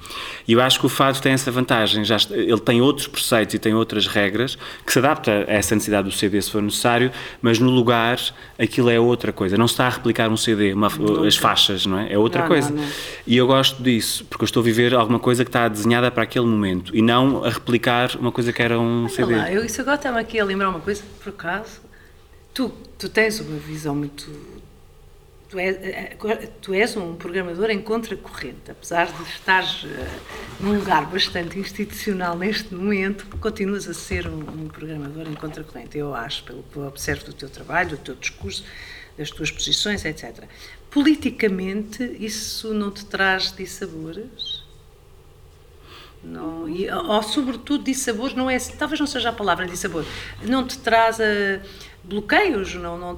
E 0.46 0.52
eu 0.52 0.60
acho 0.60 0.78
que 0.78 0.86
o 0.86 0.88
fado 0.88 1.20
tem 1.20 1.32
essa 1.32 1.50
vantagem, 1.50 2.04
já, 2.04 2.16
ele 2.30 2.60
tem 2.60 2.80
outros 2.80 3.08
preceitos 3.08 3.54
e 3.54 3.58
tem 3.58 3.74
outras 3.74 4.06
regras 4.06 4.56
que 4.86 4.92
se 4.92 4.98
adapta 5.00 5.44
a 5.48 5.52
essa 5.52 5.74
necessidade 5.74 6.08
do 6.08 6.14
CD 6.14 6.40
se 6.40 6.52
for 6.52 6.62
necessário, 6.62 7.10
mas 7.42 7.58
no 7.58 7.68
lugar 7.68 8.18
aquilo 8.56 8.90
é 8.90 9.00
outra 9.00 9.32
coisa. 9.32 9.56
Não 9.56 9.66
se 9.66 9.74
está 9.74 9.86
a 9.86 9.90
replicar 9.90 10.30
um 10.30 10.36
CD, 10.36 10.72
uma, 10.72 10.88
as 11.26 11.36
faixas, 11.36 11.84
não 11.84 11.98
é? 11.98 12.12
É 12.12 12.18
outra 12.18 12.42
não, 12.42 12.48
coisa. 12.48 12.70
Não, 12.70 12.82
não. 12.82 12.88
E 13.26 13.36
eu 13.36 13.46
gosto 13.46 13.82
disso, 13.82 14.24
porque 14.26 14.44
eu 14.44 14.46
estou 14.46 14.60
a 14.60 14.64
viver 14.64 14.94
alguma 14.94 15.18
coisa 15.18 15.44
que 15.44 15.48
está 15.48 15.66
desenhada 15.66 16.10
para 16.12 16.22
aquele 16.22 16.46
momento 16.46 16.94
e 16.94 17.02
não 17.02 17.44
a 17.44 17.50
replicar 17.50 18.16
uma 18.16 18.30
coisa 18.30 18.52
que 18.52 18.62
era 18.62 18.78
um 18.78 19.02
Olha 19.02 19.08
CD. 19.08 19.34
Lá, 19.34 19.50
eu, 19.50 19.64
isso 19.64 19.80
agora 19.80 19.96
está-me 19.96 20.20
aqui 20.20 20.38
a 20.38 20.44
lembrar 20.44 20.68
uma 20.70 20.80
coisa, 20.80 21.02
por 21.22 21.30
acaso 21.30 21.87
tu, 22.58 22.70
tu 22.98 23.08
tens 23.08 23.38
uma 23.38 23.56
visão 23.56 23.94
muito. 23.94 24.28
Tu 25.48 25.58
és, 25.60 25.76
eh, 25.76 26.16
tu 26.60 26.74
és 26.74 26.96
um 26.96 27.14
programador 27.14 27.70
em 27.70 27.80
contracorrente, 27.80 28.70
apesar 28.70 29.06
de 29.06 29.22
estares 29.22 29.84
uh, 29.84 29.88
num 30.60 30.76
lugar 30.76 31.06
bastante 31.06 31.58
institucional 31.58 32.36
neste 32.36 32.74
momento, 32.74 33.24
continuas 33.38 33.88
a 33.88 33.94
ser 33.94 34.26
um, 34.26 34.40
um 34.40 34.68
programador 34.68 35.26
em 35.26 35.34
contracorrente, 35.34 35.96
eu 35.96 36.14
acho, 36.14 36.44
pelo 36.44 36.62
que 36.64 36.78
observo 36.80 37.26
do 37.26 37.32
teu 37.32 37.48
trabalho, 37.48 37.90
do 37.90 37.96
teu 37.96 38.14
discurso, 38.16 38.62
das 39.16 39.30
tuas 39.30 39.50
posições, 39.50 40.04
etc. 40.04 40.44
Politicamente, 40.90 42.02
isso 42.20 42.74
não 42.74 42.90
te 42.90 43.06
traz 43.06 43.54
dissabores? 43.56 44.64
Não, 46.22 46.68
e, 46.68 46.90
ou, 46.90 47.22
sobretudo, 47.22 47.84
dissabores, 47.84 48.34
não 48.34 48.50
é, 48.50 48.58
talvez 48.76 48.98
não 48.98 49.06
seja 49.06 49.30
a 49.30 49.32
palavra 49.32 49.66
dissabor, 49.66 50.04
não 50.42 50.66
te 50.66 50.76
traz 50.78 51.20
a 51.20 51.60
bloqueios, 52.08 52.74
não, 52.74 52.98
não 52.98 53.14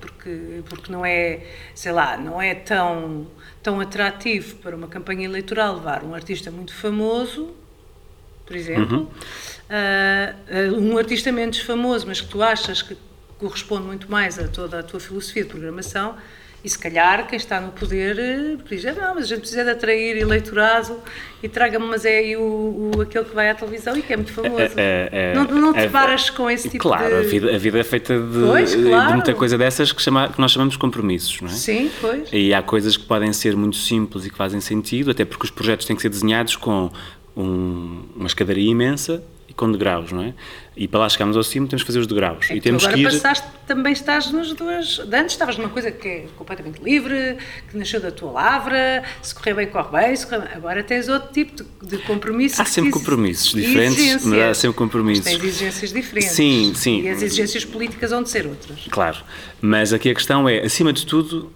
porque, 0.00 0.62
porque 0.68 0.92
não 0.92 1.04
é, 1.04 1.40
sei 1.74 1.92
lá, 1.92 2.16
não 2.16 2.40
é 2.40 2.54
tão, 2.54 3.26
tão 3.62 3.80
atrativo 3.80 4.56
para 4.56 4.76
uma 4.76 4.86
campanha 4.86 5.24
eleitoral 5.24 5.76
levar 5.76 6.04
um 6.04 6.14
artista 6.14 6.50
muito 6.50 6.74
famoso, 6.74 7.54
por 8.46 8.54
exemplo, 8.54 8.98
uhum. 8.98 10.74
uh, 10.74 10.78
um 10.78 10.98
artista 10.98 11.32
menos 11.32 11.58
famoso, 11.60 12.06
mas 12.06 12.20
que 12.20 12.28
tu 12.28 12.42
achas 12.42 12.82
que 12.82 12.96
corresponde 13.38 13.84
muito 13.86 14.10
mais 14.10 14.38
a 14.38 14.46
toda 14.46 14.80
a 14.80 14.82
tua 14.82 15.00
filosofia 15.00 15.44
de 15.44 15.48
programação, 15.48 16.16
e 16.64 16.68
se 16.68 16.78
calhar 16.78 17.26
quem 17.26 17.36
está 17.36 17.60
no 17.60 17.72
poder 17.72 18.18
eh, 18.18 18.56
diz, 18.70 18.86
ah, 18.86 18.94
não, 18.94 19.14
mas 19.16 19.24
a 19.24 19.26
gente 19.26 19.40
precisa 19.40 19.62
de 19.64 19.70
atrair 19.70 20.16
eleitorado 20.16 20.98
e 21.42 21.48
traga-me, 21.48 21.84
mas 21.86 22.06
é 22.06 22.18
aí 22.18 22.36
o, 22.38 22.90
o, 22.96 23.02
aquele 23.02 23.26
que 23.26 23.34
vai 23.34 23.50
à 23.50 23.54
televisão 23.54 23.94
e 23.94 24.00
que 24.00 24.14
é 24.14 24.16
muito 24.16 24.32
famoso. 24.32 24.56
É, 24.56 24.70
é, 24.76 25.08
é, 25.12 25.34
não, 25.34 25.44
não 25.44 25.74
te 25.74 25.86
paras 25.88 26.30
com 26.30 26.50
esse 26.50 26.70
tipo 26.70 26.84
claro, 26.88 27.04
de... 27.04 27.10
Claro, 27.10 27.26
a 27.26 27.28
vida, 27.28 27.54
a 27.54 27.58
vida 27.58 27.78
é 27.78 27.84
feita 27.84 28.18
de, 28.18 28.38
pois, 28.46 28.74
claro. 28.74 29.08
de 29.08 29.12
muita 29.12 29.34
coisa 29.34 29.58
dessas 29.58 29.92
que, 29.92 30.00
chama, 30.00 30.30
que 30.30 30.40
nós 30.40 30.52
chamamos 30.52 30.72
de 30.72 30.78
compromissos, 30.78 31.38
não 31.42 31.50
é? 31.50 31.52
Sim, 31.52 31.90
pois. 32.00 32.30
E 32.32 32.54
há 32.54 32.62
coisas 32.62 32.96
que 32.96 33.04
podem 33.04 33.30
ser 33.34 33.54
muito 33.54 33.76
simples 33.76 34.24
e 34.24 34.30
que 34.30 34.36
fazem 34.36 34.60
sentido, 34.62 35.10
até 35.10 35.26
porque 35.26 35.44
os 35.44 35.50
projetos 35.50 35.84
têm 35.84 35.94
que 35.94 36.00
ser 36.00 36.08
desenhados 36.08 36.56
com 36.56 36.90
um, 37.36 38.04
uma 38.16 38.26
escadaria 38.26 38.70
imensa 38.70 39.22
e 39.48 39.52
com 39.52 39.70
degraus, 39.70 40.10
não 40.12 40.22
é? 40.22 40.34
E 40.76 40.88
para 40.88 41.00
lá 41.00 41.08
chegarmos 41.08 41.36
ao 41.36 41.42
cimo 41.42 41.68
temos 41.68 41.82
que 41.82 41.86
fazer 41.86 42.00
os 42.00 42.06
degraus. 42.06 42.50
É 42.50 42.56
e 42.56 42.60
temos 42.60 42.82
agora 42.82 42.96
que 42.96 43.02
ir... 43.02 43.04
passaste, 43.04 43.46
também 43.66 43.92
estás 43.92 44.30
nas 44.32 44.52
duas... 44.52 44.98
Antes 45.00 45.32
estavas 45.32 45.56
numa 45.56 45.68
coisa 45.68 45.90
que 45.90 46.08
é 46.08 46.26
completamente 46.36 46.82
livre, 46.82 47.36
que 47.70 47.76
nasceu 47.76 48.00
da 48.00 48.10
tua 48.10 48.32
lavra, 48.32 49.04
se 49.22 49.34
correr 49.34 49.54
bem, 49.54 49.66
corre 49.66 49.90
bem, 49.90 50.16
correr 50.16 50.50
agora 50.54 50.82
tens 50.82 51.08
outro 51.08 51.32
tipo 51.32 51.62
de, 51.62 51.96
de 51.96 51.98
compromissos. 51.98 52.58
Há 52.58 52.64
sempre 52.64 52.90
compromissos 52.90 53.52
diferentes, 53.52 54.24
mas 54.24 54.40
há 54.40 54.54
sempre 54.54 54.76
compromissos. 54.76 55.24
Mas 55.24 55.34
tens 55.34 55.44
exigências 55.44 55.92
diferentes. 55.92 56.32
Sim, 56.32 56.72
sim. 56.74 57.02
E 57.02 57.08
as 57.08 57.22
exigências 57.22 57.64
políticas 57.64 58.10
vão 58.10 58.22
de 58.22 58.30
ser 58.30 58.46
outras. 58.46 58.86
Claro, 58.90 59.18
mas 59.60 59.92
aqui 59.92 60.10
a 60.10 60.14
questão 60.14 60.48
é, 60.48 60.60
acima 60.60 60.92
de 60.92 61.06
tudo, 61.06 61.52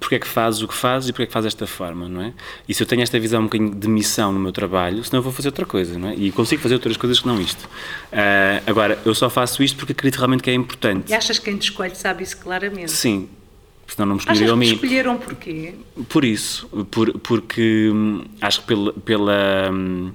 porque 0.00 0.14
é 0.14 0.18
que 0.18 0.26
fazes 0.26 0.62
o 0.62 0.68
que 0.68 0.74
fazes 0.74 1.08
e 1.08 1.12
porque 1.12 1.24
é 1.24 1.26
que 1.26 1.32
fazes 1.32 1.52
desta 1.52 1.66
forma, 1.66 2.08
não 2.08 2.22
é? 2.22 2.32
E 2.68 2.74
se 2.74 2.82
eu 2.82 2.86
tenho 2.86 3.02
esta 3.02 3.18
visão 3.20 3.40
um 3.40 3.44
bocadinho 3.44 3.74
de 3.74 3.88
missão 3.88 4.32
no 4.32 4.40
meu 4.40 4.52
trabalho, 4.52 5.04
senão 5.04 5.18
eu 5.18 5.22
vou 5.22 5.32
fazer 5.32 5.48
outra 5.48 5.66
coisa, 5.66 5.98
não 5.98 6.08
é? 6.08 6.14
E 6.14 6.32
consigo 6.32 6.62
fazer 6.62 6.74
outras 6.74 6.96
coisas 6.96 7.20
que 7.20 7.26
não 7.26 7.40
isto. 7.40 7.64
Uh, 7.64 8.62
agora, 8.66 8.98
eu 9.04 9.14
só 9.14 9.28
faço 9.28 9.62
isto 9.62 9.76
porque 9.76 9.92
acredito 9.92 10.16
realmente 10.16 10.42
que 10.42 10.50
é 10.50 10.54
importante. 10.54 11.10
E 11.10 11.14
achas 11.14 11.38
que 11.38 11.46
quem 11.46 11.58
te 11.58 11.64
escolhe 11.64 11.94
sabe 11.94 12.22
isso 12.22 12.36
claramente? 12.38 12.90
Sim. 12.90 13.28
Senão 13.86 14.06
não 14.06 14.14
me 14.14 14.20
escolheriam 14.20 14.54
a 14.54 14.56
mim. 14.56 14.72
escolheram 14.72 15.18
porquê? 15.18 15.74
Por 16.08 16.24
isso. 16.24 16.66
Por, 16.90 17.12
porque 17.18 17.90
hum, 17.92 18.24
acho 18.40 18.62
que 18.62 18.66
pela, 18.68 18.92
pela, 18.94 19.70
hum, 19.70 20.12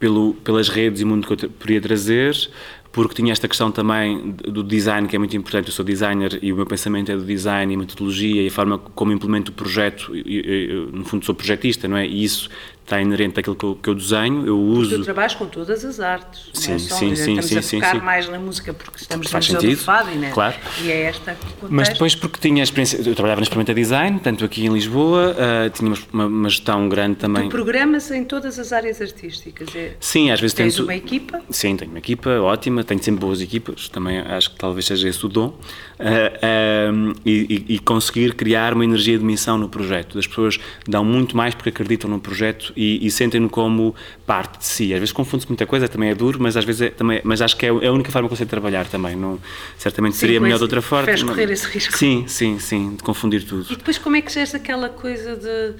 pelo, 0.00 0.34
pelas 0.34 0.68
redes 0.68 1.00
e 1.00 1.04
mundo 1.04 1.26
que 1.26 1.44
eu 1.44 1.50
poderia 1.50 1.80
trazer, 1.80 2.50
porque 2.94 3.12
tinha 3.12 3.32
esta 3.32 3.48
questão 3.48 3.72
também 3.72 4.36
do 4.36 4.62
design, 4.62 5.08
que 5.08 5.16
é 5.16 5.18
muito 5.18 5.36
importante. 5.36 5.66
Eu 5.66 5.72
sou 5.72 5.84
designer 5.84 6.38
e 6.40 6.52
o 6.52 6.56
meu 6.56 6.64
pensamento 6.64 7.10
é 7.10 7.16
do 7.16 7.24
design 7.24 7.74
e 7.74 7.76
metodologia 7.76 8.40
e 8.40 8.46
a 8.46 8.50
forma 8.52 8.78
como 8.78 9.10
implemento 9.10 9.50
o 9.50 9.54
projeto. 9.54 10.14
Eu, 10.14 10.92
no 10.92 11.04
fundo, 11.04 11.24
sou 11.24 11.34
projetista, 11.34 11.88
não 11.88 11.96
é? 11.96 12.06
E 12.06 12.22
isso 12.22 12.48
está 12.84 13.00
inerente 13.00 13.40
àquilo 13.40 13.56
que 13.56 13.64
eu, 13.64 13.74
que 13.74 13.88
eu 13.88 13.94
desenho, 13.94 14.46
eu 14.46 14.58
uso... 14.58 14.98
Tu 14.98 15.04
trabalhas 15.04 15.34
com 15.34 15.46
todas 15.46 15.84
as 15.84 16.00
artes, 16.00 16.50
sim, 16.52 16.68
não 16.68 16.76
é 16.76 16.78
só, 16.78 16.96
sim, 16.96 17.16
sim, 17.16 17.38
estamos 17.38 17.46
sim, 17.46 17.78
a 17.78 17.80
focar 17.80 17.96
sim. 17.96 18.04
mais 18.04 18.28
na 18.28 18.38
música 18.38 18.74
porque 18.74 18.98
estamos 18.98 19.30
Faz 19.30 19.48
no 19.48 19.60
sentido, 19.60 19.78
fado, 19.78 20.10
né? 20.10 20.30
claro. 20.32 20.54
e 20.82 20.90
é 20.90 21.02
esta 21.04 21.36
Mas 21.70 21.88
depois 21.88 22.14
porque 22.14 22.38
tinha 22.38 22.62
experiência, 22.62 22.98
eu 22.98 23.14
trabalhava 23.14 23.40
na 23.40 23.44
Experimenta 23.44 23.74
Design, 23.74 24.20
tanto 24.20 24.44
aqui 24.44 24.66
em 24.66 24.72
Lisboa, 24.72 25.34
uh, 25.34 25.70
tinha 25.70 25.94
uma, 26.12 26.26
uma, 26.26 26.48
gestão 26.48 26.86
grande 26.88 27.16
também... 27.16 27.44
Tu 27.44 27.50
programas 27.50 28.10
em 28.10 28.22
todas 28.22 28.58
as 28.58 28.70
áreas 28.70 29.00
artísticas, 29.00 29.74
é? 29.74 29.94
Sim, 29.98 30.30
às 30.30 30.38
vezes 30.38 30.54
Tens 30.54 30.74
tento... 30.74 30.84
uma 30.84 30.94
equipa? 30.94 31.40
Sim, 31.48 31.76
tenho 31.76 31.90
uma 31.90 31.98
equipa 31.98 32.30
ótima, 32.40 32.84
tenho 32.84 33.02
sempre 33.02 33.20
boas 33.20 33.40
equipas, 33.40 33.88
também 33.88 34.18
acho 34.18 34.50
que 34.50 34.56
talvez 34.56 34.84
seja 34.84 35.08
esse 35.08 35.24
o 35.24 35.28
dom, 35.28 35.54
uh, 35.98 37.12
uh, 37.12 37.20
e, 37.24 37.64
e, 37.68 37.78
conseguir 37.78 38.34
criar 38.34 38.72
uma 38.74 38.84
energia 38.84 39.18
de 39.18 39.24
missão 39.24 39.56
no 39.58 39.68
projeto. 39.68 40.18
As 40.18 40.26
pessoas 40.26 40.58
dão 40.86 41.04
muito 41.04 41.36
mais 41.36 41.54
porque 41.54 41.68
acreditam 41.68 42.10
no 42.10 42.20
projeto 42.20 42.72
e, 42.76 43.04
e 43.06 43.10
sentem-no 43.10 43.48
como 43.48 43.94
parte 44.26 44.58
de 44.58 44.64
si. 44.64 44.92
Às 44.92 45.00
vezes 45.00 45.12
confunde-se 45.12 45.48
muita 45.48 45.66
coisa, 45.66 45.88
também 45.88 46.10
é 46.10 46.14
duro, 46.14 46.38
mas 46.40 46.56
às 46.56 46.64
vezes 46.64 46.82
é, 46.82 46.90
também, 46.90 47.20
mas 47.24 47.40
acho 47.40 47.56
que 47.56 47.66
é, 47.66 47.68
é 47.68 47.88
a 47.88 47.92
única 47.92 48.10
forma 48.10 48.28
que 48.28 48.32
eu 48.32 48.36
sei 48.36 48.46
trabalhar 48.46 48.86
também. 48.86 49.16
Não, 49.16 49.38
certamente 49.78 50.14
sim, 50.14 50.20
seria 50.20 50.40
melhor 50.40 50.56
de 50.56 50.64
outra 50.64 50.82
forma. 50.82 51.10
Mas 51.10 51.22
correr 51.22 51.50
esse 51.50 51.66
risco. 51.66 51.96
Sim, 51.96 52.24
sim, 52.26 52.58
sim, 52.58 52.96
de 52.96 53.02
confundir 53.02 53.44
tudo. 53.44 53.72
E 53.72 53.76
depois 53.76 53.98
como 53.98 54.16
é 54.16 54.20
que 54.20 54.32
geres 54.32 54.54
aquela 54.54 54.88
coisa 54.88 55.36
de, 55.36 55.74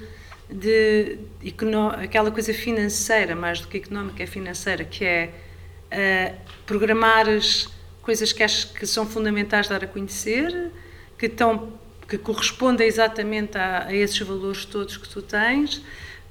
de 0.49 1.17
econo, 1.43 1.89
aquela 1.89 2.31
coisa 2.31 2.53
financeira, 2.53 3.35
mais 3.35 3.59
do 3.59 3.67
que 3.67 3.77
económica, 3.77 4.23
é 4.23 4.27
financeira, 4.27 4.83
que 4.83 5.03
é 5.03 5.31
uh, 5.91 6.35
programar 6.65 7.27
as 7.27 7.69
coisas 8.05 8.31
que 8.31 8.43
achas 8.43 8.63
que 8.63 8.85
são 8.85 9.03
fundamentais 9.07 9.67
dar 9.67 9.83
a 9.83 9.87
conhecer, 9.87 10.71
que 11.17 11.25
estão 11.25 11.73
que 12.07 12.19
correspondem 12.19 12.85
exatamente 12.85 13.57
a, 13.57 13.87
a 13.87 13.93
esses 13.93 14.19
valores 14.19 14.63
todos 14.63 14.95
que 14.95 15.09
tu 15.09 15.23
tens 15.23 15.81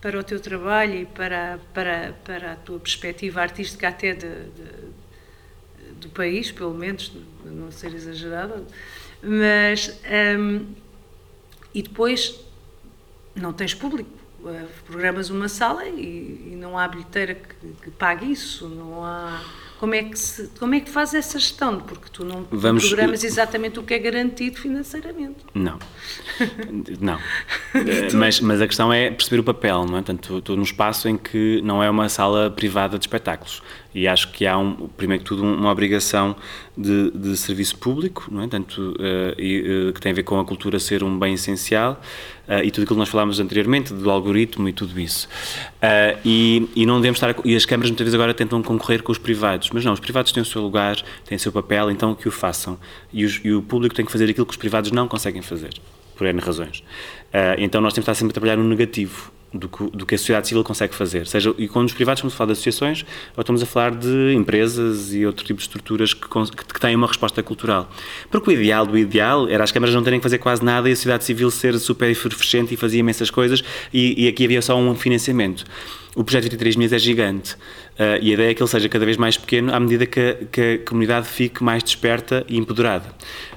para 0.00 0.16
o 0.16 0.22
teu 0.22 0.38
trabalho 0.38 1.00
e 1.00 1.04
para, 1.04 1.58
para, 1.74 2.14
para 2.24 2.52
a 2.52 2.56
tua 2.56 2.78
perspectiva 2.78 3.40
artística 3.40 3.88
até 3.88 4.12
de, 4.12 4.28
de, 4.28 5.94
do 6.00 6.08
país, 6.10 6.52
pelo 6.52 6.74
menos, 6.74 7.10
não 7.44 7.72
ser 7.72 7.92
exagerada, 7.92 8.62
mas 9.20 10.00
um, 10.38 10.66
e 11.74 11.82
depois 11.82 12.38
não 13.34 13.52
tens 13.52 13.74
público, 13.74 14.10
eh, 14.46 14.66
programas 14.86 15.28
uma 15.28 15.48
sala 15.48 15.84
e, 15.86 16.52
e 16.52 16.56
não 16.56 16.78
há 16.78 16.86
bilheteira 16.86 17.34
que, 17.34 17.66
que 17.82 17.90
pague 17.90 18.30
isso, 18.30 18.68
não 18.68 19.04
há 19.04 19.42
como 19.78 19.94
é 19.94 20.02
que 20.02 20.18
se, 20.18 20.48
como 20.58 20.74
é 20.74 20.80
que 20.80 20.90
faz 20.90 21.14
essa 21.14 21.38
gestão? 21.38 21.80
Porque 21.80 22.08
tu 22.12 22.24
não 22.24 22.46
Vamos... 22.50 22.86
programas 22.86 23.24
exatamente 23.24 23.78
o 23.78 23.82
que 23.82 23.94
é 23.94 23.98
garantido 23.98 24.58
financeiramente. 24.58 25.38
Não. 25.54 25.78
não. 27.00 27.18
mas, 28.14 28.40
mas 28.40 28.60
a 28.60 28.66
questão 28.66 28.92
é 28.92 29.10
perceber 29.10 29.40
o 29.40 29.44
papel, 29.44 29.84
não 29.84 29.98
é? 29.98 30.02
Portanto, 30.02 30.38
estou 30.38 30.56
num 30.56 30.62
espaço 30.62 31.08
em 31.08 31.16
que 31.16 31.60
não 31.62 31.82
é 31.82 31.90
uma 31.90 32.08
sala 32.08 32.50
privada 32.50 32.98
de 32.98 33.04
espetáculos. 33.04 33.62
E 33.94 34.08
acho 34.08 34.32
que 34.32 34.44
há, 34.44 34.58
um, 34.58 34.88
primeiro 34.96 35.22
que 35.22 35.28
tudo, 35.28 35.44
uma 35.44 35.70
obrigação 35.70 36.34
de, 36.76 37.12
de 37.12 37.36
serviço 37.36 37.78
público, 37.78 38.26
não 38.28 38.42
é? 38.42 38.48
Tanto, 38.48 38.90
uh, 38.92 39.40
e, 39.40 39.88
uh, 39.88 39.92
que 39.92 40.00
tem 40.00 40.10
a 40.10 40.14
ver 40.14 40.24
com 40.24 40.40
a 40.40 40.44
cultura 40.44 40.80
ser 40.80 41.04
um 41.04 41.16
bem 41.16 41.34
essencial 41.34 42.00
uh, 42.48 42.64
e 42.64 42.72
tudo 42.72 42.82
aquilo 42.82 42.96
que 42.96 43.00
nós 43.00 43.08
falámos 43.08 43.38
anteriormente, 43.38 43.94
do 43.94 44.10
algoritmo 44.10 44.68
e 44.68 44.72
tudo 44.72 44.98
isso. 44.98 45.28
e, 46.24 46.68
e 46.74 46.84
não 46.84 46.96
devemos 46.96 47.18
estar. 47.18 47.30
A, 47.30 47.34
e 47.44 47.54
as 47.54 47.64
câmaras 47.64 47.90
muitas 47.90 48.04
vezes 48.04 48.14
agora 48.14 48.34
tentam 48.34 48.60
concorrer 48.64 49.00
com 49.00 49.12
os 49.12 49.18
privados, 49.18 49.70
mas 49.72 49.84
não, 49.84 49.92
os 49.92 50.00
privados 50.00 50.32
têm 50.32 50.42
o 50.42 50.46
seu 50.46 50.60
lugar, 50.60 50.96
têm 51.24 51.36
o 51.36 51.40
seu 51.40 51.52
papel, 51.52 51.88
então 51.90 52.16
que 52.16 52.26
o 52.26 52.32
façam. 52.32 52.76
E, 53.12 53.24
os, 53.24 53.40
e 53.44 53.52
o 53.52 53.62
público 53.62 53.94
tem 53.94 54.04
que 54.04 54.10
fazer 54.10 54.28
aquilo 54.28 54.44
que 54.44 54.52
os 54.52 54.58
privados 54.58 54.90
não 54.90 55.06
conseguem 55.06 55.40
fazer, 55.40 55.72
por 56.16 56.26
N 56.26 56.40
razões. 56.40 56.82
então 57.58 57.80
nós 57.80 57.92
temos 57.92 58.06
que 58.06 58.10
estar 58.10 58.14
sempre 58.14 58.32
a 58.32 58.34
trabalhar 58.34 58.56
no 58.56 58.64
negativo 58.64 59.32
do 59.54 59.68
que, 59.68 59.90
do 59.96 60.04
que 60.04 60.16
a 60.16 60.18
sociedade 60.18 60.48
civil 60.48 60.64
consegue 60.64 60.94
fazer. 60.94 61.26
Seja, 61.26 61.54
e 61.56 61.68
quando 61.68 61.86
os 61.86 61.94
privados 61.94 62.18
estamos 62.18 62.34
a 62.34 62.36
falar 62.36 62.46
de 62.48 62.52
associações, 62.52 63.04
ou 63.36 63.40
estamos 63.40 63.62
a 63.62 63.66
falar 63.66 63.94
de 63.94 64.34
empresas 64.34 65.14
e 65.14 65.24
outro 65.24 65.44
tipo 65.44 65.58
de 65.58 65.62
estruturas 65.62 66.12
que, 66.12 66.28
que, 66.28 66.64
que 66.74 66.80
têm 66.80 66.96
uma 66.96 67.06
resposta 67.06 67.42
cultural. 67.42 67.88
Porque 68.30 68.50
o 68.50 68.52
ideal 68.52 68.84
do 68.84 68.98
ideal 68.98 69.48
era 69.48 69.62
as 69.62 69.70
câmaras 69.70 69.94
não 69.94 70.02
terem 70.02 70.18
que 70.18 70.24
fazer 70.24 70.38
quase 70.38 70.64
nada 70.64 70.88
e 70.88 70.92
a 70.92 70.96
sociedade 70.96 71.24
civil 71.24 71.50
ser 71.50 71.78
super 71.78 72.10
efervescente 72.10 72.74
e 72.74 72.76
fazia 72.76 72.98
imensas 72.98 73.30
coisas 73.30 73.62
e, 73.92 74.24
e 74.24 74.28
aqui 74.28 74.44
havia 74.44 74.60
só 74.60 74.76
um 74.76 74.94
financiamento. 74.96 75.64
O 76.16 76.22
projeto 76.22 76.44
23 76.44 76.76
milhas 76.76 76.92
é 76.92 76.98
gigante 76.98 77.56
uh, 77.98 78.18
e 78.20 78.30
a 78.30 78.34
ideia 78.34 78.50
é 78.50 78.54
que 78.54 78.62
ele 78.62 78.70
seja 78.70 78.88
cada 78.88 79.04
vez 79.04 79.16
mais 79.16 79.36
pequeno 79.36 79.74
à 79.74 79.80
medida 79.80 80.06
que 80.06 80.20
a, 80.20 80.34
que 80.50 80.60
a 80.60 80.88
comunidade 80.88 81.26
fique 81.26 81.62
mais 81.62 81.82
desperta 81.82 82.44
e 82.48 82.56
empoderada. 82.56 83.06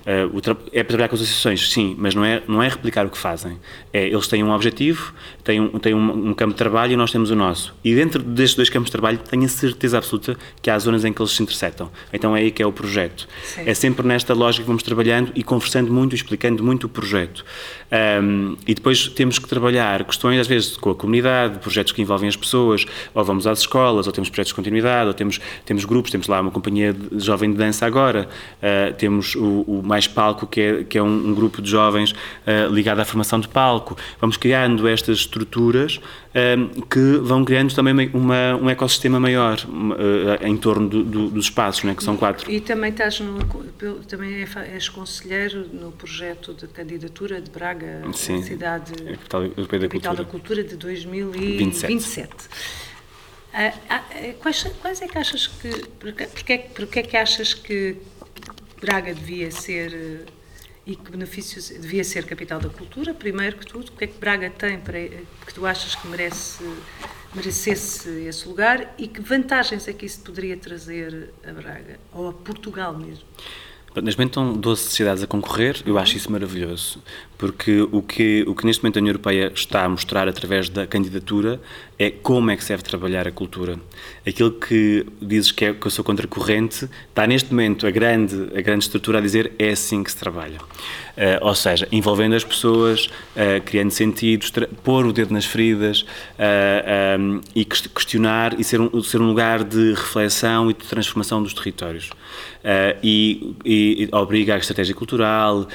Uh, 0.07 0.37
é 0.71 0.83
para 0.83 0.89
trabalhar 0.89 1.09
com 1.09 1.15
as 1.15 1.21
associações, 1.21 1.69
sim, 1.69 1.95
mas 1.99 2.15
não 2.15 2.23
é, 2.23 2.41
não 2.47 2.63
é 2.63 2.69
replicar 2.69 3.05
o 3.05 3.09
que 3.09 3.17
fazem. 3.17 3.57
É, 3.91 4.07
eles 4.07 4.27
têm 4.27 4.43
um 4.43 4.51
objetivo, 4.51 5.13
têm, 5.43 5.59
um, 5.59 5.79
têm 5.79 5.93
um, 5.93 6.29
um, 6.29 6.33
campo 6.33 6.53
de 6.53 6.57
trabalho 6.57 6.93
e 6.93 6.95
nós 6.95 7.11
temos 7.11 7.29
o 7.29 7.35
nosso. 7.35 7.75
E 7.83 7.93
dentro 7.93 8.23
destes 8.23 8.55
dois 8.55 8.69
campos 8.69 8.87
de 8.87 8.91
trabalho 8.91 9.17
tenho 9.17 9.43
a 9.43 9.47
certeza 9.49 9.97
absoluta 9.97 10.37
que 10.61 10.69
há 10.69 10.79
zonas 10.79 11.03
em 11.03 11.11
que 11.11 11.21
eles 11.21 11.31
se 11.31 11.43
interceptam. 11.43 11.91
Então 12.13 12.35
é 12.35 12.39
aí 12.39 12.51
que 12.51 12.63
é 12.63 12.65
o 12.65 12.71
projeto. 12.71 13.27
Sim. 13.43 13.63
É 13.65 13.73
sempre 13.73 14.07
nesta 14.07 14.33
lógica 14.33 14.63
que 14.63 14.67
vamos 14.67 14.83
trabalhando 14.83 15.31
e 15.35 15.43
conversando 15.43 15.91
muito, 15.91 16.15
explicando 16.15 16.63
muito 16.63 16.85
o 16.85 16.89
projeto. 16.89 17.43
Um, 18.21 18.55
e 18.67 18.73
depois 18.73 19.07
temos 19.09 19.39
que 19.39 19.47
trabalhar 19.47 20.03
questões, 20.03 20.39
às 20.39 20.47
vezes, 20.47 20.77
com 20.77 20.91
a 20.91 20.95
comunidade, 20.95 21.59
projetos 21.59 21.91
que 21.91 22.01
envolvem 22.01 22.27
as 22.27 22.35
pessoas, 22.35 22.85
ou 23.13 23.23
vamos 23.23 23.47
às 23.47 23.59
escolas, 23.59 24.07
ou 24.07 24.13
temos 24.13 24.26
projetos 24.29 24.49
de 24.49 24.55
continuidade, 24.55 25.07
ou 25.07 25.13
temos, 25.13 25.39
temos 25.65 25.85
grupos, 25.85 26.11
temos 26.11 26.27
lá 26.27 26.41
uma 26.41 26.51
companhia 26.51 26.93
de 26.93 27.23
jovem 27.23 27.51
de 27.51 27.57
dança 27.57 27.85
agora, 27.85 28.27
uh, 28.57 28.93
temos 28.95 29.35
o, 29.35 29.61
o 29.67 29.81
Mais 29.83 30.07
Palco, 30.07 30.47
que 30.47 30.61
é, 30.61 30.83
que 30.83 30.97
é 30.97 31.03
um, 31.03 31.29
um 31.29 31.33
grupo 31.35 31.61
de 31.61 31.69
jovens 31.69 32.11
uh, 32.11 32.73
ligado 32.73 32.99
à 32.99 33.05
formação 33.05 33.39
de 33.39 33.47
palco. 33.47 33.97
Vamos 34.19 34.37
criando 34.37 34.87
estas 34.87 35.19
estruturas 35.19 35.99
um, 36.37 36.81
que 36.81 37.17
vão 37.21 37.43
criando 37.43 37.73
também 37.73 38.09
uma, 38.13 38.55
um 38.55 38.69
ecossistema 38.69 39.19
maior 39.19 39.57
uh, 39.65 40.45
em 40.45 40.55
torno 40.57 40.87
do, 40.87 41.03
do, 41.03 41.29
dos 41.29 41.45
espaços, 41.45 41.83
né, 41.83 41.95
que 41.95 42.03
são 42.03 42.15
quatro. 42.15 42.49
E 42.51 42.61
também 42.61 42.91
estás 42.91 43.19
no, 43.19 43.39
também 44.07 44.41
é 44.41 44.47
és 44.73 44.89
conselheiro 44.89 45.67
no 45.71 45.91
projeto 45.91 46.53
de 46.53 46.67
candidatura 46.67 47.41
de 47.41 47.49
Braga, 47.49 48.01
Sim, 48.13 48.41
cidade 48.43 48.93
a 48.93 49.11
capital 49.11 49.41
da 49.41 49.49
capital 49.49 49.89
cultura. 49.89 50.15
da 50.15 50.25
cultura 50.25 50.63
de 50.63 50.75
2027. 50.75 51.93
27. 51.93 52.33
Ah, 53.59 53.73
ah, 53.89 54.03
quais, 54.39 54.63
quais 54.79 55.01
é 55.01 55.07
que 55.07 55.17
achas 55.17 55.47
que 55.47 55.69
porque, 55.99 56.27
porque, 56.75 56.99
é 56.99 57.01
que 57.01 57.17
achas 57.17 57.55
que 57.55 57.97
Braga 58.79 59.15
devia 59.15 59.49
ser 59.49 59.91
eh, 59.95 60.31
e 60.85 60.95
que 60.95 61.09
benefícios 61.09 61.69
devia 61.69 62.03
ser 62.03 62.27
capital 62.27 62.59
da 62.59 62.69
cultura, 62.69 63.15
primeiro 63.15 63.57
que 63.57 63.65
tudo, 63.65 63.89
o 63.89 63.91
que 63.93 64.03
é 64.03 64.07
que 64.07 64.19
Braga 64.19 64.51
tem 64.51 64.79
para 64.79 64.99
que 64.99 65.53
tu 65.55 65.65
achas 65.65 65.95
que 65.95 66.07
merece 66.07 66.63
merecesse 67.33 68.27
esse 68.27 68.47
lugar 68.47 68.93
e 68.95 69.07
que 69.07 69.21
vantagens 69.21 69.87
é 69.87 69.93
que 69.93 70.05
isso 70.05 70.19
poderia 70.21 70.55
trazer 70.55 71.33
a 71.43 71.51
Braga 71.51 71.99
ou 72.13 72.29
a 72.29 72.33
Portugal 72.33 72.95
mesmo? 72.95 73.25
Neste 73.95 74.19
momento 74.19 74.39
estão 74.39 74.53
12 74.53 74.81
cidades 74.91 75.23
a 75.23 75.27
concorrer, 75.27 75.81
eu 75.83 75.97
acho 75.97 76.17
isso 76.17 76.31
maravilhoso, 76.31 77.01
porque 77.37 77.81
o 77.81 78.03
que, 78.03 78.43
o 78.47 78.53
que 78.53 78.65
neste 78.65 78.83
momento 78.83 78.97
a 78.97 78.99
União 78.99 79.11
Europeia 79.11 79.51
está 79.53 79.85
a 79.85 79.89
mostrar 79.89 80.27
através 80.27 80.69
da 80.69 80.85
candidatura 80.85 81.59
é 81.99 82.11
como 82.11 82.51
é 82.51 82.55
que 82.55 82.63
se 82.63 82.69
deve 82.69 82.83
trabalhar 82.83 83.27
a 83.27 83.31
cultura. 83.31 83.79
Aquilo 84.25 84.51
que 84.51 85.05
dizes 85.21 85.51
que, 85.51 85.65
é, 85.65 85.73
que 85.73 85.87
eu 85.87 85.91
sou 85.91 86.05
contracorrente, 86.05 86.87
está 87.09 87.25
neste 87.25 87.49
momento 87.49 87.87
a 87.87 87.91
grande, 87.91 88.35
a 88.55 88.61
grande 88.61 88.83
estrutura 88.83 89.17
a 89.17 89.21
dizer 89.21 89.51
é 89.57 89.69
assim 89.69 90.03
que 90.03 90.11
se 90.11 90.17
trabalha. 90.17 90.59
Uh, 91.17 91.41
ou 91.41 91.55
seja, 91.55 91.87
envolvendo 91.91 92.35
as 92.35 92.43
pessoas, 92.43 93.07
uh, 93.07 93.59
criando 93.65 93.89
sentidos, 93.89 94.51
pôr 94.83 95.07
o 95.07 95.11
dedo 95.11 95.33
nas 95.33 95.45
feridas 95.45 96.01
uh, 96.01 96.05
eh, 96.37 97.17
um, 97.19 97.41
e 97.55 97.65
questionar 97.65 98.59
e 98.59 98.63
ser 98.63 98.79
um, 98.79 99.01
ser 99.01 99.19
um 99.19 99.25
lugar 99.25 99.63
de 99.63 99.93
reflexão 99.93 100.69
e 100.69 100.75
de 100.75 100.85
transformação 100.85 101.41
dos 101.41 101.53
territórios. 101.53 102.11
E, 103.01 103.55
e, 103.63 104.09
obriga 104.11 104.55
a 104.55 104.57
estratégia 104.57 104.93
cultural, 104.93 105.67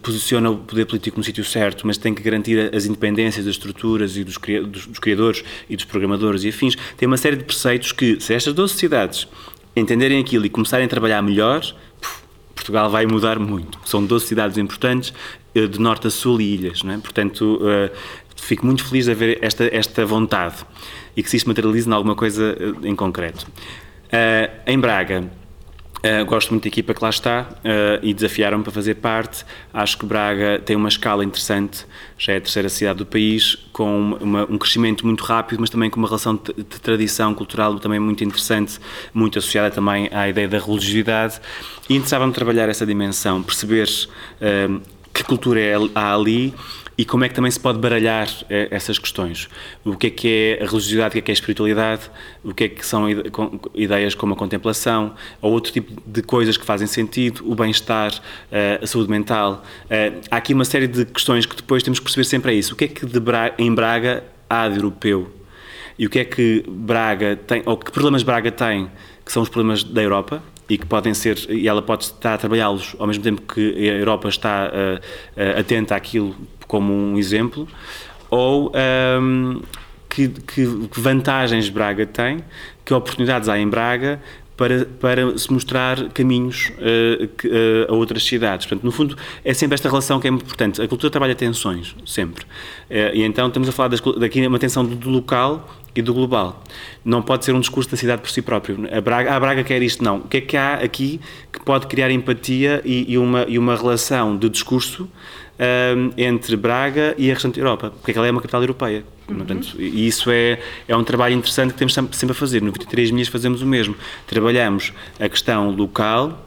posiciona 0.00 0.48
o 0.48 0.58
poder 0.58 0.86
político 0.86 1.18
no 1.18 1.24
sítio 1.24 1.44
certo, 1.44 1.84
mas 1.84 1.98
tem 1.98 2.14
que 2.14 2.22
garantir 2.22 2.72
as 2.72 2.86
independências 2.86 3.44
das 3.44 3.56
estruturas 3.56 4.16
e 4.16 4.22
dos, 4.22 4.38
dos, 4.38 4.86
dos 4.86 4.98
criadores 5.00 5.42
e 5.68 5.76
dos 5.76 5.84
programadores 5.84 6.44
e 6.44 6.48
afins, 6.48 6.76
tem 6.96 7.06
uma 7.06 7.16
série 7.16 7.36
de 7.36 7.44
preceitos 7.44 7.92
que, 7.92 8.20
se 8.20 8.34
estas 8.34 8.54
12 8.54 8.74
cidades 8.74 9.28
entenderem 9.74 10.20
aquilo 10.20 10.46
e 10.46 10.48
começarem 10.48 10.86
a 10.86 10.88
trabalhar 10.88 11.20
melhor, 11.22 11.62
Portugal 12.54 12.90
vai 12.90 13.06
mudar 13.06 13.38
muito. 13.38 13.78
São 13.84 14.04
12 14.04 14.26
cidades 14.26 14.58
importantes, 14.58 15.12
eh, 15.54 15.66
de 15.66 15.78
norte 15.78 16.06
a 16.06 16.10
sul 16.10 16.40
e 16.40 16.54
ilhas, 16.54 16.82
não 16.82 16.94
é? 16.94 16.98
Portanto, 16.98 17.60
uh, 17.62 17.90
fico 18.36 18.66
muito 18.66 18.84
feliz 18.84 19.04
de 19.04 19.12
haver 19.12 19.38
esta, 19.40 19.68
esta 19.72 20.04
vontade 20.04 20.56
e 21.16 21.22
que 21.22 21.30
se 21.30 21.36
isto 21.36 21.46
materialize 21.46 21.88
em 21.88 21.92
alguma 21.92 22.16
coisa 22.16 22.56
eh, 22.58 22.88
em 22.88 22.96
concreto. 22.96 23.46
Em 24.66 24.78
Braga, 24.78 25.30
Uh, 26.06 26.24
gosto 26.24 26.50
muito 26.50 26.62
da 26.62 26.68
equipa 26.68 26.94
que 26.94 27.02
lá 27.02 27.10
está 27.10 27.48
uh, 27.50 27.98
e 28.00 28.14
desafiaram-me 28.14 28.62
para 28.62 28.72
fazer 28.72 28.94
parte. 28.94 29.44
Acho 29.74 29.98
que 29.98 30.06
Braga 30.06 30.60
tem 30.64 30.76
uma 30.76 30.88
escala 30.88 31.24
interessante, 31.24 31.84
já 32.16 32.34
é 32.34 32.36
a 32.36 32.40
terceira 32.40 32.68
cidade 32.68 32.98
do 32.98 33.06
país, 33.06 33.56
com 33.72 34.12
uma, 34.20 34.44
um 34.44 34.56
crescimento 34.56 35.04
muito 35.04 35.24
rápido, 35.24 35.58
mas 35.58 35.68
também 35.68 35.90
com 35.90 35.98
uma 35.98 36.06
relação 36.06 36.36
de, 36.36 36.52
de, 36.62 36.80
tradição 36.80 37.34
cultural 37.34 37.76
também 37.80 37.98
muito 37.98 38.22
interessante, 38.22 38.78
muito 39.12 39.36
associada 39.40 39.74
também 39.74 40.08
à 40.12 40.28
ideia 40.28 40.46
da 40.46 40.60
religiosidade. 40.60 41.40
E 41.88 41.94
interessava-me 41.94 42.32
trabalhar 42.32 42.68
essa 42.68 42.86
dimensão, 42.86 43.42
perceber 43.42 43.88
uh, 43.88 44.80
que 45.12 45.24
cultura 45.24 45.60
é, 45.60 45.74
há 45.92 46.14
ali 46.14 46.54
e 46.98 47.04
como 47.04 47.24
é 47.24 47.28
que 47.28 47.34
também 47.34 47.50
se 47.50 47.60
pode 47.60 47.78
baralhar 47.78 48.28
eh, 48.48 48.68
essas 48.70 48.98
questões. 48.98 49.48
O 49.84 49.96
que 49.96 50.06
é 50.06 50.10
que 50.10 50.28
é 50.28 50.64
a 50.64 50.66
religiosidade, 50.66 51.08
o 51.08 51.12
que 51.12 51.18
é 51.18 51.22
que 51.22 51.30
é 51.30 51.32
a 51.32 51.34
espiritualidade, 51.34 52.10
o 52.42 52.54
que 52.54 52.64
é 52.64 52.68
que 52.68 52.86
são 52.86 53.06
ideias 53.74 54.14
como 54.14 54.32
a 54.32 54.36
contemplação, 54.36 55.14
ou 55.42 55.52
outro 55.52 55.72
tipo 55.72 55.92
de 56.06 56.22
coisas 56.22 56.56
que 56.56 56.64
fazem 56.64 56.86
sentido, 56.86 57.42
o 57.50 57.54
bem-estar, 57.54 58.12
eh, 58.50 58.80
a 58.82 58.86
saúde 58.86 59.10
mental. 59.10 59.62
Eh, 59.90 60.12
há 60.30 60.36
aqui 60.36 60.54
uma 60.54 60.64
série 60.64 60.86
de 60.86 61.04
questões 61.04 61.44
que 61.44 61.56
depois 61.56 61.82
temos 61.82 61.98
que 61.98 62.04
perceber 62.04 62.24
sempre 62.24 62.52
é 62.52 62.54
isso. 62.54 62.72
O 62.72 62.76
que 62.76 62.84
é 62.84 62.88
que 62.88 63.04
Braga, 63.20 63.54
em 63.58 63.74
Braga 63.74 64.24
há 64.48 64.68
de 64.68 64.76
europeu? 64.76 65.30
E 65.98 66.06
o 66.06 66.10
que 66.10 66.18
é 66.18 66.24
que 66.24 66.64
Braga 66.66 67.36
tem, 67.36 67.62
ou 67.66 67.76
que 67.76 67.90
problemas 67.90 68.22
Braga 68.22 68.50
tem, 68.50 68.90
que 69.24 69.32
são 69.32 69.42
os 69.42 69.48
problemas 69.48 69.82
da 69.82 70.02
Europa, 70.02 70.42
e 70.68 70.76
que 70.76 70.86
podem 70.86 71.14
ser, 71.14 71.38
e 71.48 71.68
ela 71.68 71.80
pode 71.80 72.04
estar 72.04 72.34
a 72.34 72.38
trabalhá-los 72.38 72.96
ao 72.98 73.06
mesmo 73.06 73.22
tempo 73.22 73.42
que 73.42 73.88
a 73.88 73.94
Europa 73.94 74.28
está 74.28 74.68
uh, 74.68 74.98
uh, 74.98 75.60
atenta 75.60 75.94
àquilo 75.94 76.34
como 76.66 76.92
um 76.92 77.18
exemplo, 77.18 77.68
ou 78.30 78.72
um, 79.20 79.60
que, 80.08 80.28
que, 80.28 80.88
que, 80.88 81.00
vantagens 81.00 81.68
Braga 81.68 82.06
tem, 82.06 82.42
que 82.84 82.94
oportunidades 82.94 83.48
há 83.48 83.58
em 83.58 83.68
Braga 83.68 84.20
para, 84.56 84.86
para 84.86 85.36
se 85.36 85.52
mostrar 85.52 86.08
caminhos 86.10 86.72
uh, 86.78 87.28
que, 87.28 87.46
uh, 87.46 87.92
a 87.92 87.94
outras 87.94 88.24
cidades. 88.24 88.66
Portanto, 88.66 88.84
no 88.84 88.90
fundo, 88.90 89.16
é 89.44 89.52
sempre 89.52 89.74
esta 89.74 89.88
relação 89.88 90.18
que 90.18 90.26
é 90.26 90.30
muito 90.30 90.44
importante. 90.44 90.80
A 90.80 90.88
cultura 90.88 91.10
trabalha 91.10 91.34
tensões, 91.34 91.94
sempre. 92.06 92.44
Uh, 92.44 93.14
e 93.14 93.22
então 93.22 93.48
estamos 93.48 93.68
a 93.68 93.72
falar 93.72 93.88
das, 93.88 94.00
daqui 94.00 94.46
uma 94.46 94.58
tensão 94.58 94.84
do, 94.84 94.96
do 94.96 95.10
local 95.10 95.68
e 95.94 96.02
do 96.02 96.12
global. 96.14 96.62
Não 97.04 97.22
pode 97.22 97.44
ser 97.44 97.52
um 97.52 97.60
discurso 97.60 97.90
da 97.90 97.96
cidade 97.96 98.22
por 98.22 98.30
si 98.30 98.40
próprio. 98.42 98.88
A 98.90 99.00
Braga, 99.00 99.34
a 99.34 99.40
Braga 99.40 99.64
quer 99.64 99.82
isto, 99.82 100.02
não. 100.02 100.18
O 100.18 100.28
que 100.28 100.38
é 100.38 100.40
que 100.40 100.56
há 100.56 100.74
aqui 100.74 101.20
que 101.52 101.60
pode 101.60 101.86
criar 101.86 102.10
empatia 102.10 102.80
e, 102.84 103.12
e 103.12 103.18
uma, 103.18 103.44
e 103.48 103.58
uma 103.58 103.76
relação 103.76 104.36
de 104.36 104.48
discurso 104.48 105.08
um, 105.58 106.10
entre 106.16 106.56
Braga 106.56 107.14
e 107.18 107.30
a 107.30 107.34
restante 107.34 107.58
Europa, 107.58 107.92
porque 108.02 108.16
ela 108.16 108.26
é 108.26 108.30
uma 108.30 108.40
capital 108.40 108.62
europeia. 108.62 109.04
Uhum. 109.28 109.36
Portanto, 109.36 109.76
e 109.78 110.06
isso 110.06 110.30
é, 110.30 110.60
é 110.86 110.96
um 110.96 111.02
trabalho 111.02 111.34
interessante 111.34 111.72
que 111.72 111.78
temos 111.78 111.94
sempre 111.94 112.30
a 112.30 112.34
fazer. 112.34 112.62
No 112.62 112.70
23 112.72 113.10
milhas 113.10 113.28
fazemos 113.28 113.62
o 113.62 113.66
mesmo. 113.66 113.96
Trabalhamos 114.26 114.92
a 115.18 115.28
questão 115.28 115.70
local, 115.70 116.45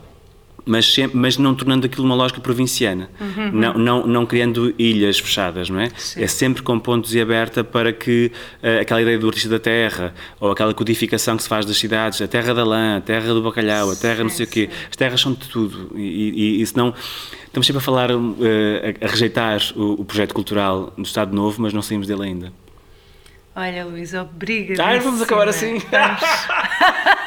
mas, 0.70 0.93
sempre, 0.93 1.17
mas 1.17 1.38
não 1.38 1.55
tornando 1.55 1.86
aquilo 1.86 2.05
uma 2.05 2.15
lógica 2.15 2.39
provinciana, 2.39 3.09
uhum. 3.20 3.51
não, 3.51 3.74
não, 3.74 4.07
não 4.07 4.26
criando 4.26 4.74
ilhas 4.78 5.20
fechadas, 5.20 5.70
não 5.70 5.80
é? 5.80 5.89
Sim. 5.97 6.24
É 6.24 6.28
sempre 6.28 6.61
com 6.61 6.80
pontos 6.80 7.15
e 7.15 7.20
aberta 7.20 7.63
para 7.63 7.91
que 7.91 8.32
uh, 8.63 8.82
aquela 8.82 9.01
ideia 9.01 9.17
do 9.17 9.28
artista 9.28 9.49
da 9.49 9.59
terra, 9.59 10.13
ou 10.39 10.51
aquela 10.51 10.74
codificação 10.74 11.36
que 11.36 11.43
se 11.43 11.49
faz 11.49 11.65
das 11.65 11.78
cidades, 11.78 12.22
a 12.22 12.28
terra 12.28 12.53
da 12.53 12.63
lã, 12.63 12.97
a 12.97 13.01
terra 13.01 13.34
do 13.34 13.41
bacalhau, 13.41 13.89
a 13.89 13.95
terra 13.95 14.17
sim, 14.17 14.24
não 14.24 14.30
sei 14.30 14.45
sim. 14.45 14.49
o 14.49 14.53
quê, 14.53 14.70
as 14.89 14.95
terras 14.95 15.20
são 15.20 15.34
de 15.34 15.49
tudo, 15.49 15.91
e, 15.95 16.57
e, 16.59 16.61
e 16.61 16.65
se 16.65 16.78
não 16.78 16.93
Estamos 17.49 17.65
sempre 17.65 17.80
a 17.80 17.84
falar, 17.84 18.11
uh, 18.11 18.36
a, 19.01 19.05
a, 19.05 19.09
rejeitar 19.09 19.59
o, 19.76 20.01
o, 20.01 20.05
projeto 20.05 20.36
cultural 20.36 20.93
do 20.95 21.01
Estado 21.01 21.36
Novo, 21.36 21.59
mas 21.63 21.74
não 21.74 21.82
saímos 21.82 22.05
dele 22.05 22.22
ainda. 22.26 22.53
Olha, 23.55 23.86
Luís, 23.86 24.13
obrigada. 24.13 24.97
Ah, 24.97 24.99
vamos 24.99 25.20
acabar 25.20 25.47
assim. 25.47 25.80
Vamos. 25.80 26.22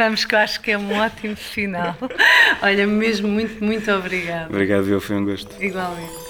vamos, 0.00 0.24
que 0.24 0.34
eu 0.34 0.38
acho 0.38 0.60
que 0.62 0.70
é 0.70 0.78
um 0.78 0.94
ótimo 0.94 1.36
final. 1.36 1.94
Olha, 2.62 2.86
mesmo 2.86 3.28
muito, 3.28 3.62
muito 3.62 3.90
obrigada. 3.90 4.46
Obrigado, 4.48 4.88
eu 4.88 5.00
foi 5.00 5.16
um 5.16 5.24
gosto. 5.26 5.62
Igualmente. 5.62 6.29